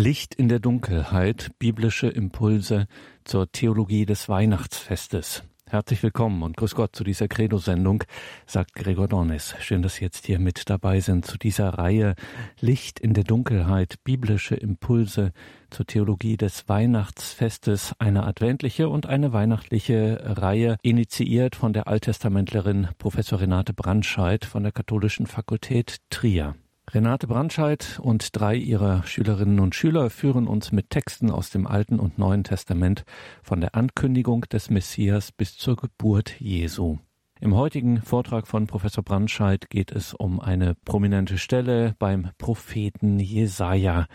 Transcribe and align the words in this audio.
Licht 0.00 0.34
in 0.34 0.48
der 0.48 0.60
Dunkelheit, 0.60 1.50
biblische 1.58 2.08
Impulse 2.08 2.86
zur 3.24 3.52
Theologie 3.52 4.06
des 4.06 4.30
Weihnachtsfestes. 4.30 5.42
Herzlich 5.66 6.02
willkommen 6.02 6.42
und 6.42 6.56
grüß 6.56 6.74
Gott 6.74 6.96
zu 6.96 7.04
dieser 7.04 7.28
Credo-Sendung, 7.28 8.04
sagt 8.46 8.72
Gregor 8.72 9.08
Dornis. 9.08 9.54
Schön, 9.60 9.82
dass 9.82 9.96
Sie 9.96 10.04
jetzt 10.04 10.24
hier 10.24 10.38
mit 10.38 10.70
dabei 10.70 11.00
sind 11.00 11.26
zu 11.26 11.36
dieser 11.36 11.68
Reihe 11.74 12.14
Licht 12.60 12.98
in 12.98 13.12
der 13.12 13.24
Dunkelheit, 13.24 13.96
biblische 14.02 14.54
Impulse 14.54 15.32
zur 15.68 15.84
Theologie 15.84 16.38
des 16.38 16.66
Weihnachtsfestes, 16.66 17.92
eine 17.98 18.24
adventliche 18.24 18.88
und 18.88 19.04
eine 19.04 19.34
weihnachtliche 19.34 20.18
Reihe, 20.24 20.78
initiiert 20.80 21.56
von 21.56 21.74
der 21.74 21.88
Alttestamentlerin 21.88 22.88
Professor 22.96 23.38
Renate 23.38 23.74
Brandscheid 23.74 24.46
von 24.46 24.62
der 24.62 24.72
Katholischen 24.72 25.26
Fakultät 25.26 25.98
Trier. 26.08 26.54
Renate 26.92 27.28
Brandscheid 27.28 28.00
und 28.02 28.34
drei 28.34 28.56
ihrer 28.56 29.04
Schülerinnen 29.04 29.60
und 29.60 29.76
Schüler 29.76 30.10
führen 30.10 30.48
uns 30.48 30.72
mit 30.72 30.90
Texten 30.90 31.30
aus 31.30 31.50
dem 31.50 31.68
Alten 31.68 32.00
und 32.00 32.18
Neuen 32.18 32.42
Testament 32.42 33.04
von 33.44 33.60
der 33.60 33.76
Ankündigung 33.76 34.42
des 34.48 34.70
Messias 34.70 35.30
bis 35.30 35.56
zur 35.56 35.76
Geburt 35.76 36.40
Jesu. 36.40 36.98
Im 37.40 37.54
heutigen 37.54 38.02
Vortrag 38.02 38.48
von 38.48 38.66
Professor 38.66 39.04
Brandscheid 39.04 39.70
geht 39.70 39.92
es 39.92 40.14
um 40.14 40.40
eine 40.40 40.74
prominente 40.74 41.38
Stelle 41.38 41.94
beim 42.00 42.30
Propheten 42.38 43.20
Jesaja 43.20 44.06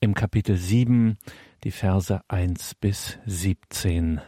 im 0.00 0.14
Kapitel 0.14 0.56
7, 0.56 1.16
die 1.62 1.70
Verse 1.70 2.20
1 2.26 2.74
bis 2.74 3.18
17. 3.26 4.20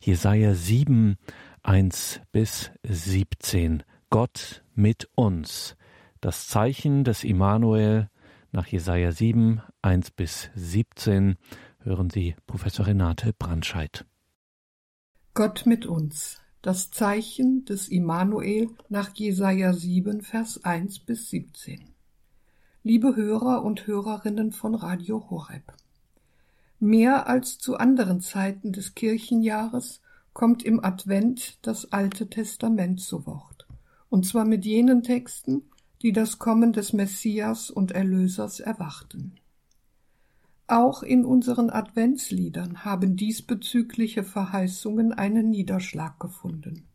Jesaja 0.00 0.54
7, 0.54 1.16
1 1.62 2.22
bis 2.32 2.70
17. 2.82 3.82
Gott 4.08 4.64
mit 4.74 5.10
uns 5.14 5.76
das 6.22 6.46
Zeichen 6.46 7.02
des 7.02 7.24
Immanuel 7.24 8.08
nach 8.52 8.68
Jesaja 8.68 9.10
7, 9.10 9.60
1 9.82 10.12
bis 10.12 10.50
17 10.54 11.36
hören 11.80 12.10
Sie 12.10 12.36
Professor 12.46 12.86
Renate 12.86 13.32
Brandscheid. 13.36 14.06
Gott 15.34 15.66
mit 15.66 15.84
uns. 15.84 16.40
Das 16.62 16.92
Zeichen 16.92 17.64
des 17.64 17.88
Immanuel 17.88 18.68
nach 18.88 19.12
Jesaja 19.16 19.72
7, 19.72 20.22
Vers 20.22 20.64
1 20.64 21.00
bis 21.00 21.28
17. 21.30 21.90
Liebe 22.84 23.16
Hörer 23.16 23.64
und 23.64 23.88
Hörerinnen 23.88 24.52
von 24.52 24.76
Radio 24.76 25.28
Horeb. 25.28 25.72
Mehr 26.78 27.26
als 27.26 27.58
zu 27.58 27.78
anderen 27.78 28.20
Zeiten 28.20 28.72
des 28.72 28.94
Kirchenjahres 28.94 30.00
kommt 30.34 30.62
im 30.62 30.84
Advent 30.84 31.58
das 31.62 31.90
Alte 31.90 32.30
Testament 32.30 33.00
zu 33.00 33.26
Wort. 33.26 33.66
Und 34.08 34.24
zwar 34.24 34.44
mit 34.44 34.64
jenen 34.64 35.02
Texten, 35.02 35.62
die 36.02 36.12
das 36.12 36.38
Kommen 36.38 36.72
des 36.72 36.92
Messias 36.92 37.70
und 37.70 37.92
Erlösers 37.92 38.60
erwarten. 38.60 39.36
Auch 40.66 41.02
in 41.02 41.24
unseren 41.24 41.70
Adventsliedern 41.70 42.84
haben 42.84 43.16
diesbezügliche 43.16 44.24
Verheißungen 44.24 45.12
einen 45.12 45.50
Niederschlag 45.50 46.18
gefunden. 46.18 46.88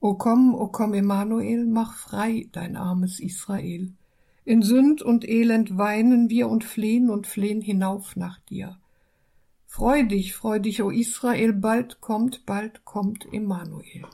O 0.00 0.14
komm, 0.14 0.54
o 0.54 0.68
komm, 0.68 0.94
Emanuel, 0.94 1.66
mach 1.66 1.94
frei 1.94 2.48
dein 2.52 2.76
armes 2.76 3.20
Israel. 3.20 3.92
In 4.44 4.62
Sünd 4.62 5.00
und 5.00 5.28
Elend 5.28 5.78
weinen 5.78 6.28
wir 6.28 6.48
und 6.48 6.64
flehen 6.64 7.08
und 7.08 7.26
flehen 7.26 7.60
hinauf 7.60 8.16
nach 8.16 8.40
dir. 8.40 8.78
Freu 9.66 10.02
dich, 10.04 10.34
freu 10.34 10.58
dich, 10.58 10.82
o 10.82 10.90
Israel, 10.90 11.52
bald 11.52 12.00
kommt, 12.00 12.44
bald 12.44 12.84
kommt 12.84 13.32
Emanuel. 13.32 14.04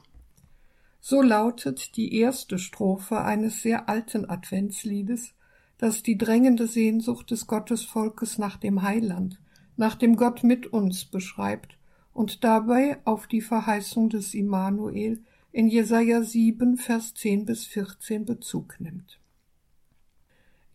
So 1.10 1.22
lautet 1.22 1.96
die 1.96 2.16
erste 2.16 2.58
Strophe 2.58 3.22
eines 3.22 3.62
sehr 3.62 3.88
alten 3.88 4.28
Adventsliedes, 4.28 5.32
das 5.78 6.02
die 6.02 6.18
drängende 6.18 6.66
Sehnsucht 6.66 7.30
des 7.30 7.46
Gottesvolkes 7.46 8.36
nach 8.36 8.58
dem 8.58 8.82
Heiland, 8.82 9.40
nach 9.78 9.94
dem 9.94 10.16
Gott 10.16 10.44
mit 10.44 10.66
uns 10.66 11.06
beschreibt 11.06 11.78
und 12.12 12.44
dabei 12.44 12.98
auf 13.06 13.26
die 13.26 13.40
Verheißung 13.40 14.10
des 14.10 14.34
Immanuel 14.34 15.22
in 15.50 15.68
Jesaja 15.68 16.22
7, 16.22 16.76
Vers 16.76 17.14
10 17.14 17.46
bis 17.46 17.64
14 17.64 18.26
Bezug 18.26 18.78
nimmt. 18.78 19.18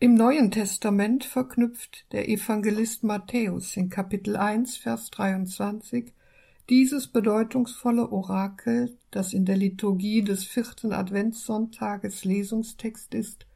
Im 0.00 0.14
Neuen 0.14 0.50
Testament 0.50 1.22
verknüpft 1.22 2.10
der 2.10 2.28
Evangelist 2.28 3.04
Matthäus 3.04 3.76
in 3.76 3.88
Kapitel 3.88 4.34
1, 4.34 4.78
Vers 4.78 5.12
23 5.12 6.12
dieses 6.70 7.08
bedeutungsvolle 7.08 8.10
Orakel, 8.10 8.96
das 9.10 9.32
in 9.32 9.44
der 9.44 9.56
Liturgie 9.56 10.22
des 10.22 10.44
vierten 10.44 10.92
Adventssonntages 10.92 12.24
Lesungstext 12.24 13.14
ist, 13.14 13.46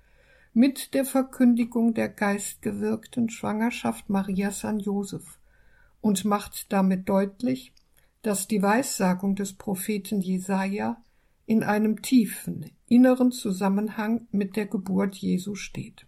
mit 0.52 0.94
der 0.94 1.04
Verkündigung 1.04 1.94
der 1.94 2.08
geistgewirkten 2.08 3.30
Schwangerschaft 3.30 4.10
Marias 4.10 4.64
an 4.64 4.78
Josef 4.78 5.38
und 6.00 6.24
macht 6.24 6.72
damit 6.72 7.08
deutlich, 7.08 7.72
dass 8.22 8.48
die 8.48 8.62
Weissagung 8.62 9.36
des 9.36 9.54
Propheten 9.54 10.20
Jesaja 10.20 11.02
in 11.46 11.62
einem 11.62 12.02
tiefen 12.02 12.70
inneren 12.88 13.32
Zusammenhang 13.32 14.26
mit 14.30 14.56
der 14.56 14.66
Geburt 14.66 15.16
Jesu 15.16 15.54
steht. 15.54 16.06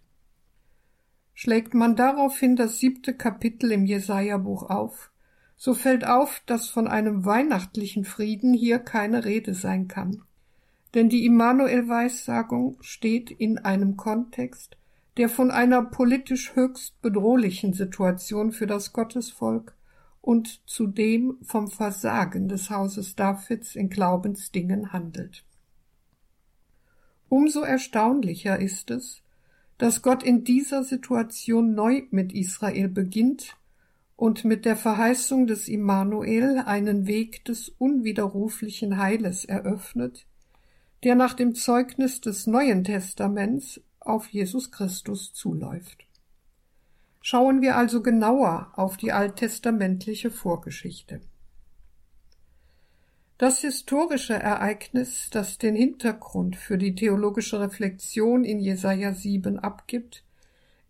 Schlägt 1.33 1.73
man 1.73 1.95
daraufhin 1.95 2.55
das 2.55 2.79
siebte 2.79 3.15
Kapitel 3.15 3.71
im 3.71 3.85
Jesaja-Buch 3.85 4.63
auf, 4.69 5.10
so 5.63 5.75
fällt 5.75 6.07
auf, 6.07 6.41
dass 6.47 6.69
von 6.69 6.87
einem 6.87 7.23
weihnachtlichen 7.23 8.03
Frieden 8.03 8.51
hier 8.51 8.79
keine 8.79 9.25
Rede 9.25 9.53
sein 9.53 9.87
kann. 9.87 10.23
Denn 10.95 11.07
die 11.07 11.23
Immanuel-Weissagung 11.23 12.77
steht 12.81 13.29
in 13.29 13.59
einem 13.59 13.95
Kontext, 13.95 14.75
der 15.17 15.29
von 15.29 15.51
einer 15.51 15.83
politisch 15.83 16.55
höchst 16.55 16.99
bedrohlichen 17.03 17.73
Situation 17.73 18.53
für 18.53 18.65
das 18.65 18.91
Gottesvolk 18.91 19.75
und 20.19 20.67
zudem 20.67 21.37
vom 21.43 21.67
Versagen 21.67 22.49
des 22.49 22.71
Hauses 22.71 23.15
Davids 23.15 23.75
in 23.75 23.91
Glaubensdingen 23.91 24.91
handelt. 24.91 25.45
Umso 27.29 27.61
erstaunlicher 27.61 28.59
ist 28.59 28.89
es, 28.89 29.21
dass 29.77 30.01
Gott 30.01 30.23
in 30.23 30.43
dieser 30.43 30.83
Situation 30.83 31.75
neu 31.75 32.01
mit 32.09 32.33
Israel 32.33 32.87
beginnt 32.87 33.57
und 34.21 34.45
mit 34.45 34.65
der 34.65 34.75
Verheißung 34.75 35.47
des 35.47 35.67
Immanuel 35.67 36.59
einen 36.59 37.07
Weg 37.07 37.43
des 37.45 37.69
unwiderruflichen 37.69 38.97
Heiles 38.97 39.45
eröffnet, 39.45 40.27
der 41.03 41.15
nach 41.15 41.33
dem 41.33 41.55
Zeugnis 41.55 42.21
des 42.21 42.45
Neuen 42.45 42.83
Testaments 42.83 43.81
auf 43.99 44.27
Jesus 44.27 44.69
Christus 44.69 45.33
zuläuft. 45.33 46.05
Schauen 47.19 47.63
wir 47.63 47.75
also 47.77 48.03
genauer 48.03 48.71
auf 48.75 48.95
die 48.95 49.11
alttestamentliche 49.11 50.29
Vorgeschichte. 50.29 51.21
Das 53.39 53.61
historische 53.61 54.35
Ereignis, 54.35 55.29
das 55.31 55.57
den 55.57 55.73
Hintergrund 55.75 56.57
für 56.57 56.77
die 56.77 56.93
theologische 56.93 57.59
Reflexion 57.59 58.43
in 58.43 58.59
Jesaja 58.59 59.13
7 59.13 59.57
abgibt, 59.57 60.23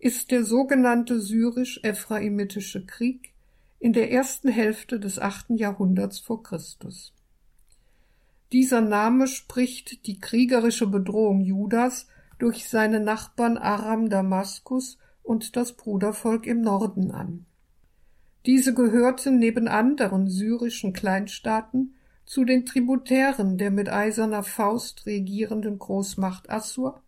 ist 0.01 0.31
der 0.31 0.43
sogenannte 0.43 1.21
syrisch-ephraimitische 1.21 2.87
Krieg 2.87 3.33
in 3.79 3.93
der 3.93 4.11
ersten 4.11 4.49
Hälfte 4.49 4.99
des 4.99 5.19
achten 5.19 5.57
Jahrhunderts 5.57 6.17
vor 6.17 6.41
Christus. 6.41 7.13
Dieser 8.51 8.81
Name 8.81 9.27
spricht 9.27 10.07
die 10.07 10.19
kriegerische 10.19 10.87
Bedrohung 10.87 11.41
Judas 11.41 12.07
durch 12.39 12.67
seine 12.67 12.99
Nachbarn 12.99 13.59
Aram 13.59 14.09
Damaskus 14.09 14.97
und 15.21 15.55
das 15.55 15.73
Brudervolk 15.73 16.47
im 16.47 16.61
Norden 16.61 17.11
an. 17.11 17.45
Diese 18.47 18.73
gehörten 18.73 19.37
neben 19.37 19.67
anderen 19.67 20.27
syrischen 20.27 20.93
Kleinstaaten 20.93 21.93
zu 22.25 22.43
den 22.43 22.65
Tributären 22.65 23.59
der 23.59 23.69
mit 23.69 23.87
eiserner 23.87 24.41
Faust 24.41 25.05
regierenden 25.05 25.77
Großmacht 25.77 26.49
Assur 26.49 27.03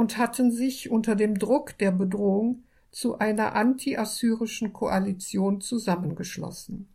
und 0.00 0.16
hatten 0.16 0.50
sich 0.50 0.90
unter 0.90 1.14
dem 1.14 1.38
Druck 1.38 1.76
der 1.76 1.90
Bedrohung 1.90 2.64
zu 2.90 3.18
einer 3.18 3.54
anti-assyrischen 3.54 4.72
Koalition 4.72 5.60
zusammengeschlossen. 5.60 6.88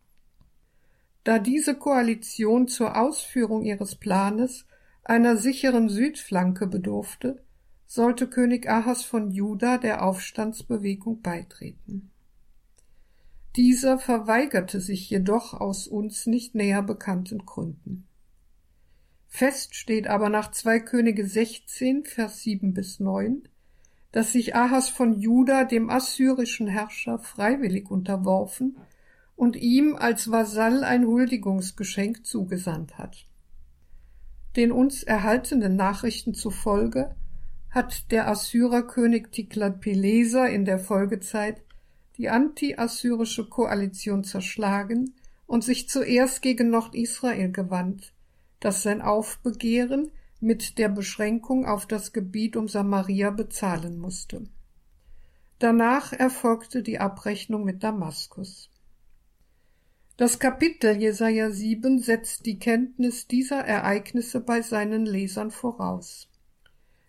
Da 1.22 1.38
diese 1.38 1.76
Koalition 1.76 2.66
zur 2.66 3.00
Ausführung 3.00 3.62
ihres 3.62 3.94
Planes 3.94 4.66
einer 5.04 5.36
sicheren 5.36 5.88
Südflanke 5.88 6.66
bedurfte, 6.66 7.44
sollte 7.86 8.26
König 8.26 8.68
Ahas 8.68 9.04
von 9.04 9.30
Juda 9.30 9.78
der 9.78 10.02
Aufstandsbewegung 10.02 11.22
beitreten. 11.22 12.10
Dieser 13.54 14.00
verweigerte 14.00 14.80
sich 14.80 15.08
jedoch 15.08 15.54
aus 15.54 15.86
uns 15.86 16.26
nicht 16.26 16.56
näher 16.56 16.82
bekannten 16.82 17.46
Gründen. 17.46 18.08
Fest 19.36 19.74
steht 19.74 20.06
aber 20.06 20.30
nach 20.30 20.50
zwei 20.52 20.80
Könige 20.80 21.26
16, 21.26 22.06
Vers 22.06 22.40
7 22.42 22.72
bis 22.72 23.00
9, 23.00 23.46
dass 24.10 24.32
sich 24.32 24.56
Ahas 24.56 24.88
von 24.88 25.20
Juda 25.20 25.64
dem 25.64 25.90
assyrischen 25.90 26.68
Herrscher 26.68 27.18
freiwillig 27.18 27.90
unterworfen 27.90 28.78
und 29.34 29.54
ihm 29.54 29.94
als 29.94 30.30
Vasall 30.30 30.84
ein 30.84 31.06
Huldigungsgeschenk 31.06 32.24
zugesandt 32.24 32.96
hat. 32.96 33.26
Den 34.56 34.72
uns 34.72 35.02
erhaltenen 35.02 35.76
Nachrichten 35.76 36.32
zufolge 36.32 37.14
hat 37.68 38.10
der 38.12 38.28
Assyrerkönig 38.28 39.26
Tiglat-Pileser 39.32 40.48
in 40.48 40.64
der 40.64 40.78
Folgezeit 40.78 41.62
die 42.16 42.30
anti-assyrische 42.30 43.50
Koalition 43.50 44.24
zerschlagen 44.24 45.12
und 45.44 45.62
sich 45.62 45.90
zuerst 45.90 46.40
gegen 46.40 46.70
Nordisrael 46.70 47.52
gewandt, 47.52 48.14
das 48.60 48.82
sein 48.82 49.02
Aufbegehren 49.02 50.10
mit 50.40 50.78
der 50.78 50.88
Beschränkung 50.88 51.66
auf 51.66 51.86
das 51.86 52.12
Gebiet 52.12 52.56
um 52.56 52.68
Samaria 52.68 53.30
bezahlen 53.30 53.98
musste. 53.98 54.46
Danach 55.58 56.12
erfolgte 56.12 56.82
die 56.82 56.98
Abrechnung 56.98 57.64
mit 57.64 57.82
Damaskus. 57.82 58.70
Das 60.18 60.38
Kapitel 60.38 60.96
Jesaja 60.96 61.50
7 61.50 61.98
setzt 61.98 62.46
die 62.46 62.58
Kenntnis 62.58 63.26
dieser 63.26 63.60
Ereignisse 63.60 64.40
bei 64.40 64.62
seinen 64.62 65.04
Lesern 65.04 65.50
voraus. 65.50 66.28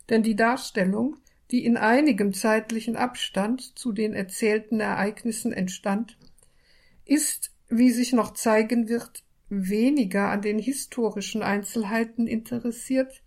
Denn 0.10 0.24
die 0.24 0.36
Darstellung, 0.36 1.18
die 1.52 1.66
in 1.66 1.78
einigem 1.78 2.34
zeitlichen 2.34 2.98
Abstand 2.98 3.78
zu 3.78 3.92
den 3.94 4.14
erzählten 4.14 4.80
Ereignissen 4.80 5.54
entstand, 5.54 6.18
ist, 7.06 7.52
wie 7.70 7.92
sich 7.92 8.14
noch 8.14 8.34
zeigen 8.34 8.90
wird, 8.90 9.24
weniger 9.50 10.30
an 10.30 10.42
den 10.42 10.60
historischen 10.60 11.42
Einzelheiten 11.42 12.28
interessiert, 12.28 13.22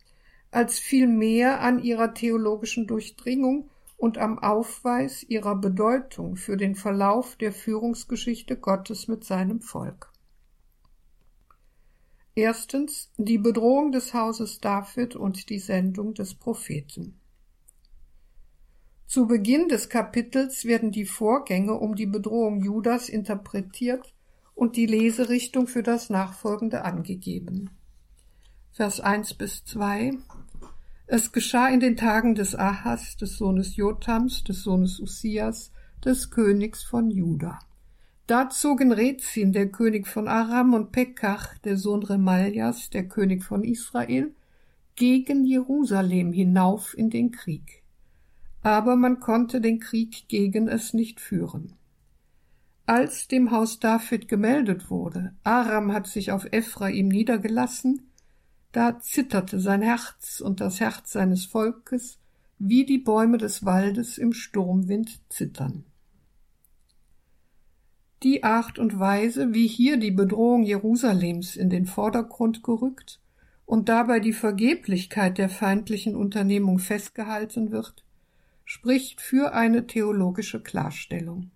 als 0.51 0.79
vielmehr 0.79 1.61
an 1.61 1.83
ihrer 1.83 2.13
theologischen 2.15 2.87
Durchdringung 2.87 3.71
und 3.97 4.19
am 4.19 4.39
Aufweis 4.39 5.23
ihrer 5.23 5.57
Bedeutung 5.57 6.37
für 6.37 6.57
den 6.57 6.75
Verlauf 6.75 7.37
der 7.37 7.53
Führungsgeschichte 7.53 8.57
Gottes 8.57 9.09
mit 9.09 9.25
seinem 9.25 9.61
Volk. 9.61 10.11
Erstens 12.35 13.11
die 13.17 13.39
Bedrohung 13.39 13.93
des 13.93 14.15
Hauses 14.15 14.61
David 14.61 15.17
und 15.17 15.51
die 15.51 15.59
Sendung 15.59 16.15
des 16.15 16.35
Propheten. 16.35 17.21
Zu 19.07 19.27
Beginn 19.27 19.69
des 19.69 19.89
Kapitels 19.89 20.65
werden 20.65 20.93
die 20.93 21.05
Vorgänge 21.05 21.75
um 21.75 21.97
die 21.97 22.07
Bedrohung 22.07 22.63
Judas 22.63 23.09
interpretiert 23.09 24.15
und 24.61 24.77
die 24.77 24.85
Leserichtung 24.85 25.67
für 25.67 25.83
das 25.83 26.11
Nachfolgende 26.11 26.85
angegeben. 26.85 27.71
Vers 28.73 29.01
1 29.01 29.33
bis 29.33 29.65
2 29.65 30.19
es 31.07 31.33
geschah 31.33 31.69
in 31.69 31.81
den 31.81 31.97
Tagen 31.97 32.35
des 32.35 32.55
Ahas, 32.55 33.17
des 33.17 33.39
Sohnes 33.39 33.77
Jotams, 33.77 34.45
des 34.45 34.63
Sohnes 34.63 35.01
Ussias, 35.01 35.73
des 36.05 36.31
Königs 36.31 36.85
von 36.85 37.11
Juda. 37.11 37.59
Da 38.27 38.51
zogen 38.51 38.93
Rezin, 38.93 39.55
der 39.55 39.71
König 39.71 40.07
von 40.07 40.29
Aram, 40.29 40.75
und 40.75 40.93
Pekach, 40.93 41.57
der 41.61 41.79
Sohn 41.79 42.03
Remaljas, 42.03 42.91
der 42.91 43.09
König 43.09 43.43
von 43.43 43.65
Israel, 43.65 44.35
gegen 44.95 45.47
Jerusalem 45.47 46.35
hinauf 46.35 46.97
in 46.97 47.09
den 47.09 47.31
Krieg. 47.31 47.83
Aber 48.61 48.95
man 48.95 49.21
konnte 49.21 49.63
den 49.63 49.81
Krieg 49.81 50.29
gegen 50.29 50.69
es 50.69 50.93
nicht 50.93 51.19
führen. 51.19 51.80
Als 52.91 53.29
dem 53.29 53.53
Haus 53.53 53.79
David 53.79 54.27
gemeldet 54.27 54.91
wurde, 54.91 55.33
Aram 55.45 55.93
hat 55.93 56.09
sich 56.09 56.33
auf 56.33 56.49
Ephraim 56.51 57.07
niedergelassen, 57.07 58.11
da 58.73 58.99
zitterte 58.99 59.61
sein 59.61 59.81
Herz 59.81 60.41
und 60.41 60.61
das 60.61 60.81
Herz 60.81 61.13
seines 61.13 61.45
Volkes, 61.45 62.19
wie 62.59 62.85
die 62.85 62.99
Bäume 62.99 63.39
des 63.39 63.65
Waldes 63.65 64.19
im 64.19 64.33
Sturmwind 64.33 65.21
zittern. 65.29 65.85
Die 68.25 68.43
Art 68.43 68.81
und 68.81 68.99
Weise, 68.99 69.55
wie 69.55 69.69
hier 69.69 69.97
die 69.97 70.11
Bedrohung 70.11 70.65
Jerusalems 70.65 71.55
in 71.55 71.71
den 71.71 71.87
Vordergrund 71.87 72.65
gerückt 72.65 73.21
und 73.67 73.89
dabei 73.89 74.19
die 74.19 74.33
Vergeblichkeit 74.33 75.39
der 75.39 75.49
feindlichen 75.49 76.17
Unternehmung 76.17 76.81
festgehalten 76.81 77.71
wird, 77.71 78.05
spricht 78.65 79.21
für 79.21 79.55
eine 79.55 79.87
theologische 79.87 80.61
Klarstellung. 80.61 81.53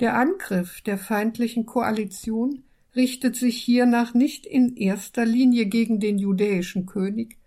Der 0.00 0.16
Angriff 0.16 0.82
der 0.82 0.98
feindlichen 0.98 1.64
Koalition 1.64 2.64
richtet 2.94 3.36
sich 3.36 3.62
hiernach 3.62 4.14
nicht 4.14 4.44
in 4.46 4.76
erster 4.76 5.24
Linie 5.24 5.66
gegen 5.66 6.00
den 6.00 6.18
judäischen 6.18 6.86
König, 6.86 7.38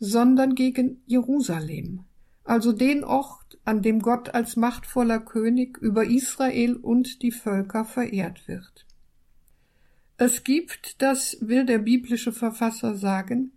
sondern 0.00 0.54
gegen 0.54 1.00
Jerusalem, 1.06 2.00
also 2.44 2.72
den 2.72 3.04
Ort, 3.04 3.58
an 3.64 3.82
dem 3.82 4.00
Gott 4.00 4.34
als 4.34 4.56
machtvoller 4.56 5.20
König 5.20 5.78
über 5.78 6.04
Israel 6.04 6.74
und 6.74 7.22
die 7.22 7.30
Völker 7.30 7.84
verehrt 7.84 8.48
wird. 8.48 8.86
Es 10.16 10.42
gibt, 10.42 11.00
das 11.00 11.36
will 11.40 11.64
der 11.64 11.78
biblische 11.78 12.32
Verfasser 12.32 12.96
sagen, 12.96 13.52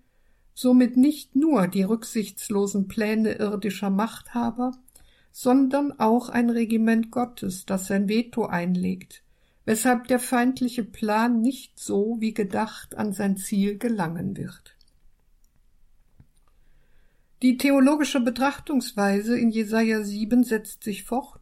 somit 0.53 0.97
nicht 0.97 1.35
nur 1.35 1.67
die 1.67 1.83
rücksichtslosen 1.83 2.87
Pläne 2.87 3.33
irdischer 3.33 3.89
Machthaber, 3.89 4.71
sondern 5.37 5.91
auch 5.99 6.29
ein 6.29 6.49
Regiment 6.49 7.11
Gottes, 7.11 7.65
das 7.65 7.87
sein 7.87 8.07
Veto 8.07 8.45
einlegt, 8.45 9.21
weshalb 9.65 10.07
der 10.07 10.19
feindliche 10.19 10.85
Plan 10.85 11.41
nicht 11.41 11.77
so 11.77 12.15
wie 12.21 12.33
gedacht 12.33 12.95
an 12.95 13.11
sein 13.11 13.35
Ziel 13.35 13.77
gelangen 13.77 14.37
wird. 14.37 14.77
Die 17.41 17.57
theologische 17.57 18.21
Betrachtungsweise 18.21 19.37
in 19.37 19.49
Jesaja 19.49 20.03
7 20.03 20.45
setzt 20.45 20.85
sich 20.85 21.03
fort 21.03 21.41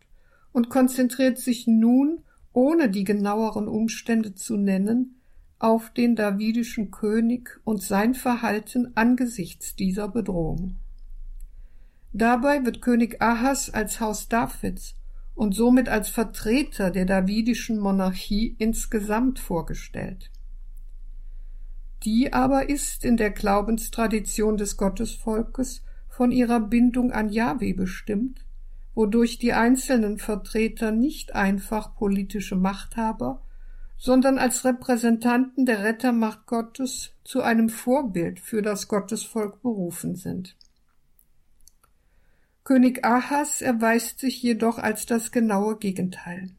und 0.51 0.71
konzentriert 0.71 1.37
sich 1.37 1.67
nun, 1.67 2.23
ohne 2.51 2.89
die 2.89 3.03
genaueren 3.03 3.67
Umstände 3.67 4.33
zu 4.33 4.57
nennen, 4.57 5.21
auf 5.59 5.91
den 5.91 6.15
davidischen 6.15 6.89
König 6.89 7.59
und 7.63 7.83
sein 7.83 8.15
Verhalten 8.15 8.93
angesichts 8.95 9.75
dieser 9.75 10.07
Bedrohung. 10.07 10.77
Dabei 12.13 12.63
wird 12.63 12.81
König 12.81 13.21
Ahas 13.21 13.71
als 13.71 13.99
Haus 13.99 14.29
Davids 14.29 14.95
und 15.33 15.55
somit 15.55 15.89
als 15.89 16.09
Vertreter 16.09 16.91
der 16.91 17.05
davidischen 17.05 17.79
Monarchie 17.79 18.55
insgesamt 18.59 19.39
vorgestellt. 19.39 20.29
Die 22.03 22.31
aber 22.31 22.69
ist 22.69 23.03
in 23.03 23.17
der 23.17 23.31
Glaubenstradition 23.31 24.57
des 24.57 24.77
Gottesvolkes 24.77 25.83
von 26.07 26.31
ihrer 26.31 26.59
Bindung 26.59 27.11
an 27.11 27.29
Jahwe 27.29 27.73
bestimmt, 27.73 28.45
wodurch 28.93 29.39
die 29.39 29.53
einzelnen 29.53 30.19
Vertreter 30.19 30.91
nicht 30.91 31.33
einfach 31.33 31.95
politische 31.95 32.55
Machthaber, 32.55 33.41
sondern 33.97 34.37
als 34.37 34.65
Repräsentanten 34.65 35.65
der 35.65 35.83
Rettermacht 35.83 36.45
Gottes 36.45 37.13
zu 37.23 37.41
einem 37.41 37.69
Vorbild 37.69 38.39
für 38.39 38.61
das 38.61 38.87
Gottesvolk 38.87 39.63
berufen 39.63 40.15
sind. 40.15 40.55
König 42.63 43.03
Ahas 43.03 43.61
erweist 43.61 44.19
sich 44.19 44.41
jedoch 44.41 44.77
als 44.77 45.05
das 45.05 45.31
genaue 45.31 45.77
Gegenteil. 45.77 46.51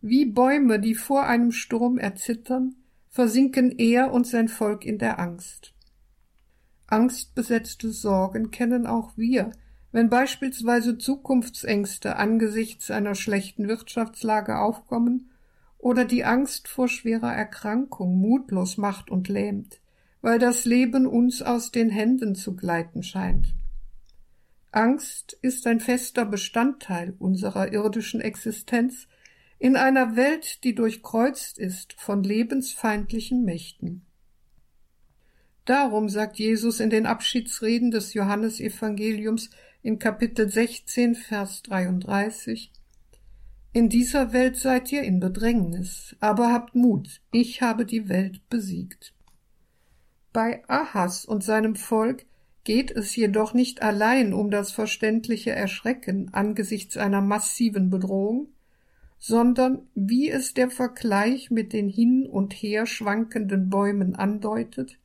Wie 0.00 0.24
Bäume, 0.24 0.78
die 0.78 0.94
vor 0.94 1.26
einem 1.26 1.50
Sturm 1.50 1.98
erzittern, 1.98 2.76
versinken 3.08 3.76
er 3.76 4.12
und 4.12 4.26
sein 4.26 4.48
Volk 4.48 4.84
in 4.84 4.98
der 4.98 5.18
Angst. 5.18 5.74
Angstbesetzte 6.86 7.90
Sorgen 7.90 8.52
kennen 8.52 8.86
auch 8.86 9.16
wir, 9.16 9.50
wenn 9.90 10.08
beispielsweise 10.08 10.96
Zukunftsängste 10.96 12.16
angesichts 12.16 12.92
einer 12.92 13.16
schlechten 13.16 13.66
Wirtschaftslage 13.66 14.58
aufkommen 14.58 15.32
oder 15.78 16.04
die 16.04 16.24
Angst 16.24 16.68
vor 16.68 16.86
schwerer 16.86 17.34
Erkrankung 17.34 18.20
mutlos 18.20 18.76
macht 18.76 19.10
und 19.10 19.28
lähmt, 19.28 19.80
weil 20.22 20.38
das 20.38 20.64
Leben 20.64 21.06
uns 21.06 21.42
aus 21.42 21.72
den 21.72 21.90
Händen 21.90 22.36
zu 22.36 22.54
gleiten 22.54 23.02
scheint. 23.02 23.54
Angst 24.70 25.38
ist 25.40 25.66
ein 25.66 25.80
fester 25.80 26.26
Bestandteil 26.26 27.14
unserer 27.18 27.72
irdischen 27.72 28.20
Existenz 28.20 29.08
in 29.58 29.76
einer 29.76 30.14
Welt, 30.14 30.62
die 30.64 30.74
durchkreuzt 30.74 31.58
ist 31.58 31.94
von 31.94 32.22
lebensfeindlichen 32.22 33.44
Mächten. 33.44 34.04
Darum 35.64 36.08
sagt 36.08 36.38
Jesus 36.38 36.80
in 36.80 36.90
den 36.90 37.06
Abschiedsreden 37.06 37.90
des 37.90 38.14
Johannesevangeliums 38.14 39.50
in 39.82 39.98
Kapitel 39.98 40.48
16, 40.48 41.14
Vers 41.14 41.62
33, 41.64 42.72
In 43.72 43.88
dieser 43.88 44.32
Welt 44.32 44.56
seid 44.56 44.90
ihr 44.92 45.02
in 45.02 45.20
Bedrängnis, 45.20 46.16
aber 46.20 46.52
habt 46.52 46.74
Mut, 46.74 47.20
ich 47.32 47.62
habe 47.62 47.84
die 47.84 48.08
Welt 48.08 48.48
besiegt. 48.48 49.14
Bei 50.32 50.62
Ahas 50.68 51.24
und 51.24 51.42
seinem 51.42 51.74
Volk 51.74 52.24
geht 52.68 52.90
es 52.90 53.16
jedoch 53.16 53.54
nicht 53.54 53.80
allein 53.80 54.34
um 54.34 54.50
das 54.50 54.72
verständliche 54.72 55.52
Erschrecken 55.52 56.28
angesichts 56.34 56.98
einer 56.98 57.22
massiven 57.22 57.88
Bedrohung, 57.88 58.48
sondern, 59.18 59.88
wie 59.94 60.28
es 60.28 60.52
der 60.52 60.68
Vergleich 60.68 61.50
mit 61.50 61.72
den 61.72 61.88
hin 61.88 62.26
und 62.30 62.52
her 62.52 62.84
schwankenden 62.84 63.70
Bäumen 63.70 64.16
andeutet, 64.16 64.98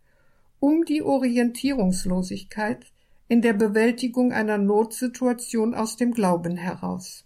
um 0.60 0.84
die 0.84 1.04
Orientierungslosigkeit 1.04 2.86
in 3.30 3.42
der 3.42 3.54
Bewältigung 3.54 4.34
einer 4.34 4.58
Notsituation 4.58 5.74
aus 5.74 5.96
dem 5.96 6.12
Glauben 6.12 6.58
heraus. 6.58 7.24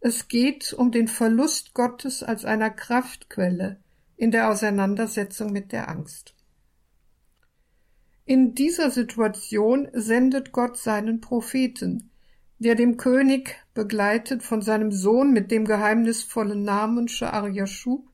Es 0.00 0.26
geht 0.26 0.72
um 0.72 0.90
den 0.90 1.06
Verlust 1.06 1.74
Gottes 1.74 2.24
als 2.24 2.44
einer 2.44 2.70
Kraftquelle 2.70 3.76
in 4.16 4.32
der 4.32 4.50
Auseinandersetzung 4.50 5.52
mit 5.52 5.70
der 5.70 5.88
Angst. 5.88 6.34
In 8.24 8.54
dieser 8.54 8.90
Situation 8.90 9.88
sendet 9.92 10.52
Gott 10.52 10.76
seinen 10.76 11.20
Propheten, 11.20 12.10
der 12.60 12.76
dem 12.76 12.96
König, 12.96 13.56
begleitet 13.74 14.44
von 14.44 14.62
seinem 14.62 14.92
Sohn 14.92 15.32
mit 15.32 15.50
dem 15.50 15.64
geheimnisvollen 15.64 16.62
Namen 16.62 17.08
Sha'ar-Yashub, 17.08 18.04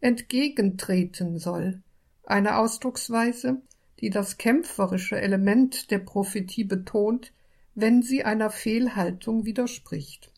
entgegentreten 0.00 1.38
soll, 1.38 1.82
eine 2.24 2.58
Ausdrucksweise, 2.58 3.62
die 4.00 4.10
das 4.10 4.36
kämpferische 4.36 5.18
Element 5.18 5.90
der 5.90 6.00
Prophetie 6.00 6.64
betont, 6.64 7.32
wenn 7.74 8.02
sie 8.02 8.22
einer 8.22 8.50
Fehlhaltung 8.50 9.46
widerspricht. 9.46 10.30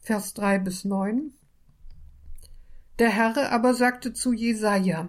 Vers 0.00 0.32
3 0.32 0.60
bis 0.60 0.86
9 0.86 1.34
Der 2.98 3.10
Herr 3.10 3.52
aber 3.52 3.74
sagte 3.74 4.14
zu 4.14 4.32
Jesaja, 4.32 5.08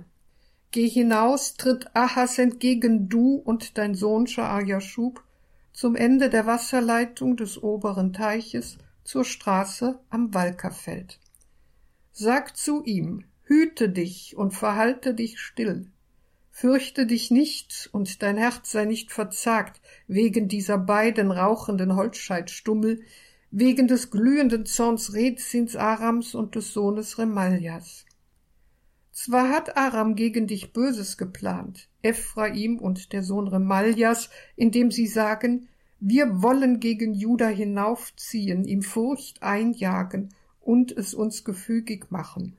Geh 0.78 0.90
hinaus, 0.90 1.56
tritt 1.56 1.96
Ahas 1.96 2.38
entgegen 2.38 3.10
du 3.10 3.38
und 3.38 3.80
dein 3.80 3.96
Sohn 3.96 4.28
Sha'ar-Yashub 4.28 5.24
zum 5.74 5.96
Ende 5.96 6.30
der 6.30 6.46
Wasserleitung 6.46 7.36
des 7.36 7.64
oberen 7.64 8.14
Teiches 8.14 8.78
zur 9.04 9.26
Straße 9.26 10.00
am 10.12 10.36
Walkerfeld. 10.36 11.20
Sag 12.12 12.56
zu 12.56 12.84
ihm, 12.84 13.24
hüte 13.42 13.90
dich 13.90 14.38
und 14.38 14.52
verhalte 14.52 15.16
dich 15.16 15.40
still. 15.40 15.90
Fürchte 16.52 17.08
dich 17.08 17.32
nicht 17.32 17.90
und 17.92 18.22
dein 18.22 18.38
Herz 18.38 18.72
sei 18.72 18.86
nicht 18.86 19.12
verzagt 19.12 19.82
wegen 20.06 20.48
dieser 20.48 20.78
beiden 20.78 21.32
rauchenden 21.32 21.96
Holzscheitstummel, 21.96 23.02
wegen 23.50 23.88
des 23.88 24.12
glühenden 24.12 24.68
Zorns 24.68 25.16
Rezins 25.16 25.76
Arams 25.76 26.36
und 26.36 26.54
des 26.54 26.72
Sohnes 26.72 27.18
Remaljas. 27.18 28.06
Zwar 29.20 29.50
hat 29.50 29.78
Aram 29.78 30.14
gegen 30.14 30.46
dich 30.46 30.74
Böses 30.74 31.18
geplant, 31.18 31.90
Ephraim 32.04 32.78
und 32.78 33.14
der 33.14 33.24
Sohn 33.24 33.48
Remaljas, 33.48 34.30
indem 34.56 34.92
sie 34.92 35.08
sagen, 35.08 35.70
wir 36.00 36.44
wollen 36.44 36.80
gegen 36.80 37.16
Juda 37.16 37.48
hinaufziehen, 37.48 38.64
ihm 38.66 38.84
Furcht 38.84 39.42
einjagen 39.42 40.30
und 40.62 40.92
es 40.92 41.16
uns 41.16 41.44
gefügig 41.44 42.12
machen. 42.12 42.58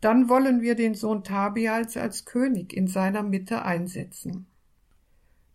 Dann 0.00 0.28
wollen 0.28 0.62
wir 0.62 0.74
den 0.74 0.96
Sohn 0.96 1.22
Tabials 1.22 1.96
als 1.96 2.24
König 2.24 2.72
in 2.72 2.88
seiner 2.88 3.22
Mitte 3.22 3.62
einsetzen. 3.64 4.46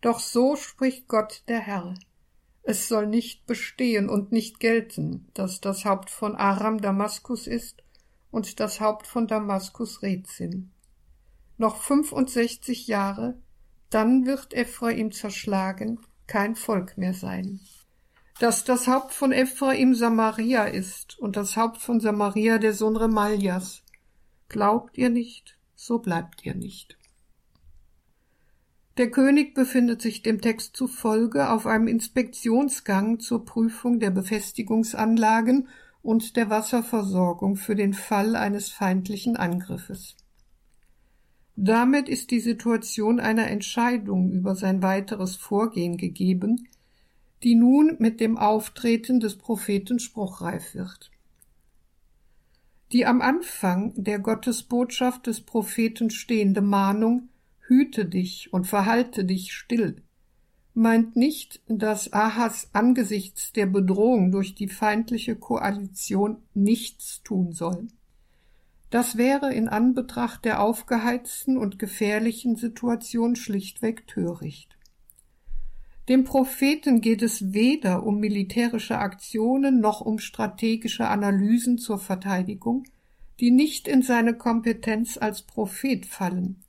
Doch 0.00 0.20
so 0.20 0.56
spricht 0.56 1.06
Gott 1.06 1.42
der 1.48 1.60
Herr. 1.60 1.92
Es 2.62 2.88
soll 2.88 3.06
nicht 3.06 3.44
bestehen 3.44 4.08
und 4.08 4.32
nicht 4.32 4.58
gelten, 4.58 5.28
dass 5.34 5.60
das 5.60 5.84
Haupt 5.84 6.08
von 6.08 6.34
Aram 6.34 6.80
Damaskus 6.80 7.46
ist 7.46 7.82
und 8.30 8.60
das 8.60 8.80
Haupt 8.80 9.06
von 9.06 9.26
Damaskus 9.26 10.02
Rezin. 10.02 10.70
Noch 11.58 11.76
fünfundsechzig 11.76 12.86
Jahre, 12.86 13.38
dann 13.90 14.26
wird 14.26 14.52
Ephraim 14.52 15.12
zerschlagen, 15.12 16.00
kein 16.26 16.56
Volk 16.56 16.98
mehr 16.98 17.14
sein. 17.14 17.60
Dass 18.38 18.64
das 18.64 18.86
Haupt 18.86 19.14
von 19.14 19.32
Ephraim 19.32 19.94
Samaria 19.94 20.64
ist 20.64 21.18
und 21.18 21.36
das 21.36 21.56
Haupt 21.56 21.78
von 21.78 22.00
Samaria 22.00 22.58
der 22.58 22.74
Sohn 22.74 22.96
Remaljas, 22.96 23.82
Glaubt 24.48 24.96
ihr 24.96 25.10
nicht, 25.10 25.58
so 25.74 25.98
bleibt 25.98 26.44
ihr 26.44 26.54
nicht. 26.54 26.96
Der 28.96 29.10
König 29.10 29.54
befindet 29.54 30.00
sich 30.00 30.22
dem 30.22 30.40
Text 30.40 30.76
zufolge 30.76 31.50
auf 31.50 31.66
einem 31.66 31.88
Inspektionsgang 31.88 33.18
zur 33.20 33.44
Prüfung 33.44 34.00
der 34.00 34.10
Befestigungsanlagen 34.10 35.68
und 36.06 36.36
der 36.36 36.48
Wasserversorgung 36.50 37.56
für 37.56 37.74
den 37.74 37.92
Fall 37.92 38.36
eines 38.36 38.70
feindlichen 38.70 39.36
Angriffes. 39.36 40.16
Damit 41.56 42.08
ist 42.08 42.30
die 42.30 42.38
Situation 42.38 43.18
einer 43.18 43.48
Entscheidung 43.48 44.30
über 44.30 44.54
sein 44.54 44.82
weiteres 44.82 45.34
Vorgehen 45.34 45.96
gegeben, 45.96 46.68
die 47.42 47.56
nun 47.56 47.96
mit 47.98 48.20
dem 48.20 48.38
Auftreten 48.38 49.18
des 49.18 49.36
Propheten 49.36 49.98
spruchreif 49.98 50.74
wird. 50.74 51.10
Die 52.92 53.04
am 53.04 53.20
Anfang 53.20 53.92
der 53.96 54.20
Gottesbotschaft 54.20 55.26
des 55.26 55.40
Propheten 55.40 56.10
stehende 56.10 56.62
Mahnung 56.62 57.30
Hüte 57.66 58.06
dich 58.06 58.52
und 58.52 58.68
verhalte 58.68 59.24
dich 59.24 59.52
still 59.52 60.04
meint 60.76 61.16
nicht, 61.16 61.62
dass 61.68 62.12
Ahas 62.12 62.68
angesichts 62.74 63.52
der 63.52 63.66
Bedrohung 63.66 64.30
durch 64.30 64.54
die 64.54 64.68
feindliche 64.68 65.34
Koalition 65.34 66.36
nichts 66.52 67.22
tun 67.22 67.52
soll. 67.52 67.88
Das 68.90 69.16
wäre 69.16 69.52
in 69.52 69.68
Anbetracht 69.68 70.44
der 70.44 70.60
aufgeheizten 70.60 71.56
und 71.56 71.78
gefährlichen 71.78 72.56
Situation 72.56 73.36
schlichtweg 73.36 74.06
töricht. 74.06 74.76
Dem 76.10 76.24
Propheten 76.24 77.00
geht 77.00 77.22
es 77.22 77.52
weder 77.52 78.04
um 78.04 78.20
militärische 78.20 78.98
Aktionen 78.98 79.80
noch 79.80 80.02
um 80.02 80.18
strategische 80.18 81.08
Analysen 81.08 81.78
zur 81.78 81.98
Verteidigung, 81.98 82.84
die 83.40 83.50
nicht 83.50 83.88
in 83.88 84.02
seine 84.02 84.34
Kompetenz 84.34 85.16
als 85.16 85.42
Prophet 85.42 86.06
fallen, 86.06 86.62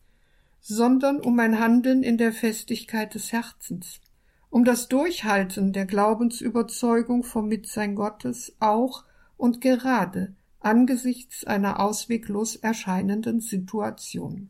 sondern 0.70 1.22
um 1.22 1.40
ein 1.40 1.62
Handeln 1.62 2.04
in 2.04 2.18
der 2.18 2.34
Festigkeit 2.34 3.16
des 3.16 3.32
Herzens, 3.32 4.02
um 4.50 4.66
das 4.66 4.90
Durchhalten 4.90 5.72
der 5.72 5.86
Glaubensüberzeugung 5.86 7.24
vom 7.24 7.48
Mitsein 7.48 7.96
Gottes 7.96 8.54
auch 8.60 9.06
und 9.38 9.62
gerade 9.62 10.36
angesichts 10.60 11.46
einer 11.46 11.80
ausweglos 11.80 12.58
erscheinenden 12.58 13.40
Situation. 13.40 14.50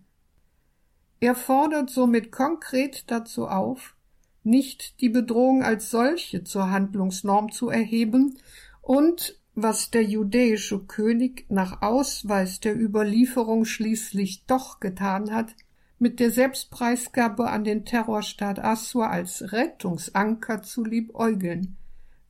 Er 1.20 1.36
fordert 1.36 1.92
somit 1.92 2.32
konkret 2.32 3.12
dazu 3.12 3.48
auf, 3.48 3.96
nicht 4.44 5.00
die 5.02 5.10
Bedrohung 5.10 5.62
als 5.62 5.92
solche 5.92 6.44
zur 6.44 6.72
Handlungsnorm 6.72 7.52
zu 7.52 7.70
erheben 7.70 8.40
und 8.82 9.40
was 9.54 9.92
der 9.92 10.04
judäische 10.04 10.80
König 10.80 11.46
nach 11.50 11.84
Ausweis 11.84 12.60
der 12.60 12.76
Überlieferung 12.76 13.66
schließlich 13.66 14.46
doch 14.46 14.80
getan 14.80 15.32
hat, 15.32 15.54
mit 16.00 16.20
der 16.20 16.32
Selbstpreisgabe 16.32 17.50
an 17.50 17.64
den 17.64 17.86
Terrorstaat 17.86 18.60
Assur 18.60 19.10
als 19.10 19.52
Rettungsanker 19.52 20.62
zu 20.62 20.84
liebäugeln, 20.84 21.78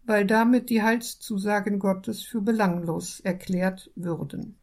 weil 0.06 0.26
damit 0.26 0.70
die 0.70 0.82
Heilszusagen 0.82 1.80
Gottes 1.80 2.24
für 2.24 2.42
belanglos 2.42 3.20
erklärt 3.20 3.92
würden. 3.96 4.56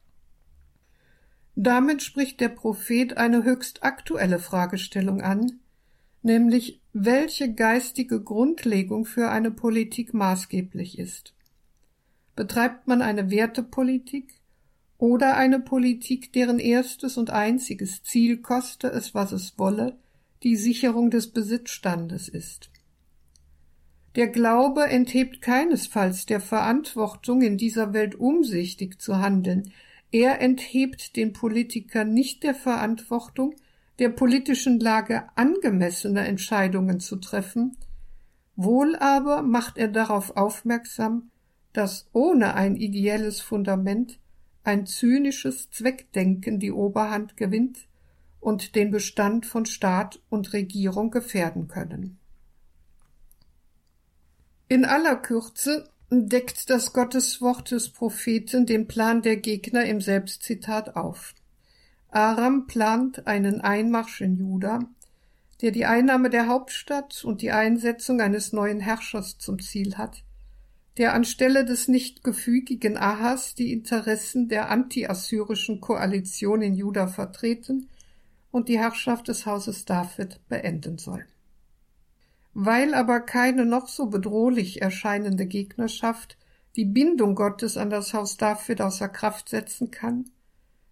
Damit 1.55 2.03
spricht 2.03 2.41
der 2.41 2.49
Prophet 2.49 3.17
eine 3.17 3.45
höchst 3.45 3.85
aktuelle 3.85 4.39
Fragestellung 4.39 5.21
an, 5.21 5.61
nämlich 6.23 6.81
welche 6.93 7.53
geistige 7.53 8.21
Grundlegung 8.23 9.05
für 9.05 9.31
eine 9.31 9.51
Politik 9.51 10.15
maßgeblich 10.15 10.99
ist. 10.99 11.35
Betreibt 12.35 12.89
man 12.89 13.03
eine 13.03 13.31
Wertepolitik 13.31 14.41
oder 15.05 15.37
eine 15.37 15.61
Politik, 15.61 16.33
deren 16.33 16.59
erstes 16.59 17.19
und 17.19 17.29
einziges 17.29 18.03
Ziel, 18.05 18.39
koste 18.39 18.89
es, 18.89 19.15
was 19.15 19.33
es 19.33 19.59
wolle, 19.59 19.99
die 20.43 20.57
Sicherung 20.57 21.11
des 21.11 21.31
Besitzstandes 21.31 22.27
ist? 22.27 22.71
Der 24.17 24.29
Glaube 24.29 24.87
enthebt 24.87 25.43
keinesfalls 25.43 26.25
der 26.25 26.41
Verantwortung, 26.41 27.43
in 27.43 27.59
dieser 27.59 27.93
Welt 27.93 28.15
umsichtig 28.15 28.99
zu 28.99 29.19
handeln. 29.19 29.75
Er 30.11 30.41
enthebt 30.41 31.17
den 31.17 31.35
Politikern 31.35 32.15
nicht 32.15 32.43
der 32.43 32.55
Verantwortung, 32.55 33.57
der 33.99 34.09
politischen 34.09 34.81
Lage 34.81 35.25
angemessene 35.35 36.27
Entscheidungen 36.27 36.99
zu 36.99 37.17
treffen, 37.17 37.77
wohl 38.57 38.97
aber 38.97 39.43
macht 39.43 39.77
er 39.77 39.89
darauf 39.89 40.35
aufmerksam, 40.35 41.31
dass 41.75 42.09
ohne 42.15 42.55
ein 42.55 42.77
ideelles 42.77 43.43
Fundament 43.43 44.19
ein 44.65 44.87
zynisches 44.87 45.71
Zweckdenken 45.71 46.59
die 46.59 46.73
Oberhand 46.73 47.37
gewinnt 47.37 47.87
und 48.41 48.75
den 48.75 48.91
Bestand 48.91 49.47
von 49.47 49.67
Staat 49.67 50.21
und 50.29 50.53
Regierung 50.53 51.11
gefährden 51.11 51.69
können. 51.69 52.19
In 54.69 54.85
aller 54.85 55.17
Kürze 55.17 55.89
deckt 56.11 56.71
das 56.71 56.93
Gotteswort 56.93 57.71
des 57.71 57.91
Propheten 57.91 58.67
den 58.67 58.89
Plan 58.89 59.23
der 59.23 59.37
Gegner 59.37 59.85
im 59.85 60.01
Selbstzitat 60.01 60.97
auf. 60.97 61.35
Aram 62.09 62.67
plant 62.67 63.27
einen 63.27 63.61
Einmarsch 63.61 64.21
in 64.21 64.37
Juda, 64.37 64.81
der 65.61 65.71
die 65.71 65.85
Einnahme 65.85 66.31
der 66.31 66.47
Hauptstadt 66.47 67.25
und 67.25 67.43
die 67.43 67.51
Einsetzung 67.51 68.21
eines 68.21 68.53
neuen 68.53 68.81
Herrschers 68.81 69.39
zum 69.39 69.61
Ziel 69.61 69.97
hat, 69.97 70.23
der 70.97 71.13
anstelle 71.13 71.65
des 71.65 71.89
nicht 71.89 72.23
gefügigen 72.23 72.97
Ahas 72.97 73.55
die 73.55 73.73
Interessen 73.73 74.49
der 74.49 74.71
anti-assyrischen 74.71 75.81
Koalition 75.81 76.63
in 76.63 76.75
Juda 76.75 77.09
vertreten 77.09 77.89
und 78.51 78.69
die 78.69 78.79
Herrschaft 78.79 79.27
des 79.29 79.47
Hauses 79.47 79.85
David 79.85 80.41
beenden 80.49 80.99
soll. 80.99 81.27
Weil 82.53 82.95
aber 82.95 83.19
keine 83.21 83.67
noch 83.67 83.89
so 83.89 84.07
bedrohlich 84.07 84.81
erscheinende 84.81 85.47
Gegnerschaft 85.47 86.39
die 86.77 86.85
Bindung 86.85 87.35
Gottes 87.35 87.77
an 87.77 87.91
das 87.91 88.15
Haus 88.15 88.37
David 88.37 88.81
außer 88.81 89.09
Kraft 89.09 89.49
setzen 89.49 89.91
kann, 89.91 90.31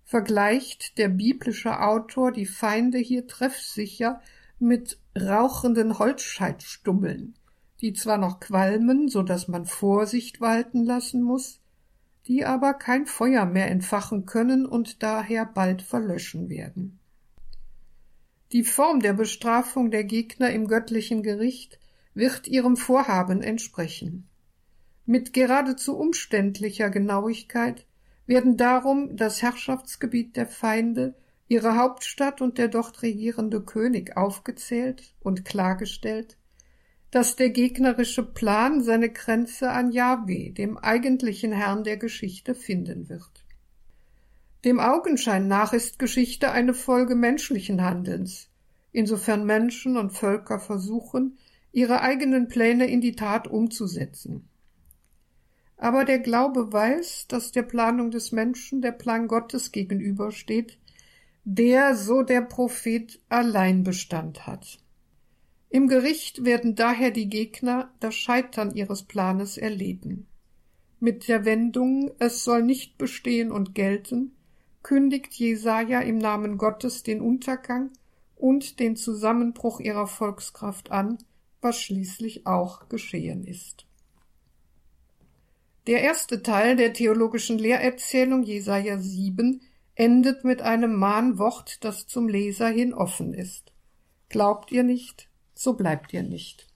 vergleicht 0.04 0.98
der 0.98 1.08
biblische 1.08 1.80
Autor 1.80 2.32
die 2.32 2.46
Feinde 2.46 2.98
hier 2.98 3.28
treffsicher 3.28 4.20
mit 4.58 4.98
rauchenden 5.18 5.98
Holzscheitstummeln, 5.98 7.34
die 7.82 7.92
zwar 7.92 8.16
noch 8.16 8.40
qualmen, 8.40 9.08
so 9.08 9.22
dass 9.22 9.48
man 9.48 9.66
Vorsicht 9.66 10.40
walten 10.40 10.84
lassen 10.84 11.22
muss, 11.22 11.60
die 12.26 12.44
aber 12.44 12.74
kein 12.74 13.06
Feuer 13.06 13.44
mehr 13.44 13.70
entfachen 13.70 14.24
können 14.24 14.64
und 14.64 15.02
daher 15.02 15.44
bald 15.44 15.82
verlöschen 15.82 16.48
werden. 16.48 17.00
Die 18.52 18.64
Form 18.64 19.00
der 19.00 19.14
Bestrafung 19.14 19.90
der 19.90 20.04
Gegner 20.04 20.50
im 20.50 20.68
göttlichen 20.68 21.22
Gericht 21.22 21.80
wird 22.14 22.46
ihrem 22.46 22.76
Vorhaben 22.76 23.42
entsprechen. 23.42 24.28
Mit 25.04 25.32
geradezu 25.32 25.96
umständlicher 25.96 26.90
Genauigkeit 26.90 27.86
werden 28.26 28.56
darum 28.56 29.16
das 29.16 29.42
Herrschaftsgebiet 29.42 30.36
der 30.36 30.46
Feinde, 30.46 31.16
ihre 31.48 31.76
Hauptstadt 31.76 32.40
und 32.40 32.58
der 32.58 32.68
dort 32.68 33.02
regierende 33.02 33.62
König 33.62 34.16
aufgezählt 34.16 35.14
und 35.20 35.44
klargestellt, 35.44 36.36
dass 37.12 37.36
der 37.36 37.50
gegnerische 37.50 38.22
Plan 38.22 38.82
seine 38.82 39.10
Grenze 39.10 39.70
an 39.70 39.92
Yahweh, 39.92 40.50
dem 40.50 40.78
eigentlichen 40.78 41.52
Herrn 41.52 41.84
der 41.84 41.98
Geschichte, 41.98 42.54
finden 42.54 43.10
wird. 43.10 43.44
Dem 44.64 44.80
Augenschein 44.80 45.46
nach 45.46 45.74
ist 45.74 45.98
Geschichte 45.98 46.52
eine 46.52 46.72
Folge 46.72 47.14
menschlichen 47.14 47.82
Handelns, 47.82 48.48
insofern 48.92 49.44
Menschen 49.44 49.98
und 49.98 50.12
Völker 50.12 50.58
versuchen, 50.58 51.36
ihre 51.70 52.00
eigenen 52.00 52.48
Pläne 52.48 52.86
in 52.86 53.02
die 53.02 53.14
Tat 53.14 53.46
umzusetzen. 53.46 54.48
Aber 55.76 56.06
der 56.06 56.20
Glaube 56.20 56.72
weiß, 56.72 57.26
dass 57.28 57.52
der 57.52 57.62
Planung 57.62 58.10
des 58.10 58.32
Menschen 58.32 58.80
der 58.80 58.92
Plan 58.92 59.28
Gottes 59.28 59.70
gegenübersteht, 59.70 60.78
der, 61.44 61.94
so 61.94 62.22
der 62.22 62.40
Prophet, 62.40 63.20
allein 63.28 63.82
Bestand 63.82 64.46
hat. 64.46 64.81
Im 65.72 65.88
Gericht 65.88 66.44
werden 66.44 66.74
daher 66.74 67.10
die 67.10 67.30
Gegner 67.30 67.90
das 67.98 68.14
Scheitern 68.14 68.74
ihres 68.74 69.04
Planes 69.04 69.56
erleben. 69.56 70.26
Mit 71.00 71.28
der 71.28 71.46
Wendung 71.46 72.10
Es 72.18 72.44
soll 72.44 72.62
nicht 72.62 72.98
bestehen 72.98 73.50
und 73.50 73.74
gelten, 73.74 74.36
kündigt 74.82 75.32
Jesaja 75.32 76.00
im 76.00 76.18
Namen 76.18 76.58
Gottes 76.58 77.04
den 77.04 77.22
Untergang 77.22 77.88
und 78.36 78.80
den 78.80 78.96
Zusammenbruch 78.96 79.80
ihrer 79.80 80.06
Volkskraft 80.06 80.90
an, 80.90 81.16
was 81.62 81.80
schließlich 81.80 82.46
auch 82.46 82.90
geschehen 82.90 83.42
ist. 83.42 83.86
Der 85.86 86.02
erste 86.02 86.42
Teil 86.42 86.76
der 86.76 86.92
theologischen 86.92 87.56
Lehrerzählung 87.56 88.42
Jesaja 88.42 88.98
7 88.98 89.62
endet 89.94 90.44
mit 90.44 90.60
einem 90.60 90.96
Mahnwort, 90.96 91.82
das 91.82 92.06
zum 92.06 92.28
Leser 92.28 92.68
hin 92.68 92.92
offen 92.92 93.32
ist. 93.32 93.72
Glaubt 94.28 94.70
ihr 94.70 94.82
nicht, 94.82 95.30
so 95.62 95.74
bleibt 95.74 96.12
ihr 96.12 96.22
nicht. 96.22 96.66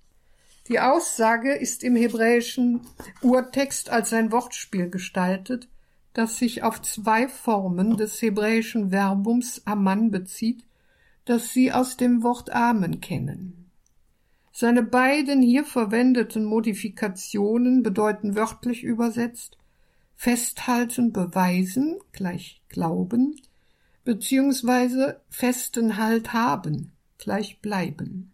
Die 0.69 0.81
Aussage 0.81 1.55
ist 1.55 1.85
im 1.85 1.97
hebräischen 1.97 2.81
Urtext 3.23 3.90
als 3.90 4.12
ein 4.12 4.33
Wortspiel 4.33 4.90
gestaltet, 4.90 5.69
das 6.12 6.38
sich 6.38 6.62
auf 6.62 6.83
zwei 6.83 7.28
Formen 7.28 7.97
des 7.97 8.21
hebräischen 8.23 8.90
Verbums 8.90 9.62
aman 9.66 10.11
bezieht, 10.11 10.64
das 11.25 11.52
Sie 11.52 11.73
aus 11.73 11.97
dem 11.97 12.23
Wort 12.23 12.50
Amen 12.50 13.00
kennen. 13.00 13.71
Seine 14.52 14.83
beiden 14.83 15.43
hier 15.43 15.64
verwendeten 15.64 16.45
Modifikationen 16.45 17.83
bedeuten 17.83 18.35
wörtlich 18.37 18.83
übersetzt 18.83 19.59
festhalten, 20.16 21.12
beweisen 21.12 21.99
gleich 22.12 22.62
glauben, 22.69 23.40
beziehungsweise 24.05 25.21
festen 25.28 25.99
Halt 25.99 26.33
haben 26.33 26.93
gleich 27.19 27.61
bleiben. 27.61 28.33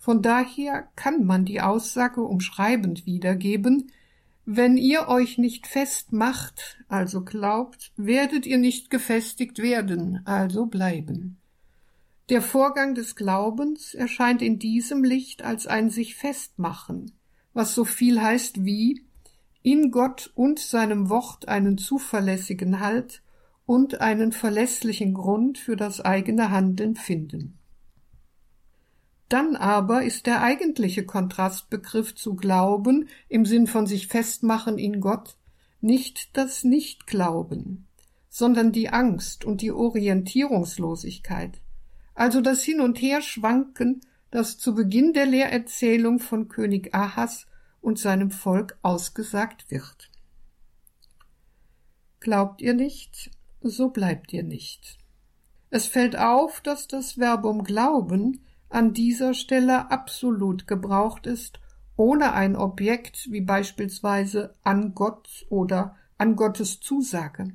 Von 0.00 0.22
daher 0.22 0.88
kann 0.96 1.26
man 1.26 1.44
die 1.44 1.60
Aussage 1.60 2.22
umschreibend 2.22 3.04
wiedergeben, 3.04 3.92
wenn 4.46 4.78
ihr 4.78 5.08
euch 5.08 5.36
nicht 5.36 5.66
fest 5.66 6.10
macht, 6.10 6.82
also 6.88 7.22
glaubt, 7.22 7.92
werdet 7.98 8.46
ihr 8.46 8.56
nicht 8.56 8.88
gefestigt 8.88 9.58
werden, 9.58 10.22
also 10.24 10.64
bleiben. 10.64 11.36
Der 12.30 12.40
Vorgang 12.40 12.94
des 12.94 13.14
Glaubens 13.14 13.92
erscheint 13.92 14.40
in 14.40 14.58
diesem 14.58 15.04
Licht 15.04 15.42
als 15.44 15.66
ein 15.66 15.90
sich 15.90 16.14
festmachen, 16.14 17.12
was 17.52 17.74
so 17.74 17.84
viel 17.84 18.22
heißt 18.22 18.64
wie 18.64 19.04
in 19.62 19.90
Gott 19.90 20.32
und 20.34 20.60
seinem 20.60 21.10
Wort 21.10 21.46
einen 21.46 21.76
zuverlässigen 21.76 22.80
Halt 22.80 23.22
und 23.66 24.00
einen 24.00 24.32
verlässlichen 24.32 25.12
Grund 25.12 25.58
für 25.58 25.76
das 25.76 26.00
eigene 26.00 26.50
Handeln 26.50 26.96
finden. 26.96 27.59
Dann 29.30 29.54
aber 29.54 30.02
ist 30.02 30.26
der 30.26 30.42
eigentliche 30.42 31.06
Kontrastbegriff 31.06 32.16
zu 32.16 32.34
Glauben 32.34 33.08
im 33.28 33.46
Sinn 33.46 33.68
von 33.68 33.86
sich 33.86 34.08
festmachen 34.08 34.76
in 34.76 35.00
Gott 35.00 35.36
nicht 35.80 36.36
das 36.36 36.64
Nichtglauben, 36.64 37.86
sondern 38.28 38.72
die 38.72 38.90
Angst 38.90 39.44
und 39.44 39.62
die 39.62 39.70
Orientierungslosigkeit, 39.70 41.60
also 42.16 42.40
das 42.40 42.64
Hin 42.64 42.80
und 42.80 43.00
Herschwanken, 43.00 44.00
das 44.32 44.58
zu 44.58 44.74
Beginn 44.74 45.12
der 45.12 45.26
Lehrerzählung 45.26 46.18
von 46.18 46.48
König 46.48 46.92
Ahas 46.92 47.46
und 47.80 48.00
seinem 48.00 48.32
Volk 48.32 48.80
ausgesagt 48.82 49.70
wird. 49.70 50.10
Glaubt 52.18 52.60
ihr 52.60 52.74
nicht, 52.74 53.30
so 53.62 53.90
bleibt 53.90 54.32
ihr 54.32 54.42
nicht. 54.42 54.98
Es 55.70 55.86
fällt 55.86 56.16
auf, 56.18 56.60
dass 56.60 56.88
das 56.88 57.12
Verbum 57.12 57.62
glauben 57.62 58.40
an 58.70 58.94
dieser 58.94 59.34
Stelle 59.34 59.90
absolut 59.90 60.66
gebraucht 60.66 61.26
ist, 61.26 61.60
ohne 61.96 62.32
ein 62.32 62.56
Objekt 62.56 63.30
wie 63.30 63.42
beispielsweise 63.42 64.54
an 64.62 64.94
Gott 64.94 65.44
oder 65.50 65.96
an 66.16 66.36
Gottes 66.36 66.80
Zusage. 66.80 67.48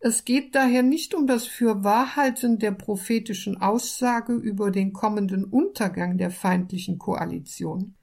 Es 0.00 0.24
geht 0.24 0.54
daher 0.54 0.82
nicht 0.82 1.14
um 1.14 1.26
das 1.26 1.46
Fürwahrhalten 1.46 2.58
der 2.58 2.72
prophetischen 2.72 3.60
Aussage 3.60 4.34
über 4.34 4.70
den 4.70 4.92
kommenden 4.92 5.44
Untergang 5.44 6.18
der 6.18 6.30
feindlichen 6.30 6.98
Koalition. 6.98 7.94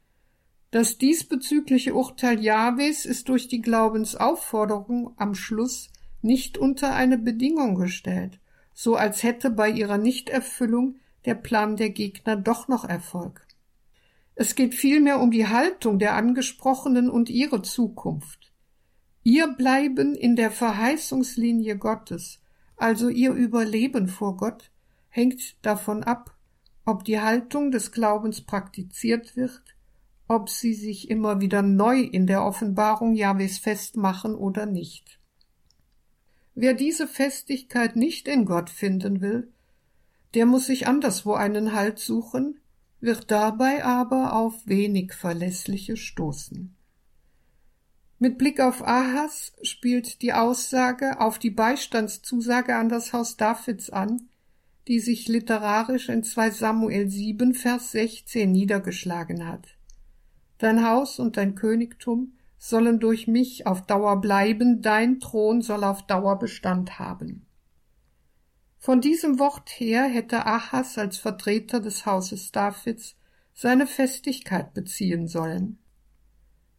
Das 0.70 0.98
diesbezügliche 0.98 1.96
Urteil 1.96 2.40
Jahwes 2.40 3.06
ist 3.06 3.30
durch 3.30 3.48
die 3.48 3.62
Glaubensaufforderung 3.62 5.14
am 5.18 5.34
Schluss 5.34 5.90
nicht 6.22 6.58
unter 6.58 6.94
eine 6.94 7.18
Bedingung 7.18 7.76
gestellt, 7.76 8.40
so 8.74 8.96
als 8.96 9.24
hätte 9.24 9.50
bei 9.50 9.70
ihrer 9.70 9.98
Nichterfüllung 9.98 10.98
der 11.28 11.36
Plan 11.36 11.76
der 11.76 11.90
Gegner 11.90 12.38
doch 12.38 12.70
noch 12.70 12.86
Erfolg. 12.86 13.46
Es 14.34 14.56
geht 14.56 14.74
vielmehr 14.74 15.20
um 15.20 15.30
die 15.30 15.48
Haltung 15.48 16.00
der 16.00 16.16
Angesprochenen 16.16 17.10
und 17.10 17.30
ihre 17.30 17.62
Zukunft. 17.62 18.54
Ihr 19.24 19.48
Bleiben 19.48 20.16
in 20.16 20.38
der 20.38 20.52
Verheißungslinie 20.52 21.78
Gottes, 21.78 22.40
also 22.78 23.10
ihr 23.10 23.32
Überleben 23.34 24.08
vor 24.08 24.38
Gott, 24.38 24.72
hängt 25.10 25.64
davon 25.66 26.02
ab, 26.04 26.34
ob 26.86 27.04
die 27.04 27.20
Haltung 27.20 27.72
des 27.72 27.92
Glaubens 27.92 28.40
praktiziert 28.40 29.36
wird, 29.36 29.62
ob 30.30 30.50
sie 30.50 30.74
sich 30.74 31.10
immer 31.10 31.42
wieder 31.42 31.62
neu 31.62 32.00
in 32.00 32.26
der 32.26 32.46
Offenbarung 32.46 33.16
Jahwes 33.16 33.58
festmachen 33.58 34.34
oder 34.34 34.66
nicht. 34.66 35.20
Wer 36.56 36.74
diese 36.74 37.06
Festigkeit 37.06 37.98
nicht 37.98 38.30
in 38.30 38.46
Gott 38.46 38.70
finden 38.70 39.20
will, 39.20 39.52
der 40.34 40.46
muss 40.46 40.66
sich 40.66 40.88
anderswo 40.88 41.34
einen 41.34 41.74
Halt 41.74 42.00
suchen, 42.00 42.60
wird 43.00 43.32
dabei 43.32 43.84
aber 43.84 44.34
auf 44.34 44.54
wenig 44.66 45.14
Verlässliche 45.14 45.98
stoßen. 45.98 46.76
Mit 48.20 48.40
Blick 48.40 48.60
auf 48.60 48.86
Ahas 48.86 49.54
spielt 49.62 50.24
die 50.24 50.34
Aussage 50.34 51.20
auf 51.20 51.38
die 51.38 51.52
Beistandszusage 51.52 52.76
an 52.76 52.90
das 52.90 53.14
Haus 53.14 53.38
Davids 53.38 53.92
an, 53.92 54.28
die 54.88 55.00
sich 55.00 55.28
literarisch 55.28 56.10
in 56.10 56.24
2 56.24 56.52
Samuel 56.52 57.10
7, 57.10 57.54
Vers 57.54 57.92
16 57.92 58.52
niedergeschlagen 58.52 59.48
hat. 59.48 59.68
Dein 60.58 60.84
Haus 60.84 61.20
und 61.20 61.38
dein 61.38 61.54
Königtum 61.56 62.34
sollen 62.58 63.00
durch 63.00 63.28
mich 63.28 63.68
auf 63.68 63.86
Dauer 63.86 64.20
bleiben, 64.20 64.82
dein 64.82 65.20
Thron 65.20 65.62
soll 65.62 65.84
auf 65.84 66.08
Dauer 66.08 66.40
Bestand 66.40 67.00
haben. 67.00 67.47
Von 68.88 69.02
diesem 69.02 69.38
Wort 69.38 69.70
her 69.82 70.06
hätte 70.06 70.46
Ahas 70.46 70.98
als 70.98 71.18
Vertreter 71.18 71.82
des 71.82 72.06
Hauses 72.06 72.54
Davids 72.54 73.18
seine 73.54 73.86
Festigkeit 73.86 74.74
beziehen 74.74 75.28
sollen. 75.28 75.78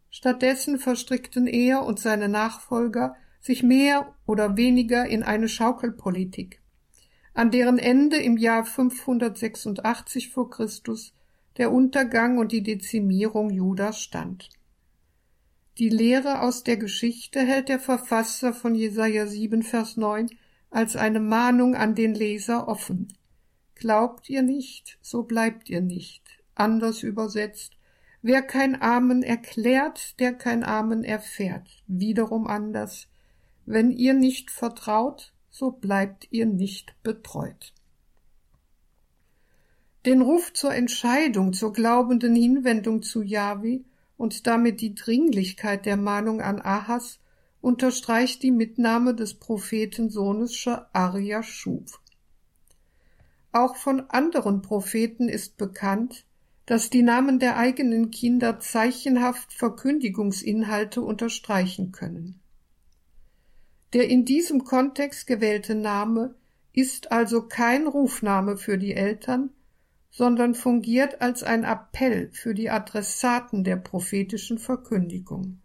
Stattdessen 0.08 0.78
verstrickten 0.78 1.46
er 1.46 1.84
und 1.84 2.00
seine 2.00 2.30
Nachfolger 2.30 3.14
sich 3.42 3.62
mehr 3.62 4.14
oder 4.24 4.56
weniger 4.56 5.06
in 5.06 5.22
eine 5.22 5.50
Schaukelpolitik, 5.50 6.62
an 7.34 7.50
deren 7.50 7.78
Ende 7.78 8.16
im 8.16 8.38
Jahr 8.38 8.64
586 8.64 10.30
vor 10.30 10.48
Christus 10.48 11.12
der 11.58 11.70
Untergang 11.70 12.38
und 12.38 12.52
die 12.52 12.62
Dezimierung 12.62 13.50
Judas 13.50 14.00
stand. 14.00 14.48
Die 15.76 15.90
Lehre 15.90 16.40
aus 16.40 16.64
der 16.64 16.78
Geschichte 16.78 17.40
hält 17.40 17.68
der 17.68 17.78
Verfasser 17.78 18.54
von 18.54 18.74
Jesaja 18.74 19.26
7, 19.26 19.62
Vers 19.62 19.98
9 19.98 20.30
als 20.70 20.96
eine 20.96 21.20
Mahnung 21.20 21.74
an 21.74 21.94
den 21.94 22.14
Leser 22.14 22.68
offen. 22.68 23.08
Glaubt 23.74 24.28
ihr 24.28 24.42
nicht, 24.42 24.98
so 25.00 25.22
bleibt 25.22 25.70
ihr 25.70 25.80
nicht. 25.80 26.22
Anders 26.54 27.02
übersetzt, 27.02 27.78
Wer 28.20 28.42
kein 28.42 28.80
Amen 28.82 29.22
erklärt, 29.22 30.18
der 30.18 30.34
kein 30.34 30.64
Amen 30.64 31.04
erfährt. 31.04 31.68
Wiederum 31.86 32.46
anders. 32.48 33.06
Wenn 33.64 33.92
ihr 33.92 34.12
nicht 34.12 34.50
vertraut, 34.50 35.32
so 35.50 35.70
bleibt 35.70 36.26
ihr 36.30 36.46
nicht 36.46 37.00
betreut. 37.02 37.72
Den 40.04 40.20
Ruf 40.20 40.52
zur 40.52 40.74
Entscheidung, 40.74 41.52
zur 41.52 41.72
glaubenden 41.72 42.34
Hinwendung 42.34 43.02
zu 43.02 43.22
Jahwe 43.22 43.84
und 44.16 44.46
damit 44.46 44.80
die 44.80 44.94
Dringlichkeit 44.94 45.86
der 45.86 45.96
Mahnung 45.96 46.40
an 46.40 46.60
Ahas 46.60 47.20
unterstreicht 47.60 48.42
die 48.42 48.50
Mitnahme 48.50 49.14
des 49.14 49.34
Prophetensohnes 49.34 50.54
Sha'aria 50.54 51.42
Schuf. 51.42 52.00
Auch 53.52 53.76
von 53.76 54.08
anderen 54.10 54.62
Propheten 54.62 55.28
ist 55.28 55.56
bekannt, 55.56 56.24
dass 56.66 56.90
die 56.90 57.02
Namen 57.02 57.38
der 57.38 57.56
eigenen 57.56 58.10
Kinder 58.10 58.60
zeichenhaft 58.60 59.54
Verkündigungsinhalte 59.54 61.00
unterstreichen 61.00 61.92
können. 61.92 62.40
Der 63.94 64.08
in 64.08 64.26
diesem 64.26 64.64
Kontext 64.64 65.26
gewählte 65.26 65.74
Name 65.74 66.34
ist 66.74 67.10
also 67.10 67.48
kein 67.48 67.86
Rufname 67.86 68.58
für 68.58 68.76
die 68.76 68.92
Eltern, 68.92 69.50
sondern 70.10 70.54
fungiert 70.54 71.22
als 71.22 71.42
ein 71.42 71.64
Appell 71.64 72.30
für 72.32 72.54
die 72.54 72.68
Adressaten 72.68 73.64
der 73.64 73.76
prophetischen 73.76 74.58
Verkündigung. 74.58 75.60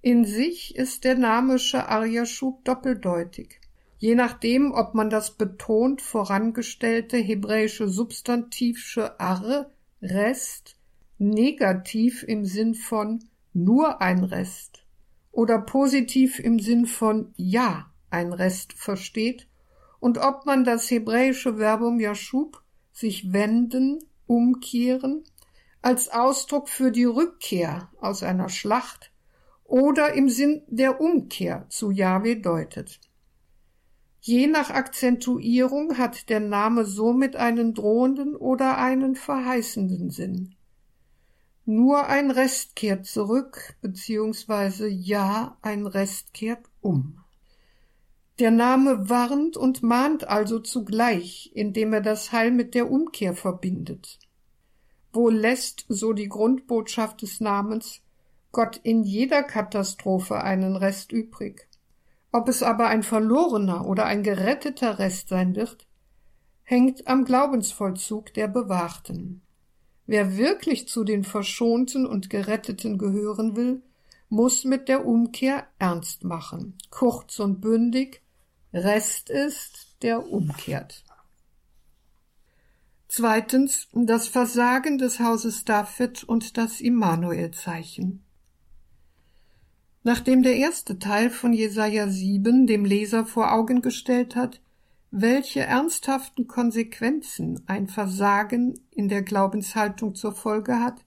In 0.00 0.24
sich 0.24 0.76
ist 0.76 1.02
der 1.02 1.16
Name 1.16 1.56
Sha'arjashub 1.56 2.62
doppeldeutig. 2.62 3.60
Je 3.98 4.14
nachdem, 4.14 4.72
ob 4.72 4.94
man 4.94 5.10
das 5.10 5.32
betont 5.32 6.00
vorangestellte 6.00 7.16
hebräische 7.16 7.88
Substantiv 7.88 8.78
She'ar, 8.78 9.66
Rest, 10.00 10.76
negativ 11.18 12.22
im 12.22 12.44
Sinn 12.44 12.74
von 12.74 13.24
nur 13.52 14.00
ein 14.00 14.22
Rest 14.22 14.84
oder 15.32 15.58
positiv 15.60 16.38
im 16.38 16.60
Sinn 16.60 16.86
von 16.86 17.32
ja 17.36 17.92
ein 18.08 18.32
Rest 18.32 18.74
versteht 18.74 19.48
und 19.98 20.18
ob 20.18 20.46
man 20.46 20.62
das 20.62 20.88
hebräische 20.90 21.58
Verbum 21.58 21.98
Yashub 21.98 22.62
sich 22.92 23.32
wenden, 23.32 23.98
umkehren, 24.28 25.24
als 25.82 26.08
Ausdruck 26.08 26.68
für 26.68 26.92
die 26.92 27.04
Rückkehr 27.04 27.90
aus 28.00 28.22
einer 28.22 28.48
Schlacht 28.48 29.10
oder 29.68 30.14
im 30.14 30.30
Sinn 30.30 30.62
der 30.66 31.00
Umkehr 31.00 31.66
zu 31.68 31.90
Jahwe 31.90 32.36
deutet. 32.36 33.00
Je 34.20 34.46
nach 34.46 34.70
Akzentuierung 34.70 35.98
hat 35.98 36.30
der 36.30 36.40
Name 36.40 36.84
somit 36.84 37.36
einen 37.36 37.74
drohenden 37.74 38.34
oder 38.34 38.78
einen 38.78 39.14
verheißenden 39.14 40.10
Sinn. 40.10 40.56
Nur 41.66 42.06
ein 42.06 42.30
Rest 42.30 42.76
kehrt 42.76 43.04
zurück, 43.04 43.76
beziehungsweise 43.82 44.88
ja, 44.88 45.58
ein 45.60 45.86
Rest 45.86 46.32
kehrt 46.32 46.64
um. 46.80 47.20
Der 48.38 48.50
Name 48.50 49.10
warnt 49.10 49.58
und 49.58 49.82
mahnt 49.82 50.26
also 50.26 50.60
zugleich, 50.60 51.50
indem 51.54 51.92
er 51.92 52.00
das 52.00 52.32
Heil 52.32 52.52
mit 52.52 52.74
der 52.74 52.90
Umkehr 52.90 53.34
verbindet. 53.34 54.18
Wo 55.12 55.28
lässt, 55.28 55.84
so 55.88 56.14
die 56.14 56.28
Grundbotschaft 56.28 57.20
des 57.20 57.40
Namens, 57.40 58.00
Gott 58.52 58.80
in 58.82 59.04
jeder 59.04 59.42
Katastrophe 59.42 60.42
einen 60.42 60.76
Rest 60.76 61.12
übrig. 61.12 61.68
Ob 62.32 62.48
es 62.48 62.62
aber 62.62 62.88
ein 62.88 63.02
verlorener 63.02 63.86
oder 63.86 64.04
ein 64.04 64.22
geretteter 64.22 64.98
Rest 64.98 65.28
sein 65.28 65.56
wird, 65.56 65.86
hängt 66.62 67.06
am 67.06 67.24
Glaubensvollzug 67.24 68.34
der 68.34 68.48
Bewahrten. 68.48 69.42
Wer 70.06 70.36
wirklich 70.36 70.88
zu 70.88 71.04
den 71.04 71.24
Verschonten 71.24 72.06
und 72.06 72.30
Geretteten 72.30 72.98
gehören 72.98 73.56
will, 73.56 73.82
muss 74.28 74.64
mit 74.64 74.88
der 74.88 75.06
Umkehr 75.06 75.66
ernst 75.78 76.24
machen. 76.24 76.76
Kurz 76.90 77.38
und 77.40 77.60
bündig, 77.60 78.22
Rest 78.72 79.30
ist, 79.30 79.96
der 80.02 80.30
umkehrt. 80.30 81.04
Zweitens 83.08 83.88
das 83.92 84.28
Versagen 84.28 84.98
des 84.98 85.18
Hauses 85.18 85.64
David 85.64 86.24
und 86.24 86.58
das 86.58 86.82
Immanuelzeichen. 86.82 88.22
Nachdem 90.08 90.42
der 90.42 90.56
erste 90.56 90.98
Teil 90.98 91.28
von 91.28 91.52
Jesaja 91.52 92.08
7 92.08 92.66
dem 92.66 92.86
Leser 92.86 93.26
vor 93.26 93.52
Augen 93.52 93.82
gestellt 93.82 94.36
hat, 94.36 94.62
welche 95.10 95.60
ernsthaften 95.60 96.46
Konsequenzen 96.46 97.62
ein 97.66 97.88
Versagen 97.88 98.80
in 98.90 99.10
der 99.10 99.20
Glaubenshaltung 99.20 100.14
zur 100.14 100.32
Folge 100.32 100.80
hat, 100.80 101.04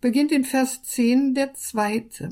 beginnt 0.00 0.32
in 0.32 0.44
Vers 0.44 0.82
10 0.82 1.34
der 1.34 1.54
zweite, 1.54 2.30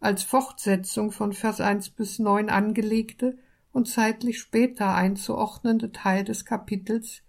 als 0.00 0.22
Fortsetzung 0.22 1.12
von 1.12 1.34
Vers 1.34 1.60
1 1.60 1.90
bis 1.90 2.18
9 2.18 2.48
angelegte 2.48 3.36
und 3.72 3.88
zeitlich 3.88 4.38
später 4.38 4.94
einzuordnende 4.94 5.92
Teil 5.92 6.24
des 6.24 6.46
Kapitels, 6.46 7.20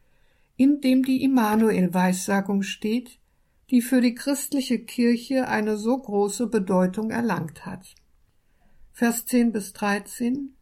in 0.56 0.80
dem 0.80 1.04
die 1.04 1.26
Immanuel-Weissagung 1.26 2.62
steht, 2.62 3.20
die 3.70 3.82
für 3.82 4.00
die 4.00 4.16
christliche 4.16 4.80
Kirche 4.80 5.50
eine 5.50 5.76
so 5.76 5.98
große 5.98 6.48
Bedeutung 6.48 7.12
erlangt 7.12 7.66
hat. 7.66 7.96
Vers 8.96 9.26
10 9.26 9.52
bis 9.52 9.74
13 9.74 10.56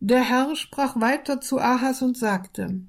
Der 0.00 0.22
Herr 0.22 0.56
sprach 0.56 0.98
weiter 0.98 1.42
zu 1.42 1.60
Ahas 1.60 2.00
und 2.00 2.16
sagte, 2.16 2.80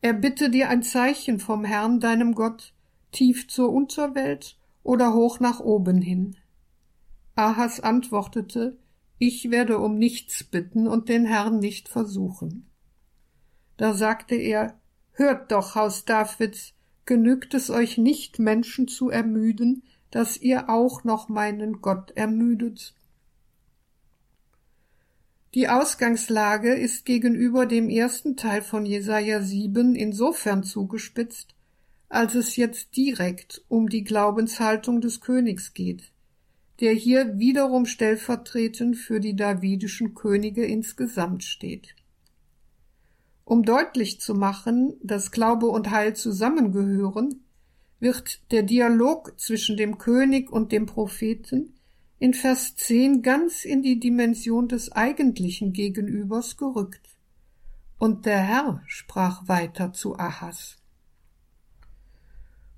Er 0.00 0.12
bitte 0.12 0.50
dir 0.50 0.68
ein 0.68 0.84
Zeichen 0.84 1.40
vom 1.40 1.64
Herrn, 1.64 1.98
deinem 1.98 2.36
Gott, 2.36 2.72
tief 3.10 3.48
zur 3.48 3.72
Unterwelt 3.72 4.56
oder 4.84 5.14
hoch 5.14 5.40
nach 5.40 5.58
oben 5.58 6.00
hin. 6.00 6.36
Ahas 7.34 7.80
antwortete, 7.80 8.78
ich 9.18 9.50
werde 9.50 9.80
um 9.80 9.98
nichts 9.98 10.44
bitten 10.44 10.86
und 10.86 11.08
den 11.08 11.24
Herrn 11.24 11.58
nicht 11.58 11.88
versuchen. 11.88 12.70
Da 13.76 13.94
sagte 13.94 14.36
er, 14.36 14.78
Hört 15.10 15.50
doch, 15.50 15.74
Haus 15.74 16.04
Davids, 16.04 16.74
genügt 17.04 17.52
es 17.54 17.68
euch 17.68 17.98
nicht, 17.98 18.38
Menschen 18.38 18.86
zu 18.86 19.10
ermüden, 19.10 19.82
dass 20.12 20.36
ihr 20.36 20.70
auch 20.70 21.02
noch 21.02 21.28
meinen 21.28 21.80
Gott 21.80 22.12
ermüdet? 22.12 22.94
Die 25.54 25.68
Ausgangslage 25.68 26.74
ist 26.74 27.04
gegenüber 27.04 27.66
dem 27.66 27.88
ersten 27.88 28.36
Teil 28.36 28.62
von 28.62 28.84
Jesaja 28.86 29.40
7 29.40 29.94
insofern 29.94 30.64
zugespitzt, 30.64 31.54
als 32.08 32.34
es 32.34 32.56
jetzt 32.56 32.96
direkt 32.96 33.64
um 33.68 33.88
die 33.88 34.04
Glaubenshaltung 34.04 35.00
des 35.00 35.20
Königs 35.20 35.74
geht 35.74 36.12
der 36.80 36.92
hier 36.92 37.38
wiederum 37.38 37.86
stellvertretend 37.86 38.96
für 38.96 39.20
die 39.20 39.36
davidischen 39.36 40.14
Könige 40.14 40.64
insgesamt 40.64 41.44
steht. 41.44 41.94
Um 43.44 43.62
deutlich 43.62 44.20
zu 44.20 44.34
machen, 44.34 44.94
dass 45.02 45.30
Glaube 45.30 45.66
und 45.66 45.90
Heil 45.90 46.16
zusammengehören, 46.16 47.44
wird 48.00 48.40
der 48.50 48.62
Dialog 48.62 49.38
zwischen 49.38 49.76
dem 49.76 49.98
König 49.98 50.50
und 50.50 50.72
dem 50.72 50.86
Propheten 50.86 51.73
in 52.24 52.32
Vers 52.32 52.74
10 52.76 53.20
ganz 53.20 53.66
in 53.66 53.82
die 53.82 54.00
Dimension 54.00 54.66
des 54.66 54.90
eigentlichen 54.90 55.74
Gegenübers 55.74 56.56
gerückt. 56.56 57.10
Und 57.98 58.24
der 58.24 58.38
Herr 58.38 58.82
sprach 58.86 59.46
weiter 59.46 59.92
zu 59.92 60.18
Ahas. 60.18 60.78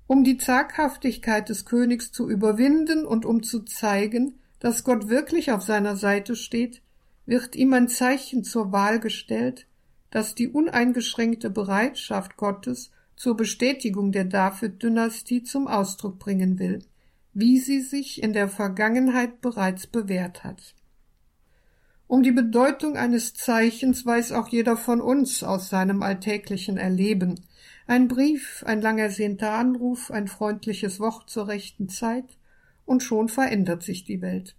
Um 0.05 0.25
die 0.25 0.37
Zaghaftigkeit 0.37 1.47
des 1.47 1.63
Königs 1.63 2.11
zu 2.11 2.29
überwinden 2.29 3.05
und 3.05 3.23
um 3.23 3.41
zu 3.41 3.63
zeigen, 3.63 4.37
dass 4.59 4.83
Gott 4.83 5.07
wirklich 5.07 5.53
auf 5.53 5.63
seiner 5.63 5.95
Seite 5.95 6.35
steht, 6.35 6.81
wird 7.25 7.55
ihm 7.55 7.71
ein 7.71 7.87
Zeichen 7.87 8.43
zur 8.43 8.73
Wahl 8.73 8.99
gestellt, 8.99 9.65
das 10.11 10.35
die 10.35 10.49
uneingeschränkte 10.49 11.49
Bereitschaft 11.49 12.35
Gottes 12.35 12.91
zur 13.15 13.37
Bestätigung 13.37 14.11
der 14.11 14.25
David-Dynastie 14.25 15.43
zum 15.43 15.69
Ausdruck 15.69 16.19
bringen 16.19 16.59
will, 16.59 16.83
wie 17.39 17.59
sie 17.59 17.81
sich 17.81 18.23
in 18.23 18.33
der 18.33 18.49
Vergangenheit 18.49 19.41
bereits 19.41 19.85
bewährt 19.85 20.43
hat. 20.43 20.73
Um 22.07 22.23
die 22.23 22.31
Bedeutung 22.31 22.97
eines 22.97 23.35
Zeichens 23.35 24.07
weiß 24.07 24.31
auch 24.31 24.47
jeder 24.47 24.75
von 24.75 25.01
uns 25.01 25.43
aus 25.43 25.69
seinem 25.69 26.01
alltäglichen 26.01 26.77
Erleben, 26.77 27.39
ein 27.85 28.07
Brief, 28.07 28.63
ein 28.65 28.81
lang 28.81 28.97
ersehnter 28.97 29.51
Anruf, 29.51 30.09
ein 30.09 30.27
freundliches 30.27 30.99
Wort 30.99 31.29
zur 31.29 31.47
rechten 31.47 31.89
Zeit, 31.89 32.25
und 32.85 33.03
schon 33.03 33.29
verändert 33.29 33.83
sich 33.83 34.03
die 34.03 34.23
Welt. 34.23 34.55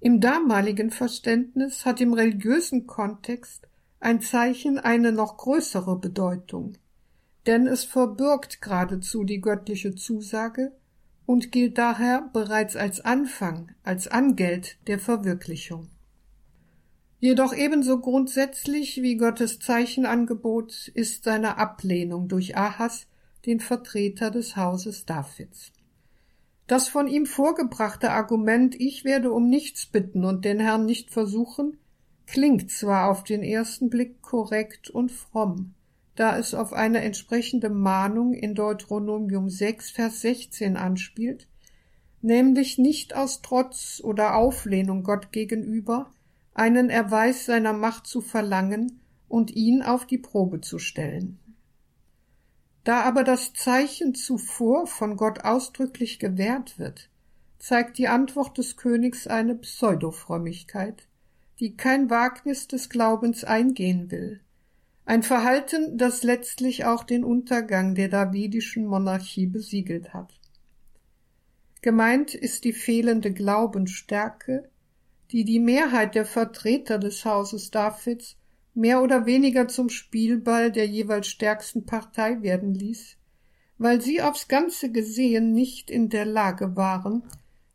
Im 0.00 0.20
damaligen 0.20 0.90
Verständnis 0.90 1.86
hat 1.86 2.00
im 2.00 2.12
religiösen 2.12 2.88
Kontext 2.88 3.68
ein 4.00 4.20
Zeichen 4.20 4.80
eine 4.80 5.12
noch 5.12 5.36
größere 5.36 5.96
Bedeutung, 5.96 6.72
denn 7.46 7.68
es 7.68 7.84
verbirgt 7.84 8.60
geradezu 8.60 9.22
die 9.22 9.40
göttliche 9.40 9.94
Zusage 9.94 10.72
und 11.26 11.52
gilt 11.52 11.76
daher 11.76 12.30
bereits 12.32 12.76
als 12.76 13.00
Anfang, 13.00 13.72
als 13.82 14.08
Angeld 14.08 14.78
der 14.86 14.98
Verwirklichung. 14.98 15.88
Jedoch 17.18 17.54
ebenso 17.54 17.98
grundsätzlich 17.98 19.02
wie 19.02 19.16
Gottes 19.16 19.58
Zeichenangebot 19.58 20.88
ist 20.88 21.24
seine 21.24 21.58
Ablehnung 21.58 22.28
durch 22.28 22.56
Ahas, 22.56 23.06
den 23.46 23.60
Vertreter 23.60 24.30
des 24.30 24.56
Hauses 24.56 25.06
Davids. 25.06 25.72
Das 26.66 26.88
von 26.88 27.06
ihm 27.06 27.26
vorgebrachte 27.26 28.10
Argument 28.10 28.74
Ich 28.78 29.04
werde 29.04 29.32
um 29.32 29.48
nichts 29.48 29.86
bitten 29.86 30.24
und 30.24 30.44
den 30.44 30.60
Herrn 30.60 30.84
nicht 30.84 31.10
versuchen, 31.10 31.78
klingt 32.26 32.70
zwar 32.70 33.08
auf 33.08 33.22
den 33.22 33.42
ersten 33.42 33.88
Blick 33.88 34.20
korrekt 34.20 34.90
und 34.90 35.12
fromm, 35.12 35.74
da 36.16 36.38
es 36.38 36.54
auf 36.54 36.72
eine 36.72 37.02
entsprechende 37.02 37.70
Mahnung 37.70 38.34
in 38.34 38.54
Deuteronomium 38.54 39.48
6, 39.48 39.90
Vers 39.90 40.22
16 40.22 40.76
anspielt, 40.76 41.46
nämlich 42.22 42.78
nicht 42.78 43.14
aus 43.14 43.42
Trotz 43.42 44.00
oder 44.02 44.34
Auflehnung 44.34 45.02
Gott 45.02 45.30
gegenüber, 45.30 46.12
einen 46.54 46.88
Erweis 46.88 47.44
seiner 47.44 47.74
Macht 47.74 48.06
zu 48.06 48.22
verlangen 48.22 49.00
und 49.28 49.50
ihn 49.54 49.82
auf 49.82 50.06
die 50.06 50.18
Probe 50.18 50.62
zu 50.62 50.78
stellen. 50.78 51.38
Da 52.82 53.02
aber 53.02 53.22
das 53.22 53.52
Zeichen 53.52 54.14
zuvor 54.14 54.86
von 54.86 55.16
Gott 55.16 55.44
ausdrücklich 55.44 56.18
gewährt 56.18 56.78
wird, 56.78 57.10
zeigt 57.58 57.98
die 57.98 58.08
Antwort 58.08 58.58
des 58.58 58.76
Königs 58.76 59.26
eine 59.26 59.54
Pseudofrömmigkeit, 59.54 61.08
die 61.58 61.76
kein 61.76 62.10
Wagnis 62.10 62.68
des 62.68 62.88
Glaubens 62.88 63.44
eingehen 63.44 64.10
will, 64.10 64.40
ein 65.06 65.22
Verhalten, 65.22 65.96
das 65.96 66.24
letztlich 66.24 66.84
auch 66.84 67.04
den 67.04 67.22
Untergang 67.22 67.94
der 67.94 68.08
davidischen 68.08 68.86
Monarchie 68.86 69.46
besiegelt 69.46 70.12
hat. 70.12 70.34
Gemeint 71.80 72.34
ist 72.34 72.64
die 72.64 72.72
fehlende 72.72 73.32
Glaubensstärke, 73.32 74.68
die 75.30 75.44
die 75.44 75.60
Mehrheit 75.60 76.16
der 76.16 76.26
Vertreter 76.26 76.98
des 76.98 77.24
Hauses 77.24 77.70
Davids 77.70 78.36
mehr 78.74 79.00
oder 79.00 79.26
weniger 79.26 79.68
zum 79.68 79.90
Spielball 79.90 80.72
der 80.72 80.86
jeweils 80.88 81.28
stärksten 81.28 81.86
Partei 81.86 82.42
werden 82.42 82.74
ließ, 82.74 83.16
weil 83.78 84.00
sie 84.00 84.20
aufs 84.20 84.48
Ganze 84.48 84.90
gesehen 84.90 85.52
nicht 85.52 85.88
in 85.88 86.08
der 86.08 86.26
Lage 86.26 86.74
waren, 86.74 87.22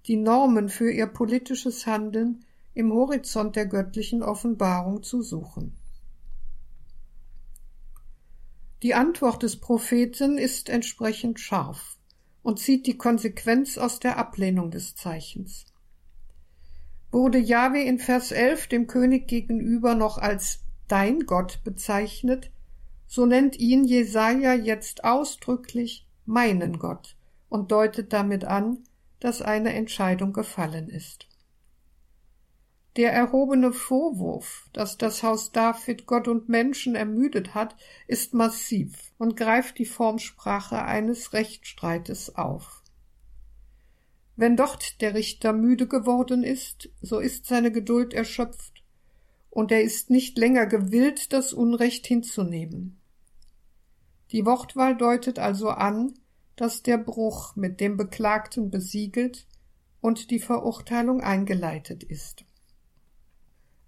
die 0.07 0.17
Normen 0.17 0.67
für 0.67 0.91
ihr 0.91 1.07
politisches 1.07 1.87
Handeln 1.87 2.43
im 2.73 2.91
Horizont 2.91 3.55
der 3.55 3.67
göttlichen 3.67 4.21
Offenbarung 4.21 5.01
zu 5.01 5.21
suchen. 5.21 5.77
Die 8.83 8.95
Antwort 8.95 9.43
des 9.43 9.57
Propheten 9.57 10.39
ist 10.39 10.67
entsprechend 10.67 11.39
scharf 11.39 11.97
und 12.41 12.59
zieht 12.59 12.87
die 12.87 12.97
Konsequenz 12.97 13.77
aus 13.77 13.99
der 13.99 14.17
Ablehnung 14.17 14.71
des 14.71 14.95
Zeichens. 14.95 15.65
Wurde 17.11 17.37
Jahwe 17.37 17.81
in 17.81 17.99
Vers 17.99 18.31
11 18.31 18.67
dem 18.67 18.87
König 18.87 19.27
gegenüber 19.27 19.93
noch 19.93 20.17
als 20.17 20.61
dein 20.87 21.27
Gott 21.27 21.63
bezeichnet, 21.63 22.49
so 23.05 23.27
nennt 23.27 23.59
ihn 23.59 23.83
Jesaja 23.83 24.53
jetzt 24.53 25.03
ausdrücklich 25.03 26.07
meinen 26.25 26.79
Gott 26.79 27.17
und 27.49 27.71
deutet 27.71 28.13
damit 28.13 28.45
an, 28.45 28.79
dass 29.19 29.43
eine 29.43 29.73
Entscheidung 29.73 30.33
gefallen 30.33 30.89
ist. 30.89 31.27
Der 32.97 33.13
erhobene 33.13 33.71
Vorwurf, 33.71 34.67
dass 34.73 34.97
das 34.97 35.23
Haus 35.23 35.53
David 35.53 36.05
Gott 36.07 36.27
und 36.27 36.49
Menschen 36.49 36.95
ermüdet 36.95 37.55
hat, 37.55 37.77
ist 38.07 38.33
massiv 38.33 39.13
und 39.17 39.37
greift 39.37 39.77
die 39.77 39.85
Formsprache 39.85 40.83
eines 40.83 41.31
Rechtsstreites 41.31 42.35
auf. 42.35 42.83
Wenn 44.35 44.57
dort 44.57 44.99
der 45.01 45.13
Richter 45.13 45.53
müde 45.53 45.87
geworden 45.87 46.43
ist, 46.43 46.89
so 47.01 47.19
ist 47.19 47.45
seine 47.45 47.71
Geduld 47.71 48.13
erschöpft 48.13 48.83
und 49.49 49.71
er 49.71 49.83
ist 49.83 50.09
nicht 50.09 50.37
länger 50.37 50.65
gewillt, 50.65 51.31
das 51.31 51.53
Unrecht 51.53 52.07
hinzunehmen. 52.07 52.99
Die 54.31 54.45
Wortwahl 54.45 54.97
deutet 54.97 55.39
also 55.39 55.69
an, 55.69 56.13
dass 56.57 56.83
der 56.83 56.97
Bruch 56.97 57.55
mit 57.55 57.79
dem 57.79 57.95
Beklagten 57.95 58.69
besiegelt 58.69 59.47
und 60.01 60.29
die 60.29 60.39
Verurteilung 60.39 61.21
eingeleitet 61.21 62.03
ist. 62.03 62.45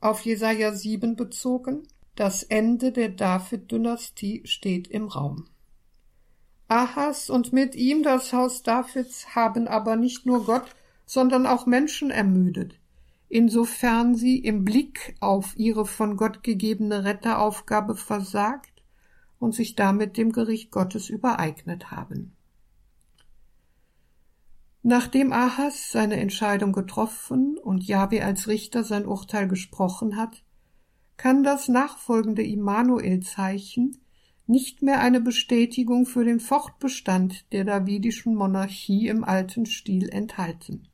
Auf 0.04 0.26
Jesaja 0.26 0.74
7 0.74 1.16
bezogen, 1.16 1.88
das 2.16 2.44
Ende 2.44 2.92
der 2.92 3.08
David-Dynastie 3.08 4.42
steht 4.44 4.90
im 4.90 5.08
Raum. 5.08 5.46
Ahas 6.68 7.30
und 7.30 7.54
mit 7.54 7.74
ihm 7.76 8.04
das 8.04 8.34
Haus 8.34 8.64
Davids 8.64 9.34
haben 9.34 9.66
aber 9.66 9.96
nicht 9.96 10.26
nur 10.26 10.44
Gott, 10.44 10.66
sondern 11.06 11.48
auch 11.48 11.68
Menschen 11.68 12.12
ermüdet, 12.12 12.76
insofern 13.30 14.14
sie 14.14 14.40
im 14.40 14.66
Blick 14.66 15.16
auf 15.22 15.54
ihre 15.56 15.86
von 15.86 16.18
Gott 16.18 16.44
gegebene 16.44 17.06
Retteraufgabe 17.06 17.96
versagt 17.96 18.84
und 19.40 19.56
sich 19.56 19.74
damit 19.78 20.18
dem 20.18 20.34
Gericht 20.34 20.70
Gottes 20.70 21.08
übereignet 21.08 21.92
haben. 21.92 22.36
Nachdem 24.86 25.32
Ahas 25.32 25.92
seine 25.92 26.18
Entscheidung 26.18 26.74
getroffen 26.74 27.58
und 27.58 27.88
Jahwe 27.88 28.24
als 28.24 28.50
Richter 28.50 28.84
sein 28.84 29.06
Urteil 29.06 29.48
gesprochen 29.48 30.18
hat, 30.18 30.44
kann 31.16 31.42
das 31.42 31.70
nachfolgende 31.70 32.44
Immanuel-Zeichen 32.44 33.98
nicht 34.46 34.82
mehr 34.82 35.00
eine 35.00 35.22
Bestätigung 35.22 36.06
für 36.06 36.26
den 36.26 36.42
Fortbestand 36.42 37.52
der 37.54 37.64
davidischen 37.64 38.36
Monarchie 38.36 39.08
im 39.08 39.24
alten 39.24 39.66
Stil 39.66 40.10
enthalten. 40.10 40.90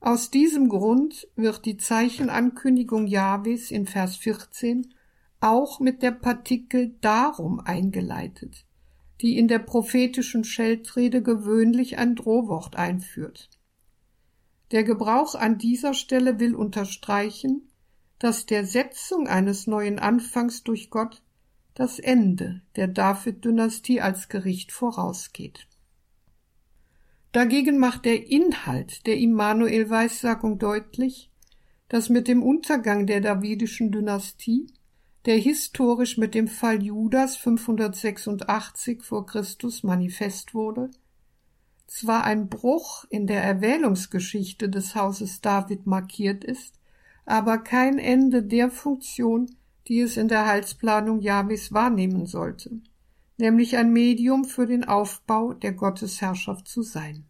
Aus 0.00 0.30
diesem 0.30 0.70
Grund 0.70 1.28
wird 1.36 1.66
die 1.66 1.76
Zeichenankündigung 1.76 3.06
Jahwes 3.06 3.70
in 3.70 3.86
Vers 3.86 4.16
14 4.16 4.94
auch 5.40 5.78
mit 5.78 6.02
der 6.02 6.12
Partikel 6.12 6.96
darum 7.02 7.60
eingeleitet, 7.60 8.64
die 9.22 9.38
in 9.38 9.46
der 9.46 9.60
prophetischen 9.60 10.42
Scheltrede 10.44 11.22
gewöhnlich 11.22 11.96
ein 11.96 12.16
Drohwort 12.16 12.76
einführt. 12.76 13.48
Der 14.72 14.82
Gebrauch 14.82 15.34
an 15.34 15.58
dieser 15.58 15.94
Stelle 15.94 16.40
will 16.40 16.54
unterstreichen, 16.54 17.68
dass 18.18 18.46
der 18.46 18.66
Setzung 18.66 19.28
eines 19.28 19.66
neuen 19.66 19.98
Anfangs 19.98 20.64
durch 20.64 20.90
Gott 20.90 21.22
das 21.74 21.98
Ende 21.98 22.62
der 22.76 22.88
David-Dynastie 22.88 24.00
als 24.00 24.28
Gericht 24.28 24.72
vorausgeht. 24.72 25.66
Dagegen 27.30 27.78
macht 27.78 28.04
der 28.04 28.28
Inhalt 28.28 29.06
der 29.06 29.16
Immanuel-Weissagung 29.18 30.58
deutlich, 30.58 31.30
dass 31.88 32.08
mit 32.08 32.28
dem 32.28 32.42
Untergang 32.42 33.06
der 33.06 33.20
davidischen 33.20 33.92
Dynastie, 33.92 34.66
der 35.26 35.36
historisch 35.36 36.18
mit 36.18 36.34
dem 36.34 36.48
Fall 36.48 36.82
Judas 36.82 37.36
586 37.36 39.02
vor 39.02 39.26
Christus 39.26 39.82
manifest 39.82 40.54
wurde, 40.54 40.90
zwar 41.86 42.24
ein 42.24 42.48
Bruch 42.48 43.04
in 43.10 43.26
der 43.26 43.42
Erwählungsgeschichte 43.42 44.68
des 44.68 44.94
Hauses 44.94 45.40
David 45.40 45.86
markiert 45.86 46.44
ist, 46.44 46.74
aber 47.24 47.58
kein 47.58 47.98
Ende 47.98 48.42
der 48.42 48.70
Funktion, 48.70 49.54
die 49.88 50.00
es 50.00 50.16
in 50.16 50.28
der 50.28 50.46
Heilsplanung 50.46 51.20
Jahwes 51.20 51.72
wahrnehmen 51.72 52.26
sollte 52.26 52.80
nämlich 53.42 53.76
ein 53.76 53.92
Medium 53.92 54.44
für 54.44 54.66
den 54.66 54.84
Aufbau 54.84 55.52
der 55.52 55.72
Gottesherrschaft 55.72 56.68
zu 56.68 56.82
sein. 56.82 57.24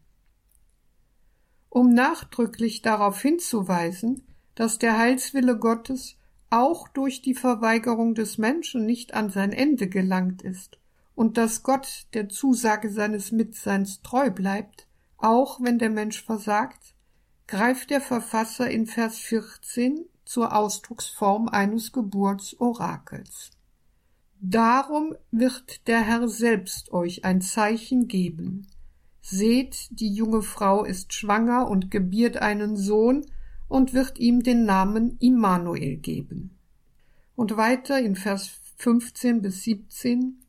Um 1.71 1.95
nachdrücklich 1.95 2.83
darauf 2.83 3.21
hinzuweisen, 3.23 4.23
dass 4.55 4.79
der 4.79 4.99
Heilswille 4.99 5.59
Gottes 5.59 6.17
auch 6.53 6.87
durch 6.89 7.23
die 7.23 7.35
Verweigerung 7.35 8.15
des 8.15 8.37
Menschen 8.37 8.85
nicht 8.85 9.15
an 9.15 9.31
sein 9.31 9.53
Ende 9.53 9.89
gelangt 9.89 10.43
ist 10.43 10.79
und 11.15 11.39
dass 11.39 11.63
Gott 11.63 12.07
der 12.13 12.29
Zusage 12.29 12.91
seines 12.91 13.33
Mitseins 13.33 14.03
treu 14.03 14.31
bleibt, 14.31 14.87
auch 15.17 15.61
wenn 15.63 15.79
der 15.79 15.89
Mensch 15.89 16.23
versagt, 16.23 16.95
greift 17.47 17.89
der 17.89 18.03
Verfasser 18.03 18.71
in 18.71 18.87
Vers 18.87 19.19
14 19.19 20.05
zur 20.27 20.55
Ausdrucksform 20.55 21.49
eines 21.49 21.91
Geburtsorakels. 21.91 23.51
Darum 24.41 25.15
wird 25.31 25.87
der 25.87 26.03
Herr 26.03 26.29
selbst 26.29 26.93
euch 26.93 27.25
ein 27.25 27.41
Zeichen 27.41 28.09
geben. 28.09 28.67
Seht, 29.23 29.89
die 29.91 30.13
junge 30.13 30.43
Frau 30.43 30.85
ist 30.85 31.15
schwanger 31.15 31.69
und 31.69 31.91
gebiert 31.91 32.37
einen 32.39 32.77
Sohn 32.77 33.25
und 33.73 33.95
wird 33.95 34.19
ihm 34.19 34.43
den 34.43 34.67
Namen 34.67 35.17
Immanuel 35.19 35.97
geben. 35.97 36.59
Und 37.35 37.57
weiter 37.57 37.99
in 37.99 38.17
Vers 38.17 38.51
15 38.77 39.41
bis 39.41 39.63
17 39.63 40.43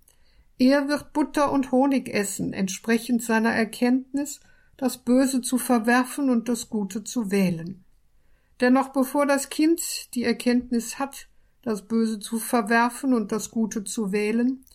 Er 0.58 0.90
wird 0.90 1.14
Butter 1.14 1.52
und 1.52 1.72
Honig 1.72 2.14
essen, 2.14 2.52
entsprechend 2.52 3.24
seiner 3.24 3.52
Erkenntnis, 3.52 4.42
das 4.76 4.98
Böse 4.98 5.42
zu 5.42 5.58
verwerfen 5.58 6.30
und 6.30 6.50
das 6.50 6.70
Gute 6.70 7.06
zu 7.06 7.32
wählen. 7.32 7.86
Denn 8.60 8.74
noch 8.74 8.90
bevor 8.90 9.26
das 9.26 9.50
Kind 9.50 10.14
die 10.16 10.26
Erkenntnis 10.26 11.00
hat, 11.00 11.30
das 11.62 11.88
Böse 11.88 12.20
zu 12.20 12.40
verwerfen 12.40 13.14
und 13.14 13.32
das 13.32 13.52
Gute 13.52 13.86
zu 13.86 14.12
wählen, 14.12 14.66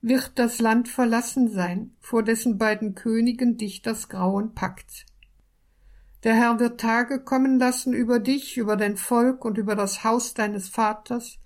wird 0.00 0.32
das 0.40 0.58
Land 0.58 0.88
verlassen 0.88 1.52
sein, 1.52 1.94
vor 2.00 2.24
dessen 2.24 2.58
beiden 2.58 2.96
Königen 2.96 3.58
dich 3.58 3.80
das 3.80 4.08
Grauen 4.08 4.54
packt. 4.54 5.06
Der 6.24 6.34
Herr 6.34 6.60
wird 6.60 6.80
Tage 6.80 7.18
kommen 7.18 7.58
lassen 7.58 7.92
über 7.92 8.20
dich, 8.20 8.56
über 8.56 8.76
dein 8.76 8.96
Volk 8.96 9.44
und 9.44 9.58
über 9.58 9.74
das 9.74 10.04
Haus 10.04 10.34
deines 10.34 10.68
Vaters, 10.68 11.38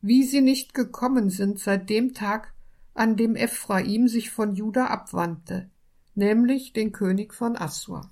wie 0.00 0.22
sie 0.22 0.40
nicht 0.40 0.72
gekommen 0.72 1.28
sind 1.28 1.58
seit 1.58 1.90
dem 1.90 2.14
Tag, 2.14 2.52
an 2.94 3.16
dem 3.16 3.36
Ephraim 3.36 4.08
sich 4.08 4.30
von 4.30 4.54
Juda 4.54 4.86
abwandte, 4.86 5.68
nämlich 6.14 6.72
den 6.72 6.92
König 6.92 7.34
von 7.34 7.56
Assur. 7.56 8.10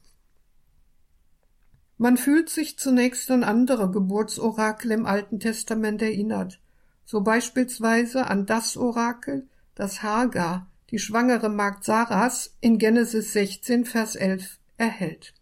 Man 1.97 2.17
fühlt 2.17 2.49
sich 2.49 2.79
zunächst 2.79 3.31
an 3.31 3.45
andere 3.45 3.91
Geburtsorakel 3.91 4.91
im 4.93 5.07
Alten 5.07 5.41
Testament 5.41 6.01
erinnert, 6.01 6.61
so 7.05 7.23
beispielsweise 7.23 8.27
an 8.27 8.47
das 8.47 8.77
Orakel, 8.77 9.49
das 9.75 10.03
Hagar, 10.03 10.67
die 10.91 10.99
schwangere 10.99 11.49
Magd 11.49 11.85
Saras, 11.85 12.57
in 12.61 12.79
Genesis 12.79 13.33
16, 13.33 13.85
Vers 13.85 14.17
11 14.17 14.59
erhält. 14.77 15.35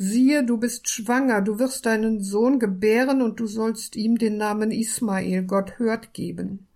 Siehe, 0.00 0.44
du 0.44 0.58
bist 0.58 0.88
schwanger, 0.88 1.42
du 1.42 1.58
wirst 1.58 1.84
deinen 1.84 2.22
Sohn 2.22 2.60
gebären 2.60 3.20
und 3.20 3.40
du 3.40 3.48
sollst 3.48 3.96
ihm 3.96 4.16
den 4.16 4.36
Namen 4.36 4.70
Ismael, 4.70 5.42
Gott 5.42 5.80
hört, 5.80 6.14
geben. 6.14 6.68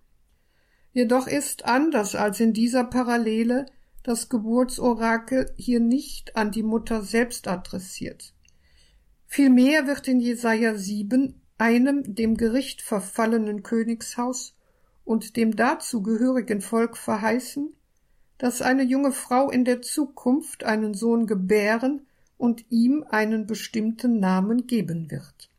Jedoch 0.91 1.27
ist 1.27 1.63
anders 1.63 2.15
als 2.15 2.41
in 2.41 2.51
dieser 2.51 2.83
Parallele 2.83 3.65
das 4.03 4.27
Geburtsorakel 4.27 5.53
hier 5.55 5.79
nicht 5.79 6.35
an 6.35 6.51
die 6.51 6.63
Mutter 6.63 7.01
selbst 7.01 7.47
adressiert. 7.47 8.33
Vielmehr 9.25 9.87
wird 9.87 10.09
in 10.09 10.19
Jesaja 10.19 10.75
7 10.75 11.41
einem 11.57 12.15
dem 12.15 12.35
Gericht 12.35 12.81
verfallenen 12.81 13.63
Königshaus 13.63 14.57
und 15.05 15.37
dem 15.37 15.55
dazugehörigen 15.55 16.59
Volk 16.59 16.97
verheißen, 16.97 17.73
dass 18.37 18.61
eine 18.61 18.83
junge 18.83 19.13
Frau 19.13 19.49
in 19.49 19.63
der 19.63 19.81
Zukunft 19.81 20.65
einen 20.65 20.93
Sohn 20.93 21.25
gebären 21.25 22.05
und 22.37 22.65
ihm 22.69 23.05
einen 23.09 23.47
bestimmten 23.47 24.19
Namen 24.19 24.67
geben 24.67 25.11
wird. 25.11 25.49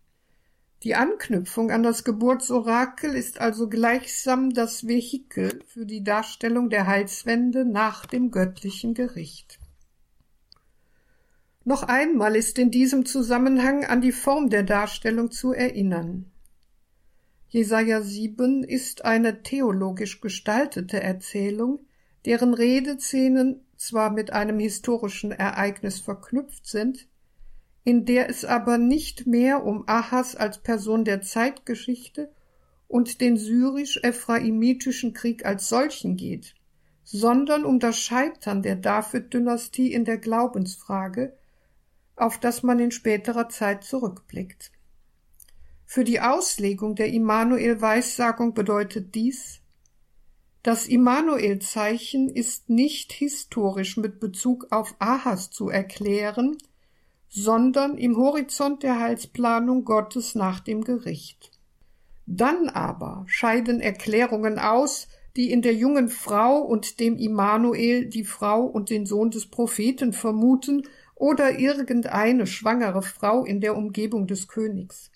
Die 0.82 0.94
Anknüpfung 0.94 1.70
an 1.70 1.82
das 1.82 2.04
Geburtsorakel 2.04 3.14
ist 3.14 3.40
also 3.40 3.70
gleichsam 3.70 4.50
das 4.52 4.86
Vehikel 4.86 5.62
für 5.66 5.86
die 5.86 6.04
Darstellung 6.04 6.68
der 6.68 6.86
Heilswende 6.86 7.64
nach 7.64 8.04
dem 8.04 8.30
göttlichen 8.30 8.92
Gericht. 8.92 9.58
Noch 11.64 11.84
einmal 11.84 12.36
ist 12.36 12.58
in 12.58 12.70
diesem 12.70 13.06
Zusammenhang 13.06 13.86
an 13.86 14.02
die 14.02 14.12
Form 14.12 14.50
der 14.50 14.62
Darstellung 14.62 15.30
zu 15.30 15.52
erinnern. 15.52 16.30
Jesaja 17.48 18.02
7 18.02 18.62
ist 18.62 19.06
eine 19.06 19.42
theologisch 19.42 20.20
gestaltete 20.20 21.02
Erzählung, 21.02 21.86
deren 22.26 22.52
Redeszenen 22.52 23.63
zwar 23.76 24.10
mit 24.10 24.32
einem 24.32 24.58
historischen 24.58 25.32
Ereignis 25.32 26.00
verknüpft 26.00 26.66
sind, 26.66 27.08
in 27.84 28.04
der 28.04 28.28
es 28.28 28.44
aber 28.44 28.78
nicht 28.78 29.26
mehr 29.26 29.64
um 29.64 29.84
Ahas 29.86 30.36
als 30.36 30.58
Person 30.58 31.04
der 31.04 31.20
Zeitgeschichte 31.20 32.32
und 32.88 33.20
den 33.20 33.36
syrisch-ephraimitischen 33.36 35.12
Krieg 35.12 35.44
als 35.44 35.68
solchen 35.68 36.16
geht, 36.16 36.54
sondern 37.02 37.64
um 37.64 37.78
das 37.78 37.98
Scheitern 37.98 38.62
der 38.62 38.76
David-Dynastie 38.76 39.92
in 39.92 40.04
der 40.04 40.18
Glaubensfrage 40.18 41.36
auf 42.16 42.38
das 42.38 42.62
man 42.62 42.78
in 42.78 42.90
späterer 42.90 43.48
Zeit 43.48 43.84
zurückblickt. 43.84 44.72
Für 45.84 46.04
die 46.04 46.20
Auslegung 46.20 46.94
der 46.94 47.12
Immanuel-Weissagung 47.12 48.54
bedeutet 48.54 49.14
dies, 49.14 49.60
das 50.64 50.88
Immanuel-Zeichen 50.88 52.30
ist 52.30 52.70
nicht 52.70 53.12
historisch 53.12 53.98
mit 53.98 54.18
Bezug 54.18 54.68
auf 54.70 54.94
Ahas 54.98 55.50
zu 55.50 55.68
erklären, 55.68 56.56
sondern 57.28 57.98
im 57.98 58.16
Horizont 58.16 58.82
der 58.82 58.98
Heilsplanung 58.98 59.84
Gottes 59.84 60.34
nach 60.34 60.60
dem 60.60 60.82
Gericht. 60.82 61.50
Dann 62.24 62.70
aber 62.70 63.24
scheiden 63.26 63.80
Erklärungen 63.80 64.58
aus, 64.58 65.06
die 65.36 65.50
in 65.50 65.60
der 65.60 65.74
jungen 65.74 66.08
Frau 66.08 66.60
und 66.60 66.98
dem 66.98 67.18
Immanuel 67.18 68.06
die 68.06 68.24
Frau 68.24 68.62
und 68.62 68.88
den 68.88 69.04
Sohn 69.04 69.30
des 69.30 69.50
Propheten 69.50 70.14
vermuten 70.14 70.88
oder 71.14 71.58
irgendeine 71.58 72.46
schwangere 72.46 73.02
Frau 73.02 73.44
in 73.44 73.60
der 73.60 73.76
Umgebung 73.76 74.26
des 74.26 74.48
Königs. 74.48 75.10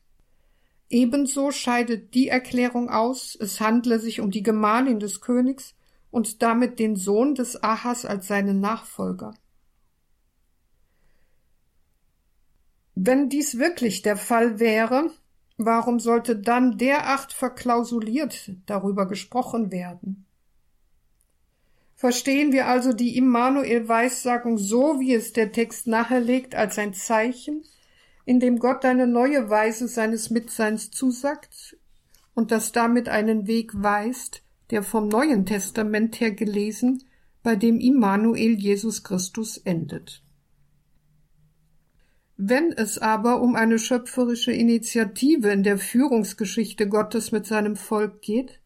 Ebenso 0.91 1.51
scheidet 1.51 2.15
die 2.15 2.29
Erklärung 2.29 2.89
aus, 2.89 3.37
es 3.39 3.61
handle 3.61 3.99
sich 3.99 4.21
um 4.21 4.31
die 4.31 4.43
Gemahlin 4.43 5.01
des 5.01 5.21
Königs 5.21 5.75
und 6.11 6.43
damit 6.43 6.79
den 6.79 6.97
Sohn 6.97 7.35
des 7.35 7.63
Ahas 7.63 8.07
als 8.07 8.27
seinen 8.27 8.61
Nachfolger. 8.61 9.35
Wenn 12.95 13.29
dies 13.29 13.59
wirklich 13.59 14.03
der 14.03 14.17
Fall 14.17 14.59
wäre, 14.59 15.13
warum 15.59 16.01
sollte 16.01 16.37
dann 16.37 16.79
derart 16.79 17.33
verklausuliert 17.33 18.51
darüber 18.67 19.07
gesprochen 19.07 19.71
werden? 19.71 20.25
Verstehen 21.95 22.53
wir 22.53 22.67
also 22.67 22.93
die 22.93 23.17
Immanuel-Weissagung 23.17 24.57
so, 24.57 25.01
wie 25.01 25.15
es 25.15 25.33
der 25.33 25.53
Text 25.53 25.87
nahelegt, 25.87 26.55
als 26.55 26.79
ein 26.79 26.95
Zeichen, 26.95 27.65
in 28.29 28.41
dem 28.41 28.59
Gott 28.59 28.85
eine 28.85 29.07
neue 29.07 29.49
Weise 29.49 29.89
seines 29.89 30.29
Mitseins 30.29 30.91
zusagt 30.91 31.79
und 32.35 32.51
das 32.51 32.73
damit 32.73 33.09
einen 33.09 33.47
Weg 33.47 33.73
weist, 33.75 34.43
der 34.69 34.83
vom 34.83 35.09
Neuen 35.09 35.47
Testament 35.47 36.21
her 36.21 36.33
gelesen, 36.33 37.05
bei 37.43 37.57
dem 37.57 37.81
Immanuel 37.81 38.59
Jesus 38.59 39.03
Christus 39.03 39.57
endet. 39.57 40.23
Wenn 42.37 42.71
es 42.73 42.99
aber 42.99 43.41
um 43.41 43.57
eine 43.57 43.79
schöpferische 43.79 44.53
Initiative 44.53 45.49
in 45.49 45.63
der 45.63 45.79
Führungsgeschichte 45.79 46.87
Gottes 46.87 47.33
mit 47.33 47.47
seinem 47.47 47.77
Volk 47.77 48.21
geht, 48.21 48.61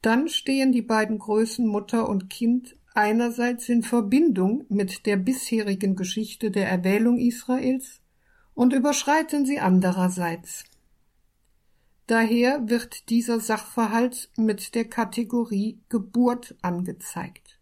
dann 0.00 0.28
stehen 0.28 0.72
die 0.72 0.80
beiden 0.80 1.18
Größen 1.18 1.66
Mutter 1.66 2.08
und 2.08 2.30
Kind 2.30 2.74
einerseits 2.94 3.68
in 3.68 3.82
Verbindung 3.82 4.64
mit 4.70 5.04
der 5.04 5.18
bisherigen 5.18 5.94
Geschichte 5.94 6.50
der 6.50 6.70
Erwählung 6.70 7.18
Israels 7.18 7.97
und 8.58 8.72
überschreiten 8.72 9.46
sie 9.46 9.60
andererseits. 9.60 10.64
Daher 12.08 12.68
wird 12.68 13.08
dieser 13.08 13.38
Sachverhalt 13.38 14.30
mit 14.36 14.74
der 14.74 14.84
Kategorie 14.84 15.78
Geburt 15.88 16.56
angezeigt. 16.60 17.60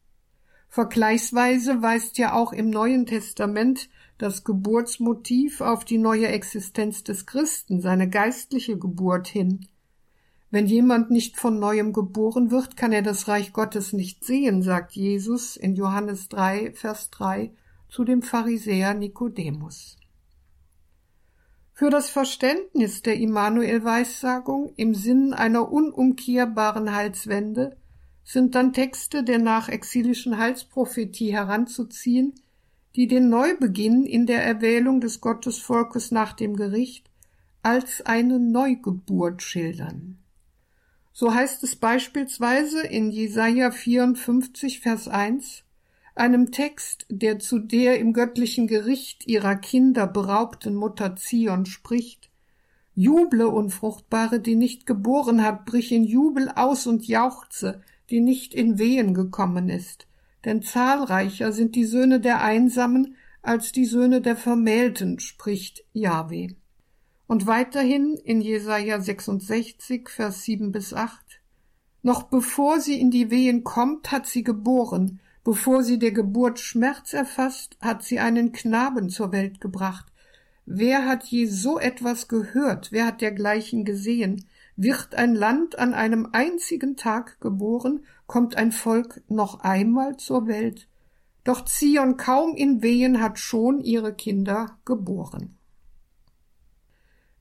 Vergleichsweise 0.70 1.82
weist 1.82 2.16
ja 2.16 2.32
auch 2.32 2.54
im 2.54 2.70
Neuen 2.70 3.04
Testament 3.04 3.90
das 4.16 4.42
Geburtsmotiv 4.42 5.60
auf 5.60 5.84
die 5.84 5.98
neue 5.98 6.28
Existenz 6.28 7.04
des 7.04 7.26
Christen, 7.26 7.82
seine 7.82 8.08
geistliche 8.08 8.78
Geburt 8.78 9.28
hin, 9.28 9.66
wenn 10.50 10.64
jemand 10.64 11.10
nicht 11.10 11.36
von 11.36 11.58
neuem 11.58 11.92
geboren 11.92 12.50
wird, 12.50 12.78
kann 12.78 12.92
er 12.92 13.02
das 13.02 13.28
Reich 13.28 13.52
Gottes 13.52 13.92
nicht 13.92 14.24
sehen, 14.24 14.62
sagt 14.62 14.92
Jesus 14.92 15.58
in 15.58 15.74
Johannes 15.74 16.30
3, 16.30 16.72
Vers 16.72 17.10
3 17.10 17.50
zu 17.90 18.04
dem 18.04 18.22
Pharisäer 18.22 18.94
Nikodemus. 18.94 19.95
Für 21.78 21.90
das 21.90 22.08
Verständnis 22.08 23.02
der 23.02 23.18
Immanuel-Weissagung 23.18 24.72
im 24.76 24.94
Sinn 24.94 25.34
einer 25.34 25.70
unumkehrbaren 25.70 26.94
Heilswende 26.94 27.76
sind 28.24 28.54
dann 28.54 28.72
Texte 28.72 29.22
der 29.22 29.38
nachexilischen 29.38 30.38
Heilsprophetie 30.38 31.34
heranzuziehen, 31.34 32.32
die 32.96 33.06
den 33.08 33.28
Neubeginn 33.28 34.06
in 34.06 34.24
der 34.24 34.42
Erwählung 34.42 35.02
des 35.02 35.20
Gottesvolkes 35.20 36.12
nach 36.12 36.32
dem 36.32 36.56
Gericht 36.56 37.10
als 37.62 38.00
eine 38.06 38.38
Neugeburt 38.38 39.42
schildern. 39.42 40.16
So 41.12 41.34
heißt 41.34 41.62
es 41.62 41.76
beispielsweise 41.76 42.86
in 42.86 43.10
Jesaja 43.10 43.70
54, 43.70 44.80
Vers 44.80 45.08
1, 45.08 45.65
einem 46.16 46.50
Text, 46.50 47.06
der 47.08 47.38
zu 47.38 47.58
der 47.58 47.98
im 47.98 48.12
göttlichen 48.12 48.66
Gericht 48.66 49.26
ihrer 49.26 49.56
Kinder 49.56 50.06
beraubten 50.06 50.74
Mutter 50.74 51.16
Zion 51.16 51.66
spricht, 51.66 52.30
Juble, 52.94 53.46
Unfruchtbare, 53.46 54.40
die 54.40 54.56
nicht 54.56 54.86
geboren 54.86 55.42
hat, 55.42 55.66
brich 55.66 55.92
in 55.92 56.04
Jubel 56.04 56.48
aus 56.48 56.86
und 56.86 57.06
jauchze, 57.06 57.82
die 58.08 58.20
nicht 58.20 58.54
in 58.54 58.78
Wehen 58.78 59.12
gekommen 59.12 59.68
ist. 59.68 60.06
Denn 60.46 60.62
zahlreicher 60.62 61.52
sind 61.52 61.74
die 61.74 61.84
Söhne 61.84 62.20
der 62.20 62.40
Einsamen 62.40 63.16
als 63.42 63.70
die 63.70 63.84
Söhne 63.84 64.22
der 64.22 64.34
Vermählten, 64.36 65.20
spricht 65.20 65.84
Jahwe. 65.92 66.56
Und 67.26 67.46
weiterhin 67.46 68.16
in 68.16 68.40
Jesaja 68.40 69.00
66, 69.00 70.08
Vers 70.08 70.44
7 70.44 70.72
bis 70.72 70.94
8. 70.94 71.20
Noch 72.02 72.24
bevor 72.24 72.80
sie 72.80 72.98
in 72.98 73.10
die 73.10 73.30
Wehen 73.30 73.62
kommt, 73.62 74.10
hat 74.10 74.26
sie 74.26 74.42
geboren. 74.42 75.20
Bevor 75.46 75.84
sie 75.84 76.00
der 76.00 76.10
Geburt 76.10 76.58
Schmerz 76.58 77.12
erfasst, 77.12 77.76
hat 77.80 78.02
sie 78.02 78.18
einen 78.18 78.50
Knaben 78.50 79.10
zur 79.10 79.30
Welt 79.30 79.60
gebracht. 79.60 80.06
Wer 80.64 81.06
hat 81.06 81.22
je 81.26 81.46
so 81.46 81.78
etwas 81.78 82.26
gehört? 82.26 82.90
Wer 82.90 83.06
hat 83.06 83.20
dergleichen 83.20 83.84
gesehen? 83.84 84.44
Wird 84.74 85.14
ein 85.14 85.36
Land 85.36 85.78
an 85.78 85.94
einem 85.94 86.30
einzigen 86.32 86.96
Tag 86.96 87.40
geboren? 87.40 88.04
Kommt 88.26 88.56
ein 88.56 88.72
Volk 88.72 89.22
noch 89.28 89.60
einmal 89.60 90.16
zur 90.16 90.48
Welt? 90.48 90.88
Doch 91.44 91.64
Zion 91.64 92.16
kaum 92.16 92.56
in 92.56 92.82
Wehen 92.82 93.22
hat 93.22 93.38
schon 93.38 93.78
ihre 93.78 94.14
Kinder 94.14 94.76
geboren. 94.84 95.54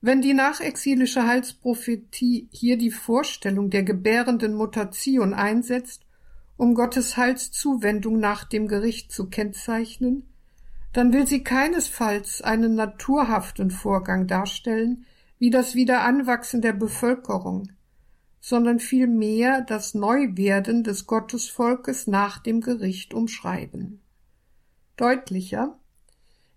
Wenn 0.00 0.20
die 0.20 0.34
nachexilische 0.34 1.26
Heilsprophetie 1.26 2.46
hier 2.52 2.78
die 2.78 2.92
Vorstellung 2.92 3.68
der 3.68 3.82
gebärenden 3.82 4.54
Mutation 4.54 5.34
einsetzt 5.34 6.05
um 6.56 6.74
Gottes 6.74 7.16
Heilszuwendung 7.16 8.18
nach 8.18 8.44
dem 8.44 8.68
Gericht 8.68 9.12
zu 9.12 9.28
kennzeichnen, 9.28 10.28
dann 10.92 11.12
will 11.12 11.26
sie 11.26 11.44
keinesfalls 11.44 12.40
einen 12.40 12.74
naturhaften 12.74 13.70
Vorgang 13.70 14.26
darstellen, 14.26 15.04
wie 15.38 15.50
das 15.50 15.74
Wiederanwachsen 15.74 16.62
der 16.62 16.72
Bevölkerung, 16.72 17.70
sondern 18.40 18.78
vielmehr 18.78 19.60
das 19.60 19.92
Neuwerden 19.92 20.84
des 20.84 21.06
Gottesvolkes 21.06 22.06
nach 22.06 22.38
dem 22.38 22.60
Gericht 22.60 23.12
umschreiben. 23.12 24.00
Deutlicher, 24.96 25.78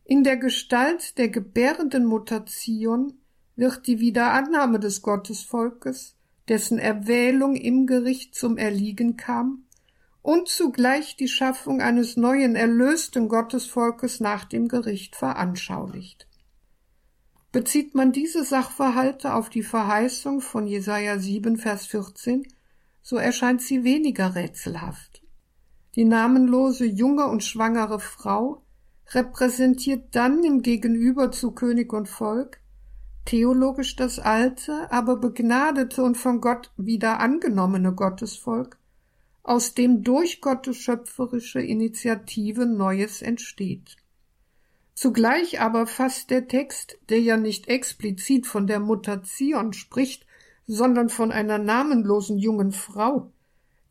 in 0.05 0.23
der 0.23 0.37
Gestalt 0.37 1.17
der 1.17 1.29
gebärenden 1.29 2.05
Mutation 2.05 3.13
wird 3.57 3.87
die 3.87 3.99
Wiederannahme 3.99 4.79
des 4.79 5.01
Gottesvolkes, 5.01 6.15
dessen 6.47 6.79
Erwählung 6.79 7.55
im 7.55 7.85
Gericht 7.85 8.33
zum 8.33 8.57
Erliegen 8.57 9.17
kam, 9.17 9.65
und 10.29 10.47
zugleich 10.47 11.15
die 11.15 11.27
Schaffung 11.27 11.81
eines 11.81 12.15
neuen 12.15 12.55
erlösten 12.55 13.29
Gottesvolkes 13.29 14.19
nach 14.19 14.45
dem 14.45 14.67
Gericht 14.67 15.15
veranschaulicht. 15.15 16.27
Bezieht 17.51 17.95
man 17.95 18.11
diese 18.11 18.43
Sachverhalte 18.43 19.33
auf 19.33 19.49
die 19.49 19.63
Verheißung 19.63 20.41
von 20.41 20.67
Jesaja 20.67 21.17
7, 21.17 21.57
Vers 21.57 21.87
14, 21.87 22.47
so 23.01 23.15
erscheint 23.15 23.63
sie 23.63 23.83
weniger 23.83 24.35
rätselhaft. 24.35 25.23
Die 25.95 26.05
namenlose 26.05 26.85
junge 26.85 27.25
und 27.25 27.43
schwangere 27.43 27.99
Frau 27.99 28.61
repräsentiert 29.07 30.15
dann 30.15 30.43
im 30.43 30.61
Gegenüber 30.61 31.31
zu 31.31 31.53
König 31.53 31.91
und 31.91 32.07
Volk 32.07 32.59
theologisch 33.25 33.95
das 33.95 34.19
alte, 34.19 34.91
aber 34.91 35.15
begnadete 35.15 36.03
und 36.03 36.17
von 36.17 36.39
Gott 36.39 36.71
wieder 36.77 37.19
angenommene 37.19 37.93
Gottesvolk, 37.93 38.77
aus 39.49 39.73
dem 39.73 40.03
durch 40.03 40.41
Gottes 40.41 40.77
schöpferische 40.77 41.59
Initiative 41.59 42.67
Neues 42.67 43.23
entsteht. 43.23 43.95
Zugleich 44.93 45.59
aber 45.59 45.87
fasst 45.87 46.29
der 46.29 46.47
Text, 46.47 46.99
der 47.09 47.19
ja 47.19 47.35
nicht 47.35 47.67
explizit 47.67 48.45
von 48.45 48.67
der 48.67 48.79
Mutation 48.79 49.73
spricht, 49.73 50.27
sondern 50.67 51.09
von 51.09 51.31
einer 51.31 51.57
namenlosen 51.57 52.37
jungen 52.37 52.71
Frau, 52.71 53.31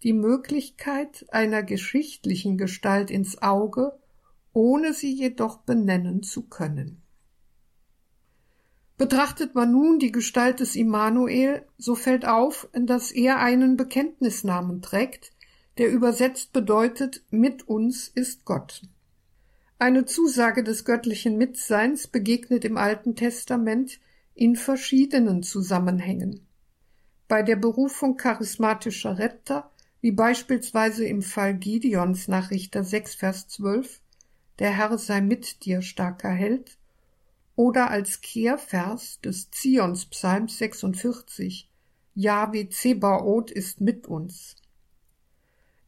die 0.05 0.13
Möglichkeit 0.13 1.27
einer 1.33 1.65
geschichtlichen 1.65 2.57
Gestalt 2.57 3.11
ins 3.11 3.43
Auge, 3.43 3.99
ohne 4.53 4.93
sie 4.93 5.13
jedoch 5.13 5.59
benennen 5.63 6.23
zu 6.23 6.43
können. 6.43 7.03
Betrachtet 8.97 9.57
man 9.57 9.73
nun 9.73 9.99
die 9.99 10.13
Gestalt 10.13 10.61
des 10.61 10.77
Immanuel, 10.77 11.67
so 11.79 11.97
fällt 11.97 12.29
auf, 12.29 12.69
dass 12.73 13.11
er 13.11 13.41
einen 13.41 13.77
Bekenntnisnamen 13.77 14.83
trägt, 14.83 15.33
der 15.79 15.91
übersetzt 15.91 16.53
bedeutet 16.53 17.23
Mit 17.31 17.69
uns 17.69 18.09
ist 18.09 18.45
Gott. 18.45 18.83
Eine 19.79 20.05
Zusage 20.05 20.65
des 20.65 20.85
göttlichen 20.85 21.39
Mitseins 21.39 22.09
begegnet 22.09 22.65
im 22.65 22.77
Alten 22.77 23.15
Testament 23.15 24.01
in 24.35 24.57
verschiedenen 24.57 25.45
Zusammenhängen. 25.45 26.47
Bei 27.29 27.43
der 27.43 27.57
Berufung 27.57 28.17
charismatischer 28.17 29.19
Retter, 29.19 29.71
wie 30.01 30.11
beispielsweise 30.11 31.05
im 31.05 31.23
Fall 31.23 31.55
Gideons 31.55 32.27
nach 32.27 32.51
Richter 32.51 32.83
6, 32.83 33.15
Vers 33.15 33.49
12, 33.49 34.01
der 34.59 34.77
Herr 34.77 34.99
sei 34.99 35.21
mit 35.21 35.65
dir, 35.65 35.83
starker 35.83 36.31
Held, 36.31 36.77
oder 37.55 37.91
als 37.91 38.21
Kehrvers 38.21 39.21
des 39.21 39.51
Zions 39.51 40.07
Psalms 40.07 40.59
46, 40.59 41.71
Jahwe 42.15 42.69
Zebaoth 42.69 43.53
ist 43.53 43.81
mit 43.81 44.09
uns. 44.09 44.57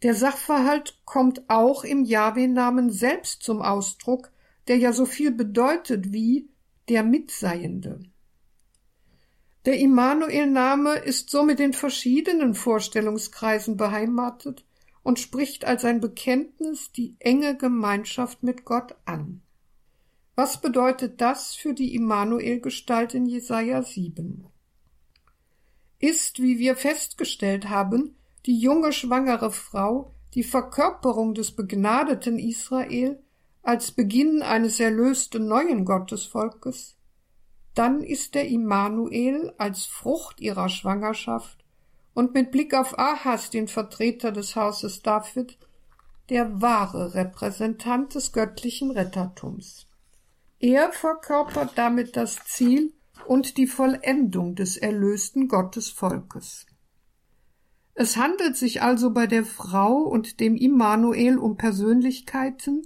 Der 0.02 0.14
Sachverhalt 0.14 0.98
kommt 1.04 1.48
auch 1.48 1.84
im 1.84 2.04
Jahwe-Namen 2.04 2.90
selbst 2.90 3.42
zum 3.42 3.60
Ausdruck, 3.60 4.30
der 4.66 4.78
ja 4.78 4.92
so 4.92 5.04
viel 5.04 5.30
bedeutet 5.30 6.12
wie 6.12 6.48
der 6.88 7.02
Mitseiende. 7.02 8.00
Der 9.66 9.78
Immanuel-Name 9.78 10.94
ist 10.94 11.28
somit 11.28 11.60
in 11.60 11.74
verschiedenen 11.74 12.54
Vorstellungskreisen 12.54 13.76
beheimatet 13.76 14.64
und 15.02 15.18
spricht 15.18 15.66
als 15.66 15.84
ein 15.84 16.00
Bekenntnis 16.00 16.92
die 16.92 17.14
enge 17.18 17.56
Gemeinschaft 17.56 18.42
mit 18.42 18.64
Gott 18.64 18.94
an. 19.04 19.42
Was 20.34 20.62
bedeutet 20.62 21.20
das 21.20 21.54
für 21.54 21.74
die 21.74 21.94
Immanuel-Gestalt 21.94 23.14
in 23.14 23.26
Jesaja 23.26 23.82
7? 23.82 24.46
Ist, 25.98 26.40
wie 26.40 26.58
wir 26.58 26.76
festgestellt 26.76 27.68
haben, 27.68 28.16
die 28.46 28.58
junge 28.58 28.92
schwangere 28.92 29.50
Frau 29.50 30.14
die 30.34 30.44
Verkörperung 30.44 31.34
des 31.34 31.52
begnadeten 31.52 32.38
Israel 32.38 33.20
als 33.62 33.92
Beginn 33.92 34.42
eines 34.42 34.80
erlösten 34.80 35.46
neuen 35.46 35.84
Gottesvolkes, 35.84 36.96
dann 37.74 38.02
ist 38.02 38.34
der 38.34 38.48
Immanuel 38.48 39.52
als 39.58 39.86
Frucht 39.86 40.40
ihrer 40.40 40.68
Schwangerschaft 40.68 41.64
und 42.14 42.34
mit 42.34 42.50
Blick 42.50 42.74
auf 42.74 42.98
Ahas, 42.98 43.50
den 43.50 43.68
Vertreter 43.68 44.32
des 44.32 44.56
Hauses 44.56 45.02
David, 45.02 45.58
der 46.28 46.60
wahre 46.60 47.14
Repräsentant 47.14 48.14
des 48.14 48.32
göttlichen 48.32 48.90
Rettertums. 48.90 49.86
Er 50.58 50.92
verkörpert 50.92 51.72
damit 51.76 52.16
das 52.16 52.44
Ziel 52.44 52.92
und 53.26 53.56
die 53.56 53.66
Vollendung 53.66 54.54
des 54.54 54.76
erlösten 54.76 55.48
Gottesvolkes. 55.48 56.66
Es 57.94 58.16
handelt 58.16 58.56
sich 58.56 58.82
also 58.82 59.10
bei 59.10 59.26
der 59.26 59.44
Frau 59.44 60.02
und 60.02 60.40
dem 60.40 60.56
Immanuel 60.56 61.38
um 61.38 61.56
Persönlichkeiten, 61.56 62.82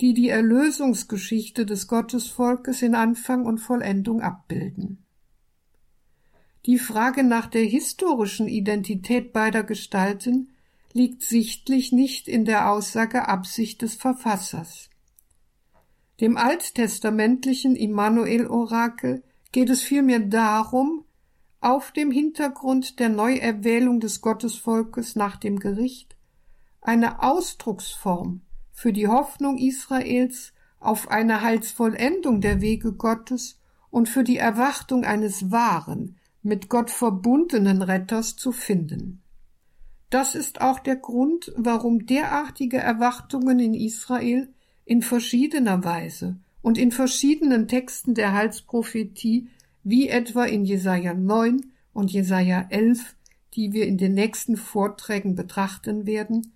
die 0.00 0.14
die 0.14 0.28
Erlösungsgeschichte 0.28 1.66
des 1.66 1.86
Gottesvolkes 1.86 2.82
in 2.82 2.94
Anfang 2.94 3.46
und 3.46 3.58
Vollendung 3.58 4.20
abbilden. 4.20 5.04
Die 6.66 6.78
Frage 6.78 7.24
nach 7.24 7.46
der 7.46 7.64
historischen 7.64 8.48
Identität 8.48 9.32
beider 9.32 9.62
Gestalten 9.62 10.52
liegt 10.92 11.22
sichtlich 11.22 11.92
nicht 11.92 12.28
in 12.28 12.44
der 12.44 12.70
Aussage 12.70 13.28
Absicht 13.28 13.82
des 13.82 13.94
Verfassers. 13.94 14.88
Dem 16.20 16.36
alttestamentlichen 16.36 17.76
Immanuel-Orakel 17.76 19.24
geht 19.52 19.68
es 19.68 19.82
vielmehr 19.82 20.20
darum, 20.20 21.04
auf 21.64 21.92
dem 21.92 22.10
Hintergrund 22.10 23.00
der 23.00 23.08
Neuerwählung 23.08 23.98
des 23.98 24.20
Gottesvolkes 24.20 25.16
nach 25.16 25.36
dem 25.36 25.58
Gericht 25.58 26.14
eine 26.82 27.22
Ausdrucksform 27.22 28.42
für 28.70 28.92
die 28.92 29.08
Hoffnung 29.08 29.56
Israels 29.56 30.52
auf 30.78 31.10
eine 31.10 31.40
Heilsvollendung 31.40 32.42
der 32.42 32.60
Wege 32.60 32.92
Gottes 32.92 33.58
und 33.90 34.10
für 34.10 34.24
die 34.24 34.36
Erwartung 34.36 35.04
eines 35.04 35.50
wahren, 35.50 36.16
mit 36.42 36.68
Gott 36.68 36.90
verbundenen 36.90 37.80
Retters 37.80 38.36
zu 38.36 38.52
finden. 38.52 39.22
Das 40.10 40.34
ist 40.34 40.60
auch 40.60 40.78
der 40.78 40.96
Grund, 40.96 41.50
warum 41.56 42.04
derartige 42.04 42.76
Erwartungen 42.76 43.58
in 43.58 43.72
Israel 43.72 44.52
in 44.84 45.00
verschiedener 45.00 45.82
Weise 45.82 46.36
und 46.60 46.76
in 46.76 46.92
verschiedenen 46.92 47.68
Texten 47.68 48.14
der 48.14 48.34
Heilsprophetie 48.34 49.48
wie 49.84 50.08
etwa 50.08 50.44
in 50.44 50.64
Jesaja 50.64 51.14
9 51.14 51.72
und 51.92 52.10
Jesaja 52.10 52.66
11, 52.70 53.14
die 53.54 53.72
wir 53.72 53.86
in 53.86 53.98
den 53.98 54.14
nächsten 54.14 54.56
Vorträgen 54.56 55.36
betrachten 55.36 56.06
werden, 56.06 56.54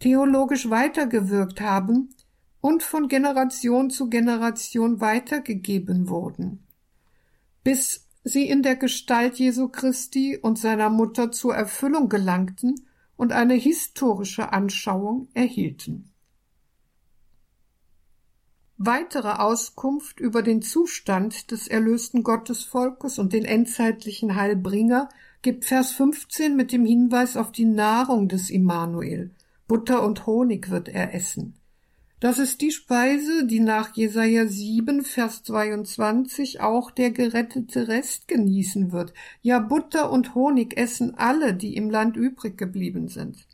theologisch 0.00 0.68
weitergewirkt 0.68 1.60
haben 1.60 2.10
und 2.60 2.82
von 2.82 3.08
Generation 3.08 3.90
zu 3.90 4.10
Generation 4.10 5.00
weitergegeben 5.00 6.08
wurden, 6.08 6.66
bis 7.62 8.08
sie 8.24 8.48
in 8.48 8.62
der 8.62 8.76
Gestalt 8.76 9.38
Jesu 9.38 9.68
Christi 9.68 10.38
und 10.40 10.58
seiner 10.58 10.90
Mutter 10.90 11.30
zur 11.30 11.54
Erfüllung 11.54 12.08
gelangten 12.08 12.74
und 13.16 13.32
eine 13.32 13.54
historische 13.54 14.52
Anschauung 14.52 15.28
erhielten. 15.34 16.13
Weitere 18.86 19.30
Auskunft 19.38 20.20
über 20.20 20.42
den 20.42 20.60
Zustand 20.60 21.50
des 21.50 21.68
erlösten 21.68 22.22
Gottesvolkes 22.22 23.18
und 23.18 23.32
den 23.32 23.46
endzeitlichen 23.46 24.36
Heilbringer 24.36 25.08
gibt 25.40 25.64
Vers 25.64 25.92
15 25.92 26.54
mit 26.54 26.70
dem 26.70 26.84
Hinweis 26.84 27.38
auf 27.38 27.50
die 27.50 27.64
Nahrung 27.64 28.28
des 28.28 28.50
Immanuel. 28.50 29.30
Butter 29.68 30.02
und 30.02 30.26
Honig 30.26 30.68
wird 30.68 30.90
er 30.90 31.14
essen. 31.14 31.54
Das 32.20 32.38
ist 32.38 32.60
die 32.60 32.72
Speise, 32.72 33.46
die 33.46 33.60
nach 33.60 33.96
Jesaja 33.96 34.46
7, 34.46 35.02
Vers 35.02 35.42
22 35.44 36.60
auch 36.60 36.90
der 36.90 37.10
gerettete 37.10 37.88
Rest 37.88 38.28
genießen 38.28 38.92
wird. 38.92 39.14
Ja, 39.40 39.60
Butter 39.60 40.12
und 40.12 40.34
Honig 40.34 40.76
essen 40.76 41.14
alle, 41.14 41.54
die 41.54 41.74
im 41.74 41.88
Land 41.88 42.18
übrig 42.18 42.58
geblieben 42.58 43.08
sind. 43.08 43.46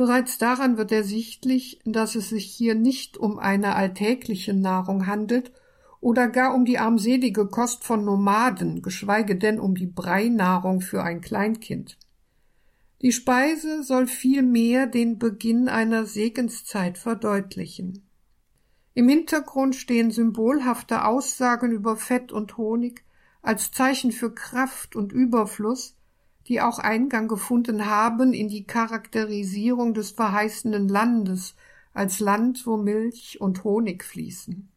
Bereits 0.00 0.38
daran 0.38 0.78
wird 0.78 0.92
ersichtlich, 0.92 1.78
dass 1.84 2.14
es 2.14 2.30
sich 2.30 2.46
hier 2.46 2.74
nicht 2.74 3.18
um 3.18 3.38
eine 3.38 3.74
alltägliche 3.74 4.54
Nahrung 4.54 5.06
handelt 5.06 5.52
oder 6.00 6.26
gar 6.26 6.54
um 6.54 6.64
die 6.64 6.78
armselige 6.78 7.46
Kost 7.46 7.84
von 7.84 8.06
Nomaden, 8.06 8.80
geschweige 8.80 9.36
denn 9.36 9.60
um 9.60 9.74
die 9.74 9.88
Breinahrung 9.88 10.80
für 10.80 11.02
ein 11.02 11.20
Kleinkind. 11.20 11.98
Die 13.02 13.12
Speise 13.12 13.82
soll 13.82 14.06
vielmehr 14.06 14.86
den 14.86 15.18
Beginn 15.18 15.68
einer 15.68 16.06
Segenszeit 16.06 16.96
verdeutlichen. 16.96 18.08
Im 18.94 19.06
Hintergrund 19.06 19.76
stehen 19.76 20.10
symbolhafte 20.10 21.04
Aussagen 21.04 21.72
über 21.72 21.98
Fett 21.98 22.32
und 22.32 22.56
Honig 22.56 23.04
als 23.42 23.70
Zeichen 23.70 24.12
für 24.12 24.34
Kraft 24.34 24.96
und 24.96 25.12
Überfluss, 25.12 25.94
die 26.50 26.60
auch 26.60 26.80
Eingang 26.80 27.28
gefunden 27.28 27.86
haben 27.86 28.32
in 28.32 28.48
die 28.48 28.64
Charakterisierung 28.64 29.94
des 29.94 30.10
verheißenen 30.10 30.88
Landes 30.88 31.54
als 31.94 32.18
Land, 32.18 32.66
wo 32.66 32.76
Milch 32.76 33.40
und 33.40 33.62
Honig 33.62 34.02
fließen. 34.02 34.68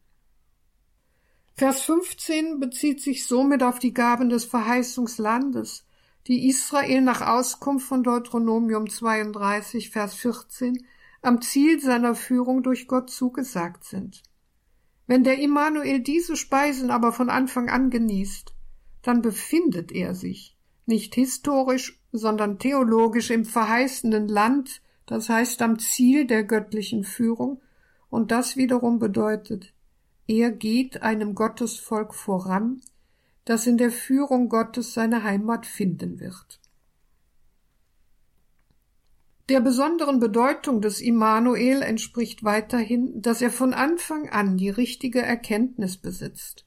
Vers 1.56 1.80
15 1.80 2.60
bezieht 2.60 3.00
sich 3.00 3.26
somit 3.26 3.64
auf 3.64 3.80
die 3.80 3.92
Gaben 3.92 4.28
des 4.28 4.44
Verheißungslandes, 4.44 5.84
die 6.28 6.48
Israel 6.48 7.00
nach 7.00 7.22
Auskunft 7.22 7.88
von 7.88 8.04
Deuteronomium 8.04 8.88
32, 8.88 9.90
Vers 9.90 10.14
14 10.14 10.86
am 11.22 11.42
Ziel 11.42 11.80
seiner 11.80 12.14
Führung 12.14 12.62
durch 12.62 12.86
Gott 12.86 13.10
zugesagt 13.10 13.82
sind. 13.82 14.22
Wenn 15.08 15.24
der 15.24 15.40
Immanuel 15.40 15.98
diese 15.98 16.36
Speisen 16.36 16.92
aber 16.92 17.10
von 17.10 17.30
Anfang 17.30 17.68
an 17.68 17.90
genießt, 17.90 18.54
dann 19.02 19.22
befindet 19.22 19.90
er 19.90 20.14
sich 20.14 20.53
nicht 20.86 21.14
historisch, 21.14 22.00
sondern 22.12 22.58
theologisch 22.58 23.30
im 23.30 23.44
verheißenen 23.44 24.28
Land, 24.28 24.82
das 25.06 25.28
heißt 25.28 25.62
am 25.62 25.78
Ziel 25.78 26.26
der 26.26 26.44
göttlichen 26.44 27.04
Führung, 27.04 27.60
und 28.10 28.30
das 28.30 28.56
wiederum 28.56 28.98
bedeutet, 28.98 29.72
er 30.26 30.50
geht 30.50 31.02
einem 31.02 31.34
Gottesvolk 31.34 32.14
voran, 32.14 32.80
das 33.44 33.66
in 33.66 33.76
der 33.76 33.90
Führung 33.90 34.48
Gottes 34.48 34.94
seine 34.94 35.22
Heimat 35.22 35.66
finden 35.66 36.20
wird. 36.20 36.60
Der 39.50 39.60
besonderen 39.60 40.20
Bedeutung 40.20 40.80
des 40.80 41.02
Immanuel 41.02 41.82
entspricht 41.82 42.44
weiterhin, 42.44 43.20
dass 43.20 43.42
er 43.42 43.50
von 43.50 43.74
Anfang 43.74 44.30
an 44.30 44.56
die 44.56 44.70
richtige 44.70 45.20
Erkenntnis 45.20 45.98
besitzt. 45.98 46.64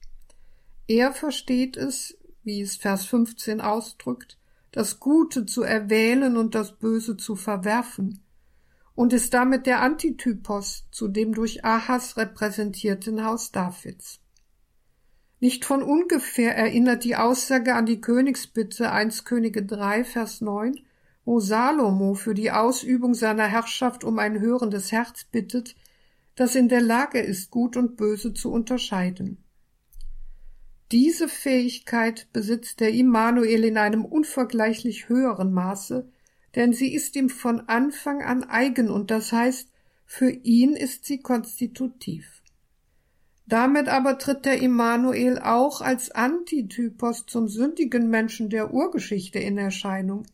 Er 0.87 1.11
versteht 1.11 1.75
es, 1.75 2.15
wie 2.47 2.61
es 2.61 2.77
Vers 2.77 3.05
15 3.05 3.59
ausdrückt, 3.59 4.37
das 4.71 5.01
Gute 5.01 5.45
zu 5.45 5.63
erwählen 5.63 6.37
und 6.37 6.55
das 6.55 6.71
Böse 6.71 7.17
zu 7.17 7.35
verwerfen, 7.35 8.23
und 8.95 9.11
ist 9.11 9.33
damit 9.33 9.67
der 9.67 9.81
Antitypos 9.81 10.87
zu 10.89 11.09
dem 11.09 11.33
durch 11.33 11.65
Ahas 11.65 12.15
repräsentierten 12.15 13.25
Haus 13.25 13.51
Davids. 13.51 14.21
Nicht 15.41 15.65
von 15.65 15.83
ungefähr 15.83 16.55
erinnert 16.55 17.03
die 17.03 17.17
Aussage 17.17 17.75
an 17.75 17.85
die 17.85 17.99
Königsbitte 17.99 18.91
1 18.91 19.25
Könige 19.25 19.65
3, 19.65 20.05
Vers 20.05 20.39
9, 20.39 20.79
wo 21.25 21.41
Salomo 21.41 22.13
für 22.13 22.33
die 22.33 22.51
Ausübung 22.51 23.13
seiner 23.13 23.45
Herrschaft 23.45 24.05
um 24.05 24.19
ein 24.19 24.39
hörendes 24.39 24.93
Herz 24.93 25.25
bittet, 25.25 25.75
das 26.35 26.55
in 26.55 26.69
der 26.69 26.81
Lage 26.81 27.19
ist, 27.19 27.51
Gut 27.51 27.75
und 27.75 27.97
Böse 27.97 28.33
zu 28.33 28.53
unterscheiden. 28.53 29.43
Diese 30.91 31.27
Fähigkeit 31.27 32.27
besitzt 32.31 32.79
der 32.79 32.93
Immanuel 32.93 33.65
in 33.65 33.77
einem 33.77 34.05
unvergleichlich 34.05 35.09
höheren 35.09 35.51
Maße, 35.51 36.07
denn 36.55 36.71
sie 36.71 36.93
ist 36.93 37.17
ihm 37.17 37.29
von 37.29 37.67
Anfang 37.67 38.21
an 38.21 38.45
eigen 38.45 38.89
und 38.89 39.11
das 39.11 39.33
heißt, 39.33 39.69
für 40.05 40.29
ihn 40.29 40.73
ist 40.77 41.03
sie 41.03 41.19
konstitutiv. 41.19 42.41
Damit 43.47 43.89
aber 43.89 44.17
tritt 44.17 44.45
der 44.45 44.61
Immanuel 44.61 45.39
auch 45.39 45.81
als 45.81 46.11
Antitypos 46.11 47.25
zum 47.25 47.49
sündigen 47.49 48.09
Menschen 48.09 48.49
der 48.49 48.73
Urgeschichte 48.73 49.39
in 49.39 49.57
Erscheinung, 49.57 50.25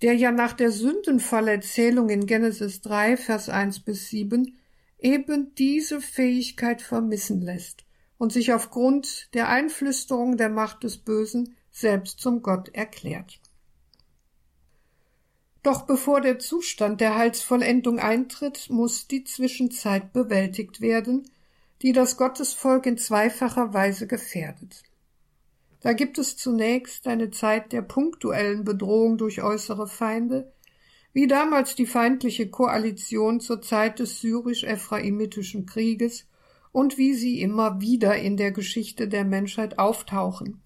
der 0.00 0.14
ja 0.14 0.32
nach 0.32 0.54
der 0.54 0.70
Sündenfallerzählung 0.70 2.08
in 2.08 2.26
Genesis 2.26 2.80
3, 2.80 3.18
Vers 3.18 3.50
1 3.50 3.80
bis 3.80 4.08
7 4.08 4.56
eben 4.98 5.54
diese 5.54 6.00
Fähigkeit 6.00 6.80
vermissen 6.80 7.42
lässt 7.42 7.85
und 8.18 8.32
sich 8.32 8.52
aufgrund 8.52 9.32
der 9.34 9.48
Einflüsterung 9.48 10.36
der 10.36 10.48
Macht 10.48 10.84
des 10.84 10.98
Bösen 10.98 11.56
selbst 11.70 12.20
zum 12.20 12.42
Gott 12.42 12.70
erklärt. 12.74 13.40
Doch 15.62 15.82
bevor 15.82 16.20
der 16.20 16.38
Zustand 16.38 17.00
der 17.00 17.16
Heilsvollendung 17.16 17.98
eintritt, 17.98 18.70
muss 18.70 19.08
die 19.08 19.24
Zwischenzeit 19.24 20.12
bewältigt 20.12 20.80
werden, 20.80 21.28
die 21.82 21.92
das 21.92 22.16
Gottesvolk 22.16 22.86
in 22.86 22.96
zweifacher 22.98 23.74
Weise 23.74 24.06
gefährdet. 24.06 24.84
Da 25.80 25.92
gibt 25.92 26.18
es 26.18 26.36
zunächst 26.36 27.06
eine 27.06 27.30
Zeit 27.30 27.72
der 27.72 27.82
punktuellen 27.82 28.64
Bedrohung 28.64 29.18
durch 29.18 29.42
äußere 29.42 29.86
Feinde, 29.86 30.52
wie 31.12 31.26
damals 31.26 31.74
die 31.74 31.86
feindliche 31.86 32.48
Koalition 32.48 33.40
zur 33.40 33.60
Zeit 33.60 33.98
des 33.98 34.20
syrisch-ephraimitischen 34.20 35.66
Krieges 35.66 36.26
und 36.76 36.98
wie 36.98 37.14
sie 37.14 37.40
immer 37.40 37.80
wieder 37.80 38.16
in 38.16 38.36
der 38.36 38.52
Geschichte 38.52 39.08
der 39.08 39.24
Menschheit 39.24 39.78
auftauchen, 39.78 40.60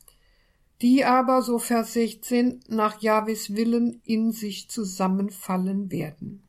die 0.83 1.05
aber, 1.05 1.41
so 1.41 1.61
Vers 1.61 1.93
16, 1.93 2.65
nach 2.67 3.01
Jahwes 3.01 3.55
Willen 3.55 4.01
in 4.05 4.33
sich 4.33 4.69
zusammenfallen 4.69 5.93
werden. 5.93 6.43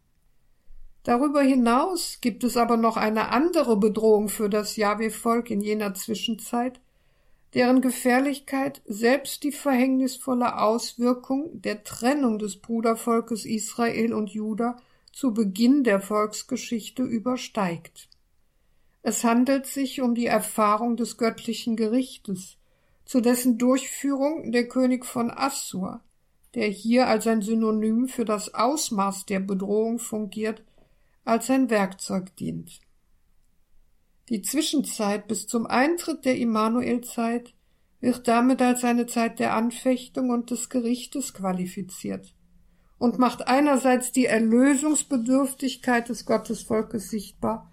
Darüber 1.04 1.44
hinaus 1.44 2.18
gibt 2.22 2.44
es 2.44 2.58
aber 2.58 2.76
noch 2.76 2.98
eine 2.98 3.30
andere 3.30 3.78
Bedrohung 3.78 4.30
für 4.30 4.50
das 4.50 4.78
Jahwe-Volk 4.78 5.52
in 5.52 5.62
jener 5.62 5.94
Zwischenzeit, 5.94 6.82
deren 7.54 7.82
Gefährlichkeit 7.82 8.82
selbst 8.86 9.44
die 9.44 9.52
verhängnisvolle 9.52 10.58
Auswirkung 10.58 11.62
der 11.62 11.84
Trennung 11.84 12.40
des 12.40 12.58
Brudervolkes 12.58 13.46
Israel 13.46 14.16
und 14.16 14.32
Juda 14.32 14.78
zu 15.14 15.36
Beginn 15.36 15.84
der 15.84 16.02
Volksgeschichte 16.02 17.04
übersteigt. 17.04 18.08
Es 19.04 19.24
handelt 19.24 19.66
sich 19.66 20.02
um 20.02 20.14
die 20.14 20.28
Erfahrung 20.28 20.96
des 20.96 21.18
göttlichen 21.18 21.76
Gerichtes, 21.76 22.58
zu 23.06 23.20
dessen 23.20 23.58
Durchführung 23.58 24.52
der 24.52 24.68
König 24.68 25.06
von 25.06 25.32
Assur, 25.32 26.02
der 26.54 26.68
hier 26.68 27.08
als 27.08 27.26
ein 27.28 27.42
Synonym 27.42 28.08
für 28.08 28.26
das 28.26 28.54
Ausmaß 28.54 29.26
der 29.26 29.40
Bedrohung 29.40 30.00
fungiert, 30.00 30.64
als 31.26 31.50
ein 31.50 31.70
Werkzeug 31.70 32.36
dient. 32.36 32.80
Die 34.30 34.42
Zwischenzeit 34.42 35.28
bis 35.28 35.48
zum 35.48 35.66
Eintritt 35.66 36.26
der 36.26 36.38
Immanuelzeit 36.38 37.54
wird 38.00 38.28
damit 38.28 38.62
als 38.62 38.84
eine 38.84 39.06
Zeit 39.08 39.40
der 39.40 39.56
Anfechtung 39.56 40.30
und 40.30 40.52
des 40.52 40.70
Gerichtes 40.70 41.34
qualifiziert 41.34 42.34
und 42.98 43.18
macht 43.18 43.48
einerseits 43.48 44.12
die 44.12 44.26
Erlösungsbedürftigkeit 44.26 46.08
des 46.08 46.26
Gottesvolkes 46.26 47.10
sichtbar 47.10 47.71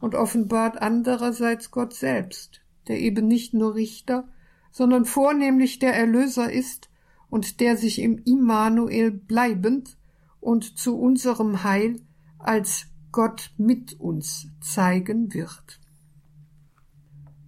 und 0.00 0.14
offenbart 0.14 0.80
andererseits 0.80 1.70
Gott 1.70 1.94
selbst, 1.94 2.62
der 2.88 2.98
eben 3.00 3.28
nicht 3.28 3.54
nur 3.54 3.74
Richter, 3.74 4.28
sondern 4.72 5.04
vornehmlich 5.04 5.78
der 5.78 5.94
Erlöser 5.94 6.50
ist 6.50 6.90
und 7.28 7.60
der 7.60 7.76
sich 7.76 8.00
im 8.00 8.18
Immanuel 8.24 9.10
bleibend 9.10 9.96
und 10.40 10.78
zu 10.78 10.98
unserem 10.98 11.62
Heil 11.62 12.00
als 12.38 12.86
Gott 13.12 13.52
mit 13.56 13.98
uns 14.00 14.48
zeigen 14.60 15.34
wird. 15.34 15.80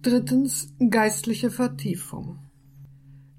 Drittens 0.01 0.73
geistliche 0.89 1.49
Vertiefung. 1.49 2.39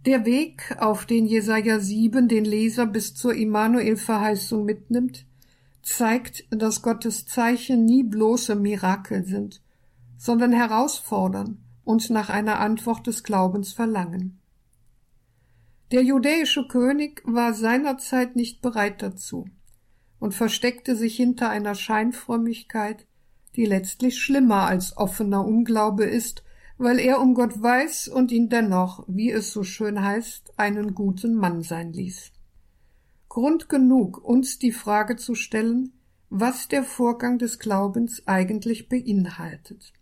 Der 0.07 0.27
Weg, 0.27 0.77
auf 0.81 1.07
den 1.07 1.27
Jesaja 1.27 1.81
7 1.81 2.29
den 2.29 2.45
Leser 2.45 2.87
bis 2.87 3.15
zur 3.15 3.35
Immanuel-Verheißung 3.35 4.65
mitnimmt, 4.65 5.27
zeigt, 5.85 6.45
dass 6.51 6.83
Gottes 6.83 7.27
Zeichen 7.27 7.85
nie 7.85 8.03
bloße 8.03 8.55
Mirakel 8.57 9.25
sind, 9.25 9.63
sondern 10.17 10.53
herausfordern 10.53 11.63
und 11.85 12.11
nach 12.11 12.31
einer 12.31 12.59
Antwort 12.59 13.07
des 13.07 13.23
Glaubens 13.23 13.73
verlangen. 13.73 14.41
Der 15.93 16.03
judäische 16.03 16.67
König 16.67 17.23
war 17.25 17.55
seinerzeit 17.55 18.35
nicht 18.35 18.63
bereit 18.63 19.03
dazu 19.03 19.47
und 20.19 20.35
versteckte 20.35 20.97
sich 20.97 21.15
hinter 21.17 21.51
einer 21.51 21.75
Scheinfrömmigkeit, 21.75 23.07
die 23.55 23.67
letztlich 23.67 24.21
schlimmer 24.21 24.67
als 24.67 24.97
offener 24.97 25.47
Unglaube 25.47 26.05
ist, 26.05 26.43
weil 26.79 26.99
er 26.99 27.21
um 27.21 27.35
Gott 27.35 27.63
weiß 27.63 28.09
und 28.09 28.33
ihn 28.33 28.49
dennoch, 28.49 29.05
wie 29.07 29.31
es 29.31 29.53
so 29.53 29.63
schön 29.63 30.03
heißt, 30.03 30.55
einen 30.57 30.95
guten 30.95 31.35
Mann 31.35 31.63
sein 31.63 31.93
ließ. 31.93 32.33
Grund 33.35 33.69
genug, 33.69 34.23
uns 34.25 34.61
die 34.61 34.71
Frage 34.71 35.17
zu 35.17 35.35
stellen, 35.35 35.93
was 36.31 36.69
der 36.69 36.85
Vorgang 36.85 37.37
des 37.37 37.59
Glaubens 37.59 38.23
eigentlich 38.29 38.89
beinhaltet. 38.89 39.93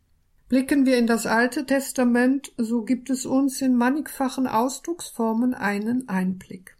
Blicken 0.50 0.84
wir 0.84 0.98
in 0.98 1.06
das 1.06 1.24
Alte 1.24 1.64
Testament, 1.64 2.52
so 2.58 2.82
gibt 2.82 3.08
es 3.08 3.24
uns 3.24 3.62
in 3.62 3.74
mannigfachen 3.74 4.46
Ausdrucksformen 4.46 5.54
einen 5.54 6.10
Einblick. 6.10 6.76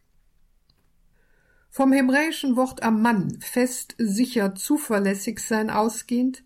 Vom 1.71 1.91
hebräischen 1.91 2.55
Wort 2.55 2.83
am 2.83 3.01
Mann 3.01 3.41
fest, 3.41 3.95
sicher, 3.97 4.55
zuverlässig 4.55 5.41
sein 5.41 5.71
ausgehend, 5.71 6.45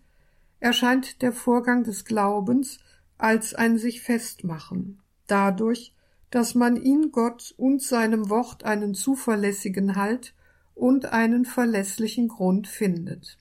erscheint 0.61 1.21
der 1.21 1.33
Vorgang 1.33 1.83
des 1.83 2.05
Glaubens 2.05 2.79
als 3.17 3.53
ein 3.53 3.77
sich 3.77 4.01
festmachen, 4.03 5.01
dadurch, 5.27 5.96
dass 6.29 6.55
man 6.55 6.75
in 6.75 7.11
Gott 7.11 7.53
und 7.57 7.81
seinem 7.81 8.29
Wort 8.29 8.63
einen 8.63 8.93
zuverlässigen 8.93 9.95
Halt 9.95 10.33
und 10.75 11.05
einen 11.05 11.45
verlässlichen 11.45 12.27
Grund 12.27 12.67
findet. 12.67 13.37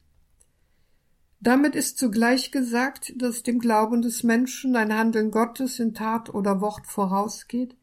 Damit 1.40 1.76
ist 1.76 1.98
zugleich 1.98 2.50
gesagt, 2.50 3.12
dass 3.16 3.42
dem 3.42 3.58
Glauben 3.58 4.02
des 4.02 4.22
Menschen 4.22 4.74
ein 4.74 4.92
Handeln 4.92 5.30
Gottes 5.30 5.78
in 5.78 5.94
Tat 5.94 6.32
oder 6.32 6.60
Wort 6.60 6.86
vorausgeht, 6.86 7.76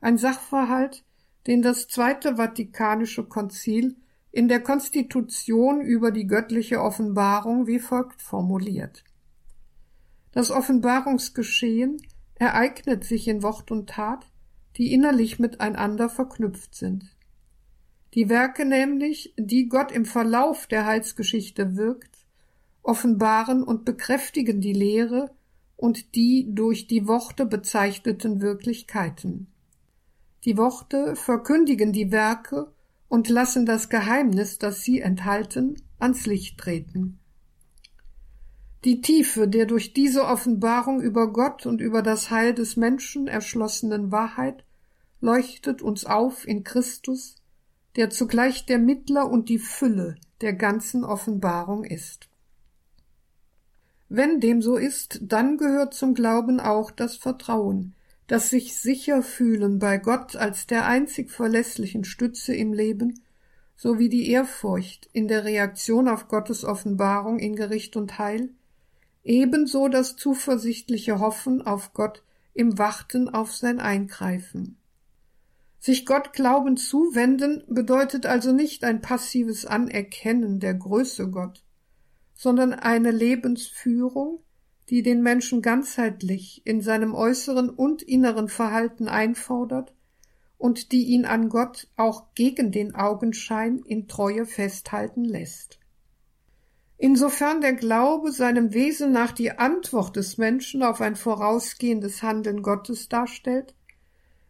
ein 0.00 0.18
Sachverhalt, 0.18 1.04
den 1.46 1.62
das 1.62 1.88
Zweite 1.88 2.36
Vatikanische 2.36 3.24
Konzil 3.24 3.96
in 4.32 4.48
der 4.48 4.60
Konstitution 4.60 5.80
über 5.80 6.10
die 6.10 6.26
göttliche 6.26 6.82
Offenbarung 6.82 7.66
wie 7.66 7.78
folgt 7.78 8.20
formuliert. 8.20 9.04
Das 10.32 10.50
Offenbarungsgeschehen 10.50 12.02
ereignet 12.34 13.04
sich 13.04 13.28
in 13.28 13.42
Wort 13.42 13.70
und 13.70 13.88
Tat, 13.88 14.26
die 14.76 14.92
innerlich 14.92 15.38
miteinander 15.38 16.08
verknüpft 16.08 16.74
sind. 16.74 17.16
Die 18.14 18.28
Werke 18.28 18.64
nämlich, 18.64 19.34
die 19.38 19.68
Gott 19.68 19.92
im 19.92 20.04
Verlauf 20.04 20.66
der 20.66 20.86
Heilsgeschichte 20.86 21.76
wirkt, 21.76 22.26
offenbaren 22.82 23.62
und 23.62 23.84
bekräftigen 23.84 24.60
die 24.60 24.72
Lehre 24.72 25.30
und 25.76 26.14
die 26.14 26.48
durch 26.50 26.86
die 26.86 27.06
Worte 27.06 27.44
bezeichneten 27.44 28.40
Wirklichkeiten. 28.40 29.48
Die 30.44 30.56
Worte 30.56 31.16
verkündigen 31.16 31.92
die 31.92 32.12
Werke 32.12 32.72
und 33.08 33.28
lassen 33.28 33.66
das 33.66 33.88
Geheimnis, 33.88 34.58
das 34.58 34.82
sie 34.82 35.00
enthalten, 35.00 35.82
ans 35.98 36.26
Licht 36.26 36.58
treten. 36.58 37.18
Die 38.84 39.00
Tiefe 39.00 39.48
der 39.48 39.66
durch 39.66 39.92
diese 39.92 40.24
Offenbarung 40.24 41.00
über 41.00 41.32
Gott 41.32 41.66
und 41.66 41.80
über 41.80 42.02
das 42.02 42.30
Heil 42.30 42.54
des 42.54 42.76
Menschen 42.76 43.26
erschlossenen 43.26 44.12
Wahrheit 44.12 44.64
leuchtet 45.20 45.82
uns 45.82 46.04
auf 46.04 46.46
in 46.46 46.64
Christus, 46.64 47.36
der 47.96 48.10
zugleich 48.10 48.66
der 48.66 48.78
Mittler 48.78 49.30
und 49.30 49.48
die 49.48 49.58
Fülle 49.58 50.16
der 50.40 50.52
ganzen 50.52 51.04
Offenbarung 51.04 51.84
ist. 51.84 52.28
Wenn 54.08 54.40
dem 54.40 54.62
so 54.62 54.76
ist, 54.76 55.18
dann 55.22 55.56
gehört 55.56 55.94
zum 55.94 56.14
Glauben 56.14 56.60
auch 56.60 56.90
das 56.90 57.16
Vertrauen, 57.16 57.94
das 58.28 58.50
sich 58.50 58.78
sicher 58.78 59.22
fühlen 59.22 59.78
bei 59.78 59.98
Gott 59.98 60.36
als 60.36 60.66
der 60.66 60.86
einzig 60.86 61.30
verlässlichen 61.30 62.04
Stütze 62.04 62.54
im 62.54 62.72
Leben, 62.72 63.20
sowie 63.76 64.08
die 64.08 64.30
Ehrfurcht 64.30 65.08
in 65.12 65.28
der 65.28 65.44
Reaktion 65.44 66.08
auf 66.08 66.28
Gottes 66.28 66.64
Offenbarung 66.64 67.38
in 67.38 67.56
Gericht 67.56 67.96
und 67.96 68.18
Heil, 68.18 68.50
ebenso 69.24 69.88
das 69.88 70.16
zuversichtliche 70.16 71.18
Hoffen 71.18 71.62
auf 71.62 71.92
Gott 71.92 72.22
im 72.54 72.78
Warten 72.78 73.28
auf 73.28 73.54
sein 73.54 73.80
Eingreifen. 73.80 74.76
Sich 75.86 76.04
Gott 76.04 76.32
Glauben 76.32 76.76
zuwenden 76.76 77.62
bedeutet 77.68 78.26
also 78.26 78.50
nicht 78.50 78.82
ein 78.82 79.00
passives 79.00 79.66
Anerkennen 79.66 80.58
der 80.58 80.74
Größe 80.74 81.30
Gott, 81.30 81.62
sondern 82.34 82.72
eine 82.72 83.12
Lebensführung, 83.12 84.42
die 84.88 85.04
den 85.04 85.22
Menschen 85.22 85.62
ganzheitlich 85.62 86.62
in 86.64 86.80
seinem 86.80 87.14
äußeren 87.14 87.70
und 87.70 88.02
inneren 88.02 88.48
Verhalten 88.48 89.06
einfordert 89.06 89.94
und 90.58 90.90
die 90.90 91.04
ihn 91.04 91.24
an 91.24 91.50
Gott 91.50 91.86
auch 91.94 92.34
gegen 92.34 92.72
den 92.72 92.96
Augenschein 92.96 93.78
in 93.86 94.08
Treue 94.08 94.44
festhalten 94.44 95.24
lässt. 95.24 95.78
Insofern 96.98 97.60
der 97.60 97.74
Glaube 97.74 98.32
seinem 98.32 98.74
Wesen 98.74 99.12
nach 99.12 99.30
die 99.30 99.52
Antwort 99.52 100.16
des 100.16 100.36
Menschen 100.36 100.82
auf 100.82 101.00
ein 101.00 101.14
vorausgehendes 101.14 102.24
Handeln 102.24 102.62
Gottes 102.62 103.08
darstellt, 103.08 103.76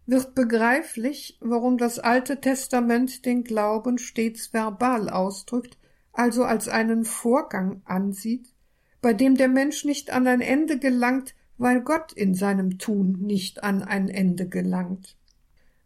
wird 0.07 0.35
begreiflich, 0.35 1.37
warum 1.41 1.79
das 1.79 1.99
Alte 1.99 2.41
Testament 2.41 3.27
den 3.27 3.43
Glauben 3.43 3.99
stets 3.99 4.53
verbal 4.53 5.11
ausdrückt, 5.11 5.79
also 6.13 6.45
als 6.45 6.69
einen 6.69 7.05
Vorgang 7.05 7.83
ansieht, 7.85 8.55
bei 9.03 9.13
dem 9.13 9.37
der 9.37 9.49
Mensch 9.49 9.85
nicht 9.85 10.11
an 10.11 10.27
ein 10.27 10.41
Ende 10.41 10.79
gelangt, 10.79 11.35
weil 11.59 11.81
Gott 11.81 12.13
in 12.13 12.35
seinem 12.35 12.79
Tun 12.79 13.19
nicht 13.21 13.63
an 13.63 13.83
ein 13.83 14.09
Ende 14.09 14.49
gelangt. 14.49 15.17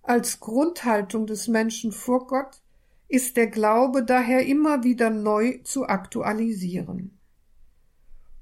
Als 0.02 0.40
Grundhaltung 0.40 1.26
des 1.26 1.48
Menschen 1.48 1.92
vor 1.92 2.26
Gott 2.26 2.60
ist 3.08 3.36
der 3.36 3.46
Glaube 3.46 4.04
daher 4.04 4.46
immer 4.46 4.84
wieder 4.84 5.10
neu 5.10 5.58
zu 5.64 5.86
aktualisieren. 5.86 7.18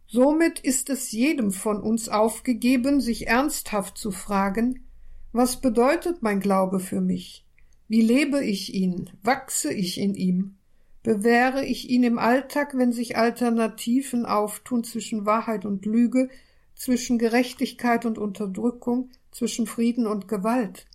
Somit 0.06 0.60
ist 0.60 0.88
es 0.90 1.12
jedem 1.12 1.52
von 1.52 1.82
uns 1.82 2.08
aufgegeben, 2.08 3.00
sich 3.00 3.26
ernsthaft 3.26 3.98
zu 3.98 4.10
fragen, 4.10 4.87
was 5.32 5.60
bedeutet 5.60 6.22
mein 6.22 6.40
Glaube 6.40 6.80
für 6.80 7.00
mich? 7.00 7.44
Wie 7.86 8.02
lebe 8.02 8.44
ich 8.44 8.74
ihn? 8.74 9.10
Wachse 9.22 9.72
ich 9.72 9.98
in 9.98 10.14
ihm? 10.14 10.56
Bewähre 11.02 11.64
ich 11.64 11.88
ihn 11.88 12.02
im 12.02 12.18
Alltag, 12.18 12.76
wenn 12.76 12.92
sich 12.92 13.16
Alternativen 13.16 14.26
auftun 14.26 14.84
zwischen 14.84 15.26
Wahrheit 15.26 15.64
und 15.64 15.86
Lüge, 15.86 16.28
zwischen 16.74 17.18
Gerechtigkeit 17.18 18.04
und 18.04 18.18
Unterdrückung, 18.18 19.10
zwischen 19.30 19.66
Frieden 19.66 20.06
und 20.06 20.28
Gewalt? 20.28 20.86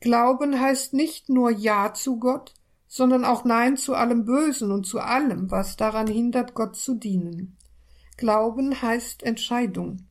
Glauben 0.00 0.60
heißt 0.60 0.92
nicht 0.92 1.30
nur 1.30 1.50
Ja 1.50 1.94
zu 1.94 2.18
Gott, 2.18 2.52
sondern 2.86 3.24
auch 3.24 3.44
Nein 3.44 3.76
zu 3.76 3.94
allem 3.94 4.24
Bösen 4.24 4.70
und 4.70 4.86
zu 4.86 5.00
allem, 5.00 5.50
was 5.50 5.76
daran 5.76 6.06
hindert, 6.06 6.54
Gott 6.54 6.76
zu 6.76 6.94
dienen. 6.94 7.56
Glauben 8.16 8.82
heißt 8.82 9.22
Entscheidung. 9.22 10.06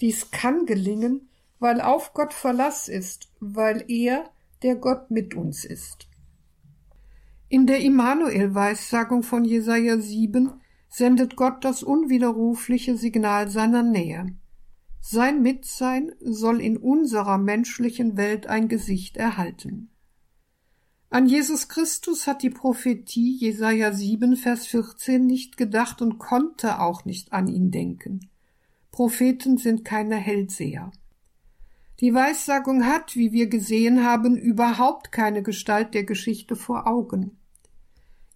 Dies 0.00 0.30
kann 0.30 0.66
gelingen, 0.66 1.28
weil 1.58 1.80
auf 1.80 2.14
Gott 2.14 2.32
Verlass 2.32 2.88
ist, 2.88 3.28
weil 3.40 3.84
er, 3.88 4.30
der 4.62 4.76
Gott 4.76 5.10
mit 5.10 5.34
uns 5.34 5.64
ist. 5.64 6.08
In 7.48 7.66
der 7.66 7.80
Immanuel-Weissagung 7.80 9.22
von 9.22 9.44
Jesaja 9.44 9.98
7 9.98 10.52
sendet 10.88 11.36
Gott 11.36 11.64
das 11.64 11.82
unwiderrufliche 11.82 12.96
Signal 12.96 13.48
seiner 13.48 13.82
Nähe. 13.82 14.34
Sein 15.00 15.42
Mitsein 15.42 16.12
soll 16.20 16.60
in 16.60 16.76
unserer 16.76 17.38
menschlichen 17.38 18.16
Welt 18.16 18.46
ein 18.46 18.68
Gesicht 18.68 19.16
erhalten. 19.16 19.90
An 21.10 21.26
Jesus 21.26 21.68
Christus 21.68 22.26
hat 22.26 22.42
die 22.42 22.50
Prophetie 22.50 23.34
Jesaja 23.38 23.92
7, 23.92 24.36
Vers 24.36 24.66
14 24.66 25.24
nicht 25.24 25.56
gedacht 25.56 26.02
und 26.02 26.18
konnte 26.18 26.80
auch 26.80 27.06
nicht 27.06 27.32
an 27.32 27.48
ihn 27.48 27.70
denken. 27.70 28.28
Propheten 28.90 29.56
sind 29.56 29.86
keine 29.86 30.16
Hellseher. 30.16 30.90
Die 32.00 32.14
Weissagung 32.14 32.86
hat, 32.86 33.16
wie 33.16 33.32
wir 33.32 33.48
gesehen 33.48 34.04
haben, 34.04 34.36
überhaupt 34.36 35.10
keine 35.10 35.42
Gestalt 35.42 35.94
der 35.94 36.04
Geschichte 36.04 36.54
vor 36.54 36.86
Augen. 36.86 37.38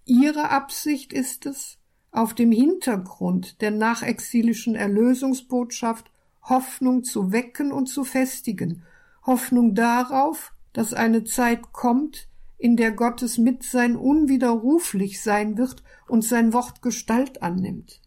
Ihre 0.04 0.50
Absicht 0.50 1.12
ist 1.12 1.46
es, 1.46 1.78
auf 2.10 2.34
dem 2.34 2.50
Hintergrund 2.50 3.60
der 3.60 3.70
nachexilischen 3.70 4.74
Erlösungsbotschaft 4.74 6.10
Hoffnung 6.42 7.04
zu 7.04 7.30
wecken 7.30 7.70
und 7.70 7.86
zu 7.86 8.02
festigen, 8.02 8.82
Hoffnung 9.24 9.76
darauf, 9.76 10.52
dass 10.72 10.92
eine 10.92 11.22
Zeit 11.22 11.72
kommt, 11.72 12.28
in 12.58 12.76
der 12.76 12.90
Gottes 12.90 13.38
Mitsein 13.38 13.96
unwiderruflich 13.96 15.22
sein 15.22 15.56
wird 15.56 15.84
und 16.08 16.22
sein 16.24 16.52
Wort 16.52 16.82
Gestalt 16.82 17.42
annimmt. 17.42 18.00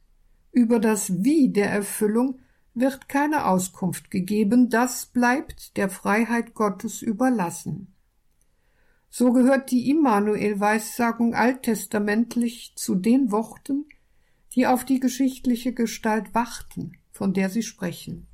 Über 0.51 0.79
das 0.79 1.23
Wie 1.23 1.49
der 1.49 1.69
Erfüllung 1.69 2.39
wird 2.75 3.09
keine 3.09 3.45
Auskunft 3.45 4.11
gegeben, 4.11 4.69
das 4.69 5.05
bleibt 5.07 5.77
der 5.77 5.89
Freiheit 5.89 6.53
Gottes 6.53 7.01
überlassen. 7.01 7.93
So 9.09 9.31
gehört 9.31 9.71
die 9.71 9.89
Immanuel-Weissagung 9.89 11.33
alttestamentlich 11.33 12.73
zu 12.75 12.95
den 12.95 13.31
Worten, 13.31 13.85
die 14.53 14.67
auf 14.67 14.83
die 14.83 14.99
geschichtliche 14.99 15.73
Gestalt 15.73 16.33
warten, 16.35 16.97
von 17.11 17.33
der 17.33 17.49
sie 17.49 17.63
sprechen. 17.63 18.27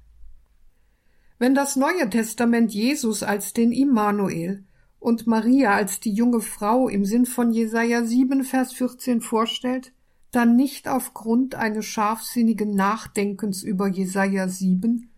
Wenn 1.38 1.54
das 1.54 1.76
Neue 1.76 2.10
Testament 2.10 2.74
Jesus 2.74 3.22
als 3.22 3.54
den 3.54 3.72
Immanuel 3.72 4.64
und 5.00 5.28
Maria 5.28 5.74
als 5.74 6.00
die 6.00 6.14
junge 6.14 6.42
Frau 6.42 6.88
im 6.88 7.06
Sinn 7.06 7.26
von 7.26 7.52
Jesaja 7.52 8.04
7, 8.04 8.44
Vers 8.44 8.74
14 8.74 9.22
vorstellt, 9.22 9.94
dann 10.32 10.55
nicht 10.55 10.88
aufgrund 10.88 11.55
eines 11.55 11.86
scharfsinnigen 11.86 12.73
Nachdenkens 12.73 13.63
über 13.63 13.88
Jesaja 13.88 14.47
7, 14.47 15.09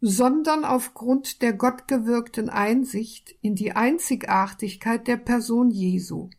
sondern 0.00 0.64
aufgrund 0.64 1.42
der 1.42 1.52
gottgewirkten 1.52 2.48
Einsicht 2.48 3.36
in 3.40 3.54
die 3.54 3.72
Einzigartigkeit 3.72 5.06
der 5.06 5.16
Person 5.16 5.70
Jesu. 5.70 6.30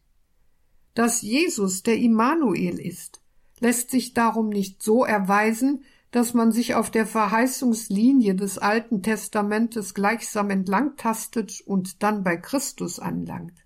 Dass 0.95 1.21
Jesus 1.21 1.83
der 1.83 1.97
Immanuel 1.97 2.79
ist, 2.79 3.21
lässt 3.59 3.89
sich 3.89 4.13
darum 4.13 4.49
nicht 4.49 4.83
so 4.83 5.05
erweisen, 5.05 5.83
dass 6.11 6.33
man 6.33 6.51
sich 6.51 6.75
auf 6.75 6.91
der 6.91 7.07
Verheißungslinie 7.07 8.35
des 8.35 8.59
Alten 8.59 9.01
Testamentes 9.01 9.95
gleichsam 9.95 10.51
entlangtastet 10.51 11.61
und 11.65 12.03
dann 12.03 12.23
bei 12.23 12.37
Christus 12.37 12.99
anlangt. 12.99 13.65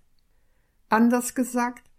Anders 0.88 1.34
gesagt, 1.34 1.90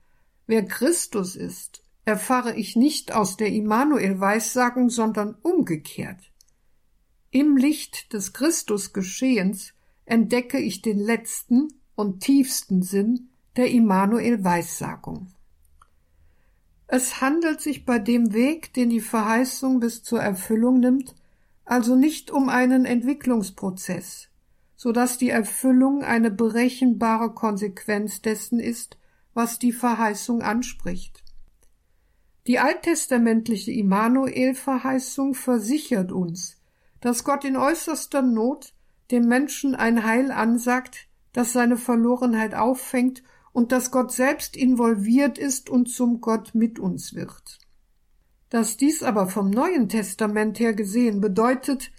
wer 0.47 0.65
Christus 0.65 1.35
ist, 1.35 1.83
erfahre 2.09 2.55
ich 2.55 2.75
nicht 2.75 3.13
aus 3.13 3.37
der 3.37 3.53
Immanuel-Weissagung, 3.53 4.89
sondern 4.89 5.35
umgekehrt. 5.43 6.31
Im 7.29 7.55
Licht 7.55 8.13
des 8.13 8.33
Christusgeschehens 8.33 9.73
entdecke 10.05 10.57
ich 10.57 10.81
den 10.81 10.97
letzten 10.97 11.67
und 11.93 12.21
tiefsten 12.21 12.81
Sinn 12.81 13.29
der 13.57 13.69
Immanuel-Weissagung. 13.69 15.27
Es 16.87 17.21
handelt 17.21 17.61
sich 17.61 17.85
bei 17.85 17.99
dem 17.99 18.33
Weg, 18.33 18.73
den 18.73 18.89
die 18.89 19.01
Verheißung 19.01 19.79
bis 19.79 20.01
zur 20.01 20.19
Erfüllung 20.19 20.79
nimmt, 20.79 21.13
also 21.63 21.95
nicht 21.95 22.31
um 22.31 22.49
einen 22.49 22.85
Entwicklungsprozess, 22.85 24.29
so 24.75 24.91
dass 24.91 25.19
die 25.19 25.29
Erfüllung 25.29 26.03
eine 26.03 26.31
berechenbare 26.31 27.35
Konsequenz 27.35 28.23
dessen 28.23 28.59
ist, 28.59 28.97
was 29.35 29.59
die 29.59 29.73
Verheißung 29.73 30.41
anspricht. 30.41 31.23
Die 32.47 32.59
alttestamentliche 32.59 33.71
Immanuel-Verheißung 33.71 35.33
versichert 35.33 36.11
uns, 36.11 36.57
dass 37.01 37.23
Gott 37.23 37.45
in 37.45 37.57
äußerster 37.57 38.21
Not 38.21 38.73
dem 39.11 39.27
Menschen 39.27 39.75
ein 39.75 40.03
Heil 40.03 40.31
ansagt, 40.31 41.07
das 41.33 41.53
seine 41.53 41.77
Verlorenheit 41.77 42.55
auffängt 42.55 43.23
und 43.51 43.71
dass 43.71 43.91
Gott 43.91 44.11
selbst 44.11 44.55
involviert 44.55 45.37
ist 45.37 45.69
und 45.69 45.87
zum 45.89 46.21
Gott 46.21 46.55
mit 46.55 46.79
uns 46.79 47.13
wird. 47.13 47.59
Dass 48.49 48.77
dies 48.77 49.03
aber 49.03 49.27
vom 49.27 49.49
Neuen 49.49 49.89
Testament 49.89 50.59
her 50.59 50.73
gesehen 50.73 51.21
bedeutet, 51.21 51.91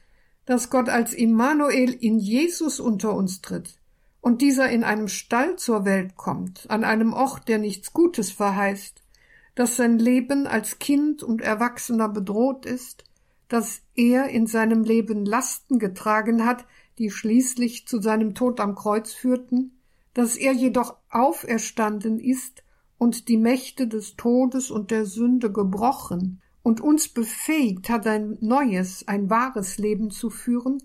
dass 0.47 0.71
Gott 0.71 0.89
als 0.89 1.13
Immanuel 1.13 1.93
in 1.93 2.19
Jesus 2.19 2.81
unter 2.81 3.15
uns 3.15 3.41
tritt 3.41 3.79
und 4.21 4.43
dieser 4.43 4.69
in 4.69 4.85
einem 4.85 5.09
Stall 5.09 5.57
zur 5.57 5.85
Welt 5.85 6.17
kommt, 6.17 6.69
an 6.69 6.85
einem 6.85 7.13
Ort, 7.13 7.49
der 7.49 7.59
nichts 7.59 7.93
Gutes 7.93 8.33
verheißt, 8.33 9.00
dass 9.61 9.77
sein 9.77 9.99
Leben 9.99 10.47
als 10.47 10.79
Kind 10.79 11.23
und 11.23 11.43
Erwachsener 11.43 12.09
bedroht 12.09 12.65
ist, 12.65 13.05
dass 13.49 13.83
er 13.95 14.31
in 14.31 14.47
seinem 14.47 14.85
Leben 14.85 15.27
Lasten 15.27 15.79
getragen 15.79 16.47
hat, 16.47 16.65
die 16.97 17.11
schließlich 17.11 17.87
zu 17.87 18.01
seinem 18.01 18.35
Tod 18.35 18.59
am 18.59 18.75
Kreuz 18.75 19.13
führten, 19.13 19.79
dass 20.15 20.37
er 20.37 20.55
jedoch 20.55 20.97
auferstanden 21.11 22.19
ist 22.19 22.65
und 22.97 23.29
die 23.29 23.37
Mächte 23.37 23.87
des 23.87 24.17
Todes 24.17 24.71
und 24.71 24.91
der 24.91 25.05
Sünde 25.05 25.53
gebrochen 25.53 26.41
und 26.63 26.81
uns 26.81 27.09
befähigt 27.09 27.91
hat, 27.91 28.07
ein 28.07 28.39
neues, 28.41 29.07
ein 29.09 29.29
wahres 29.29 29.77
Leben 29.77 30.11
zu 30.11 30.31
führen, 30.31 30.83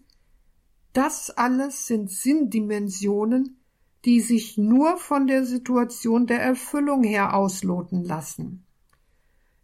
das 0.91 1.29
alles 1.29 1.87
sind 1.87 2.11
Sinndimensionen, 2.11 3.57
die 4.03 4.19
sich 4.19 4.57
nur 4.57 4.97
von 4.97 5.27
der 5.27 5.45
Situation 5.45 6.27
der 6.27 6.41
Erfüllung 6.41 7.05
her 7.05 7.37
ausloten 7.37 8.03
lassen. 8.03 8.64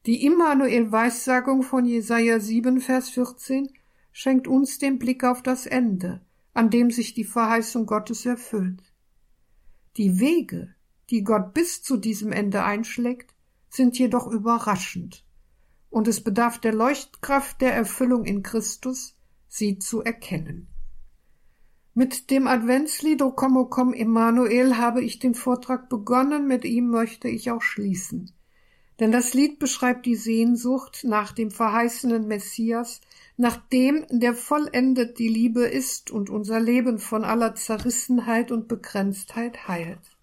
Die 0.07 0.25
Immanuel-Weissagung 0.25 1.61
von 1.61 1.85
Jesaja 1.85 2.39
7, 2.39 2.81
Vers 2.81 3.09
14 3.09 3.71
schenkt 4.11 4.47
uns 4.47 4.79
den 4.79 4.97
Blick 4.97 5.23
auf 5.23 5.43
das 5.43 5.67
Ende, 5.67 6.21
an 6.55 6.71
dem 6.71 6.89
sich 6.89 7.13
die 7.13 7.23
Verheißung 7.23 7.85
Gottes 7.85 8.25
erfüllt. 8.25 8.81
Die 9.97 10.19
Wege, 10.19 10.73
die 11.11 11.23
Gott 11.23 11.53
bis 11.53 11.83
zu 11.83 11.97
diesem 11.97 12.31
Ende 12.31 12.63
einschlägt, 12.63 13.35
sind 13.69 13.99
jedoch 13.99 14.25
überraschend, 14.25 15.23
und 15.91 16.07
es 16.07 16.23
bedarf 16.23 16.57
der 16.57 16.73
Leuchtkraft 16.73 17.61
der 17.61 17.75
Erfüllung 17.75 18.25
in 18.25 18.41
Christus, 18.41 19.15
sie 19.47 19.77
zu 19.77 20.01
erkennen. 20.01 20.67
Mit 21.93 22.31
dem 22.31 22.47
Adventslied 22.47 23.21
O 23.21 23.33
komm, 23.33 23.55
o 23.55 23.65
komm, 23.65 23.93
habe 23.93 25.03
ich 25.03 25.19
den 25.19 25.35
Vortrag 25.35 25.89
begonnen, 25.89 26.47
mit 26.47 26.65
ihm 26.65 26.89
möchte 26.89 27.27
ich 27.27 27.51
auch 27.51 27.61
schließen. 27.61 28.31
Denn 29.01 29.11
das 29.11 29.33
Lied 29.33 29.57
beschreibt 29.57 30.05
die 30.05 30.15
Sehnsucht 30.15 31.05
nach 31.05 31.31
dem 31.31 31.49
verheißenen 31.49 32.27
Messias, 32.27 33.01
nach 33.35 33.57
dem, 33.57 34.05
der 34.11 34.35
vollendet 34.35 35.17
die 35.17 35.27
Liebe 35.27 35.63
ist 35.63 36.11
und 36.11 36.29
unser 36.29 36.59
Leben 36.59 36.99
von 36.99 37.23
aller 37.23 37.55
Zerrissenheit 37.55 38.51
und 38.51 38.67
Begrenztheit 38.67 39.67
heilt. 39.67 40.15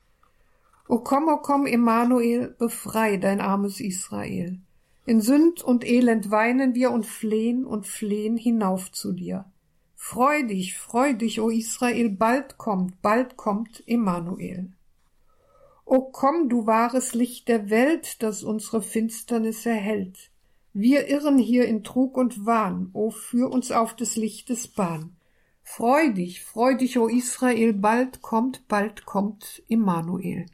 O 0.86 1.00
komm, 1.00 1.26
o 1.26 1.38
komm, 1.38 1.66
Emmanuel, 1.66 2.54
befrei 2.56 3.16
dein 3.16 3.40
armes 3.40 3.80
Israel. 3.80 4.60
In 5.06 5.20
Sünd 5.22 5.60
und 5.60 5.84
Elend 5.84 6.30
weinen 6.30 6.76
wir 6.76 6.92
und 6.92 7.04
flehen 7.04 7.66
und 7.66 7.84
flehen 7.84 8.36
hinauf 8.36 8.92
zu 8.92 9.12
dir. 9.12 9.46
Freu 9.96 10.44
dich, 10.44 10.78
freu 10.78 11.14
dich, 11.14 11.40
o 11.40 11.50
Israel, 11.50 12.10
bald 12.10 12.58
kommt, 12.58 13.02
bald 13.02 13.36
kommt 13.36 13.82
Emmanuel. 13.88 14.70
O 15.90 16.02
komm, 16.02 16.50
du 16.50 16.66
wahres 16.66 17.14
Licht 17.14 17.48
der 17.48 17.70
Welt, 17.70 18.22
das 18.22 18.42
unsere 18.42 18.82
Finsternis 18.82 19.64
erhellt. 19.64 20.30
Wir 20.74 21.08
irren 21.08 21.38
hier 21.38 21.64
in 21.64 21.82
Trug 21.82 22.18
und 22.18 22.44
Wahn, 22.44 22.90
o 22.92 23.10
führ 23.10 23.50
uns 23.50 23.72
auf 23.72 23.96
des 23.96 24.14
Lichtes 24.14 24.68
Bahn. 24.68 25.16
Freu 25.62 26.12
dich, 26.12 26.44
freu 26.44 26.74
dich, 26.74 26.98
o 26.98 27.08
Israel, 27.08 27.72
bald 27.72 28.20
kommt, 28.20 28.68
bald 28.68 29.06
kommt 29.06 29.62
Immanuel. 29.66 30.44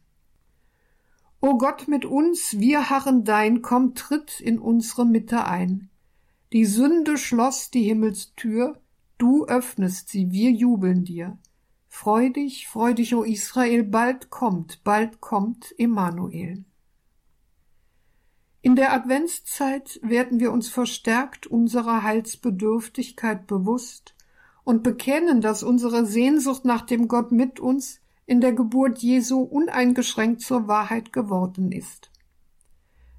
O 1.40 1.58
Gott 1.58 1.88
mit 1.88 2.04
uns, 2.04 2.60
wir 2.60 2.88
harren 2.88 3.24
dein, 3.24 3.60
komm, 3.60 3.96
tritt 3.96 4.40
in 4.40 4.60
unsere 4.60 5.04
Mitte 5.04 5.46
ein. 5.46 5.90
Die 6.52 6.64
Sünde 6.64 7.18
schloss 7.18 7.72
die 7.72 7.82
Himmelstür, 7.82 8.80
du 9.18 9.46
öffnest 9.46 10.10
sie, 10.10 10.30
wir 10.30 10.52
jubeln 10.52 11.02
dir. 11.02 11.38
Freu 11.96 12.28
dich, 12.28 12.66
freu 12.66 12.92
dich, 12.92 13.14
o 13.14 13.22
Israel, 13.22 13.84
bald 13.84 14.28
kommt, 14.28 14.82
bald 14.82 15.20
kommt 15.20 15.70
Immanuel. 15.78 16.64
In 18.62 18.74
der 18.74 18.92
Adventszeit 18.92 20.00
werden 20.02 20.40
wir 20.40 20.50
uns 20.50 20.68
verstärkt 20.68 21.46
unserer 21.46 22.02
Heilsbedürftigkeit 22.02 23.46
bewusst 23.46 24.16
und 24.64 24.82
bekennen, 24.82 25.40
dass 25.40 25.62
unsere 25.62 26.04
Sehnsucht 26.04 26.64
nach 26.64 26.82
dem 26.82 27.06
Gott 27.06 27.30
mit 27.30 27.60
uns 27.60 28.00
in 28.26 28.40
der 28.40 28.52
Geburt 28.52 28.98
Jesu 28.98 29.42
uneingeschränkt 29.42 30.40
zur 30.40 30.66
Wahrheit 30.66 31.12
geworden 31.12 31.70
ist. 31.70 32.10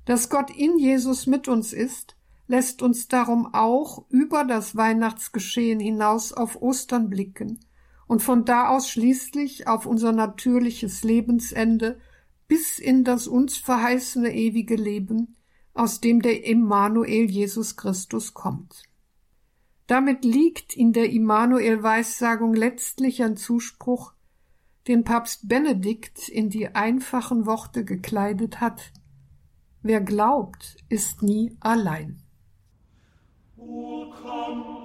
Dass 0.03 0.29
Gott 0.29 0.51
in 0.51 0.77
Jesus 0.77 1.27
mit 1.27 1.47
uns 1.47 1.71
ist, 1.71 2.17
lässt 2.47 2.81
uns 2.81 3.07
darum 3.07 3.53
auch 3.53 4.03
über 4.09 4.43
das 4.43 4.75
Weihnachtsgeschehen 4.75 5.79
hinaus 5.79 6.33
auf 6.33 6.61
Ostern 6.61 7.09
blicken 7.09 7.61
und 8.07 8.21
von 8.21 8.45
da 8.45 8.69
aus 8.69 8.89
schließlich 8.89 9.67
auf 9.67 9.85
unser 9.85 10.11
natürliches 10.11 11.03
Lebensende 11.03 11.99
bis 12.47 12.77
in 12.77 13.03
das 13.03 13.27
uns 13.27 13.57
verheißene 13.57 14.33
ewige 14.33 14.75
Leben, 14.75 15.35
aus 15.73 15.99
dem 15.99 16.21
der 16.21 16.45
Immanuel 16.45 17.29
Jesus 17.29 17.75
Christus 17.75 18.33
kommt. 18.33 18.83
Damit 19.87 20.23
liegt 20.23 20.75
in 20.75 20.93
der 20.93 21.09
Immanuel-Weissagung 21.09 22.53
letztlich 22.53 23.23
ein 23.23 23.37
Zuspruch, 23.37 24.13
den 24.87 25.03
Papst 25.03 25.47
Benedikt 25.47 26.29
in 26.29 26.49
die 26.49 26.73
einfachen 26.75 27.45
Worte 27.45 27.83
gekleidet 27.83 28.61
hat 28.61 28.91
Wer 29.87 30.01
glaubt, 30.01 30.77
ist 30.89 31.21
nie 31.21 31.55
allein. 31.59 32.23
O 33.55 34.11
komm, 34.19 34.84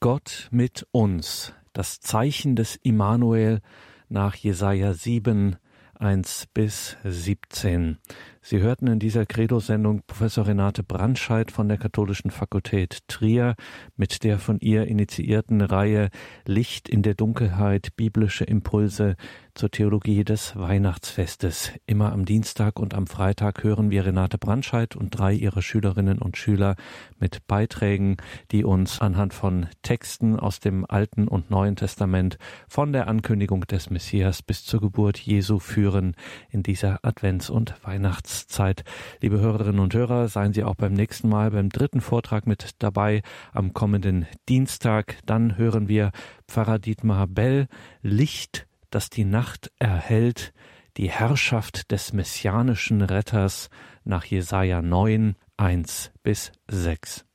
Gott 0.00 0.46
mit 0.52 0.86
uns, 0.92 1.52
das 1.72 1.98
Zeichen 1.98 2.54
des 2.54 2.76
Immanuel 2.76 3.60
nach 4.08 4.36
Jesaja 4.36 4.94
7, 4.94 5.56
1 5.94 6.46
bis 6.54 6.96
17. 7.02 7.98
Sie 8.40 8.60
hörten 8.60 8.86
in 8.86 8.98
dieser 8.98 9.26
Credo-Sendung 9.26 10.02
Professor 10.06 10.46
Renate 10.46 10.82
Brandscheid 10.82 11.50
von 11.50 11.68
der 11.68 11.76
Katholischen 11.76 12.30
Fakultät 12.30 13.00
Trier 13.08 13.56
mit 13.96 14.22
der 14.22 14.38
von 14.38 14.60
ihr 14.60 14.86
initiierten 14.86 15.60
Reihe 15.60 16.08
Licht 16.46 16.88
in 16.88 17.02
der 17.02 17.14
Dunkelheit, 17.14 17.96
biblische 17.96 18.44
Impulse 18.44 19.16
zur 19.54 19.72
Theologie 19.72 20.22
des 20.22 20.54
Weihnachtsfestes. 20.54 21.72
Immer 21.86 22.12
am 22.12 22.24
Dienstag 22.24 22.78
und 22.78 22.94
am 22.94 23.08
Freitag 23.08 23.64
hören 23.64 23.90
wir 23.90 24.06
Renate 24.06 24.38
Brandscheid 24.38 24.94
und 24.94 25.18
drei 25.18 25.32
ihrer 25.34 25.60
Schülerinnen 25.60 26.18
und 26.18 26.36
Schüler 26.36 26.76
mit 27.18 27.46
Beiträgen, 27.48 28.18
die 28.52 28.64
uns 28.64 29.00
anhand 29.00 29.34
von 29.34 29.66
Texten 29.82 30.38
aus 30.38 30.60
dem 30.60 30.86
Alten 30.88 31.26
und 31.26 31.50
Neuen 31.50 31.74
Testament 31.74 32.38
von 32.68 32.92
der 32.92 33.08
Ankündigung 33.08 33.66
des 33.66 33.90
Messias 33.90 34.42
bis 34.42 34.64
zur 34.64 34.80
Geburt 34.80 35.18
Jesu 35.18 35.58
führen 35.58 36.14
in 36.50 36.62
dieser 36.62 37.04
Advents- 37.04 37.50
und 37.50 37.74
Weihnachts 37.84 38.27
Adventszeit. 38.28 38.84
Liebe 39.22 39.40
Hörerinnen 39.40 39.80
und 39.80 39.94
Hörer, 39.94 40.28
seien 40.28 40.52
Sie 40.52 40.62
auch 40.62 40.74
beim 40.74 40.92
nächsten 40.92 41.30
Mal 41.30 41.50
beim 41.50 41.70
dritten 41.70 42.02
Vortrag 42.02 42.46
mit 42.46 42.72
dabei 42.78 43.22
am 43.52 43.72
kommenden 43.72 44.26
Dienstag. 44.50 45.18
Dann 45.24 45.56
hören 45.56 45.88
wir 45.88 46.12
Pfarrer 46.46 46.78
Dietmar 46.78 47.26
Bell 47.26 47.68
Licht, 48.02 48.66
das 48.90 49.08
die 49.08 49.24
Nacht 49.24 49.72
erhält, 49.78 50.52
die 50.98 51.10
Herrschaft 51.10 51.90
des 51.90 52.12
messianischen 52.12 53.00
Retters 53.00 53.70
nach 54.04 54.24
Jesaja 54.26 54.82
9, 54.82 55.34
1 55.56 56.12
bis 56.22 56.52
6. 56.68 57.27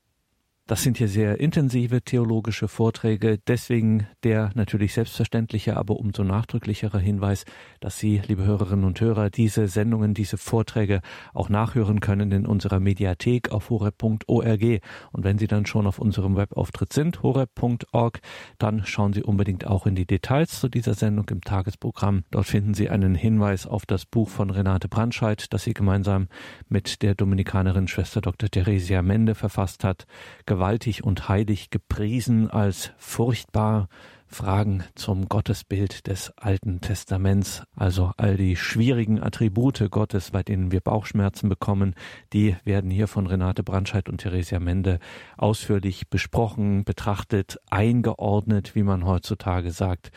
Das 0.65 0.81
sind 0.81 0.97
hier 0.97 1.09
sehr 1.09 1.41
intensive 1.41 2.03
theologische 2.03 2.69
Vorträge. 2.69 3.37
Deswegen 3.37 4.07
der 4.23 4.51
natürlich 4.55 4.93
selbstverständliche, 4.93 5.75
aber 5.75 5.97
umso 5.97 6.23
nachdrücklichere 6.23 6.99
Hinweis, 6.99 7.43
dass 7.81 7.99
Sie, 7.99 8.21
liebe 8.25 8.45
Hörerinnen 8.45 8.85
und 8.85 9.01
Hörer, 9.01 9.29
diese 9.29 9.67
Sendungen, 9.67 10.13
diese 10.13 10.37
Vorträge 10.37 11.01
auch 11.33 11.49
nachhören 11.49 11.99
können 11.99 12.31
in 12.31 12.45
unserer 12.45 12.79
Mediathek 12.79 13.51
auf 13.51 13.69
horeb.org. 13.69 14.63
Und 15.11 15.23
wenn 15.25 15.37
Sie 15.37 15.47
dann 15.47 15.65
schon 15.65 15.85
auf 15.85 15.99
unserem 15.99 16.37
Webauftritt 16.37 16.93
sind, 16.93 17.21
horeb.org, 17.23 18.21
dann 18.57 18.85
schauen 18.85 19.11
Sie 19.11 19.21
unbedingt 19.21 19.67
auch 19.67 19.85
in 19.85 19.95
die 19.95 20.07
Details 20.07 20.61
zu 20.61 20.69
dieser 20.69 20.93
Sendung 20.93 21.27
im 21.29 21.41
Tagesprogramm. 21.41 22.23
Dort 22.31 22.45
finden 22.45 22.73
Sie 22.73 22.89
einen 22.89 23.15
Hinweis 23.15 23.67
auf 23.67 23.85
das 23.85 24.05
Buch 24.05 24.29
von 24.29 24.49
Renate 24.49 24.87
Brandscheid, 24.87 25.45
das 25.51 25.63
sie 25.63 25.73
gemeinsam 25.73 26.29
mit 26.69 27.01
der 27.01 27.15
Dominikanerin 27.15 27.89
Schwester 27.89 28.21
Dr. 28.21 28.49
Theresia 28.49 29.01
Mende 29.01 29.35
verfasst 29.35 29.83
hat 29.83 30.05
gewaltig 30.53 31.03
und 31.03 31.29
heilig 31.29 31.71
gepriesen 31.71 32.47
als 32.47 32.91
furchtbar 32.97 33.87
Fragen 34.27 34.83
zum 34.93 35.27
Gottesbild 35.27 36.05
des 36.05 36.31
Alten 36.37 36.79
Testaments, 36.79 37.63
also 37.75 38.11
all 38.17 38.37
die 38.37 38.55
schwierigen 38.55 39.19
Attribute 39.19 39.89
Gottes, 39.89 40.29
bei 40.29 40.43
denen 40.43 40.71
wir 40.71 40.81
Bauchschmerzen 40.81 41.49
bekommen, 41.49 41.95
die 42.33 42.55
werden 42.65 42.91
hier 42.91 43.07
von 43.07 43.25
Renate 43.25 43.63
Brandscheid 43.63 44.07
und 44.09 44.19
Theresia 44.19 44.59
Mende 44.59 44.99
ausführlich 45.37 46.07
besprochen, 46.11 46.83
betrachtet, 46.83 47.57
eingeordnet, 47.71 48.75
wie 48.75 48.83
man 48.83 49.07
heutzutage 49.07 49.71
sagt. 49.71 50.11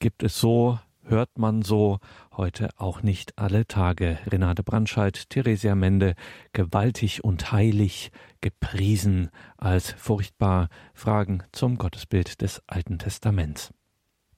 Gibt 0.00 0.22
es 0.22 0.38
so 0.38 0.78
hört 1.04 1.38
man 1.38 1.62
so 1.62 1.98
heute 2.36 2.70
auch 2.76 3.02
nicht 3.02 3.38
alle 3.38 3.66
Tage. 3.66 4.18
Renate 4.26 4.62
Brandscheid, 4.62 5.28
Theresia 5.30 5.74
Mende, 5.74 6.14
gewaltig 6.52 7.24
und 7.24 7.52
heilig, 7.52 8.10
gepriesen 8.40 9.30
als 9.56 9.92
furchtbar 9.92 10.68
Fragen 10.94 11.42
zum 11.52 11.78
Gottesbild 11.78 12.40
des 12.40 12.62
Alten 12.66 12.98
Testaments. 12.98 13.72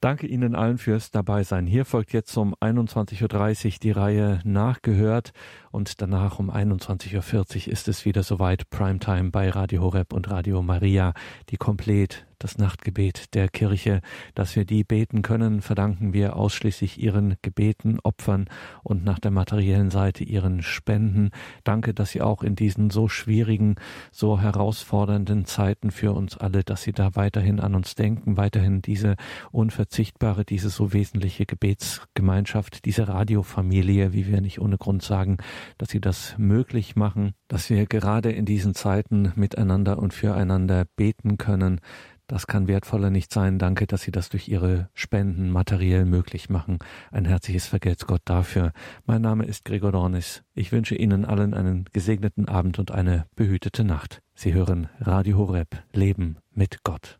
Danke 0.01 0.27
Ihnen 0.27 0.55
allen 0.55 0.77
fürs 0.77 1.09
Dabeisein. 1.09 1.65
Hier 1.65 1.83
folgt 1.83 2.13
jetzt 2.13 2.37
um 2.37 2.53
21.30 2.55 3.65
Uhr 3.65 3.71
die 3.81 3.91
Reihe 3.91 4.39
Nachgehört 4.43 5.31
und 5.75 6.01
danach 6.01 6.39
um 6.39 6.49
21.40 6.49 7.67
Uhr 7.67 7.73
ist 7.73 7.89
es 7.89 8.05
wieder 8.05 8.23
soweit. 8.23 8.69
Primetime 8.69 9.29
bei 9.29 9.49
Radio 9.49 9.81
Horeb 9.81 10.13
und 10.13 10.31
Radio 10.31 10.61
Maria, 10.61 11.13
die 11.49 11.57
komplett 11.57 12.25
das 12.39 12.57
Nachtgebet 12.57 13.33
der 13.33 13.47
Kirche, 13.47 14.01
dass 14.33 14.55
wir 14.55 14.65
die 14.65 14.83
beten 14.83 15.21
können, 15.21 15.61
verdanken 15.61 16.13
wir 16.13 16.35
ausschließlich 16.35 17.01
ihren 17.01 17.37
Gebeten, 17.41 17.99
Opfern 18.03 18.47
und 18.83 19.03
nach 19.03 19.19
der 19.19 19.31
materiellen 19.31 19.89
Seite 19.89 20.23
ihren 20.23 20.61
Spenden. 20.61 21.31
Danke, 21.63 21.93
dass 21.93 22.11
Sie 22.11 22.21
auch 22.21 22.43
in 22.43 22.55
diesen 22.55 22.89
so 22.89 23.07
schwierigen, 23.07 23.75
so 24.11 24.39
herausfordernden 24.39 25.45
Zeiten 25.45 25.91
für 25.91 26.13
uns 26.13 26.37
alle, 26.37 26.63
dass 26.63 26.83
Sie 26.83 26.91
da 26.91 27.15
weiterhin 27.15 27.59
an 27.59 27.75
uns 27.75 27.95
denken, 27.95 28.37
weiterhin 28.37 28.81
diese 28.81 29.15
unverzichtbare, 29.51 30.45
diese 30.45 30.69
so 30.69 30.93
wesentliche 30.93 31.45
Gebetsgemeinschaft, 31.45 32.85
diese 32.85 33.07
Radiofamilie, 33.07 34.13
wie 34.13 34.27
wir 34.27 34.41
nicht 34.41 34.59
ohne 34.59 34.77
Grund 34.77 35.03
sagen, 35.03 35.37
dass 35.77 35.89
Sie 35.89 36.01
das 36.01 36.35
möglich 36.37 36.95
machen, 36.95 37.33
dass 37.47 37.69
wir 37.69 37.85
gerade 37.85 38.31
in 38.31 38.45
diesen 38.45 38.75
Zeiten 38.75 39.31
miteinander 39.35 39.99
und 39.99 40.13
füreinander 40.13 40.85
beten 40.95 41.37
können, 41.37 41.79
das 42.27 42.47
kann 42.47 42.67
wertvoller 42.67 43.11
nicht 43.11 43.31
sein. 43.31 43.59
Danke, 43.59 43.85
dass 43.85 44.01
Sie 44.01 44.11
das 44.11 44.29
durch 44.29 44.47
Ihre 44.47 44.89
Spenden 44.93 45.51
materiell 45.51 46.05
möglich 46.05 46.49
machen. 46.49 46.79
Ein 47.11 47.25
herzliches 47.25 47.67
Vergelt's 47.67 48.07
Gott 48.07 48.21
dafür. 48.25 48.71
Mein 49.05 49.21
Name 49.21 49.45
ist 49.45 49.63
Gregor 49.63 49.91
Dornis. 49.91 50.43
Ich 50.55 50.71
wünsche 50.71 50.95
Ihnen 50.95 51.25
allen 51.25 51.53
einen 51.53 51.85
gesegneten 51.93 52.47
Abend 52.47 52.79
und 52.79 52.91
eine 52.91 53.27
behütete 53.35 53.83
Nacht. 53.83 54.21
Sie 54.33 54.53
hören 54.53 54.89
Radio 54.99 55.37
Horeb. 55.37 55.83
Leben 55.93 56.37
mit 56.51 56.83
Gott. 56.83 57.19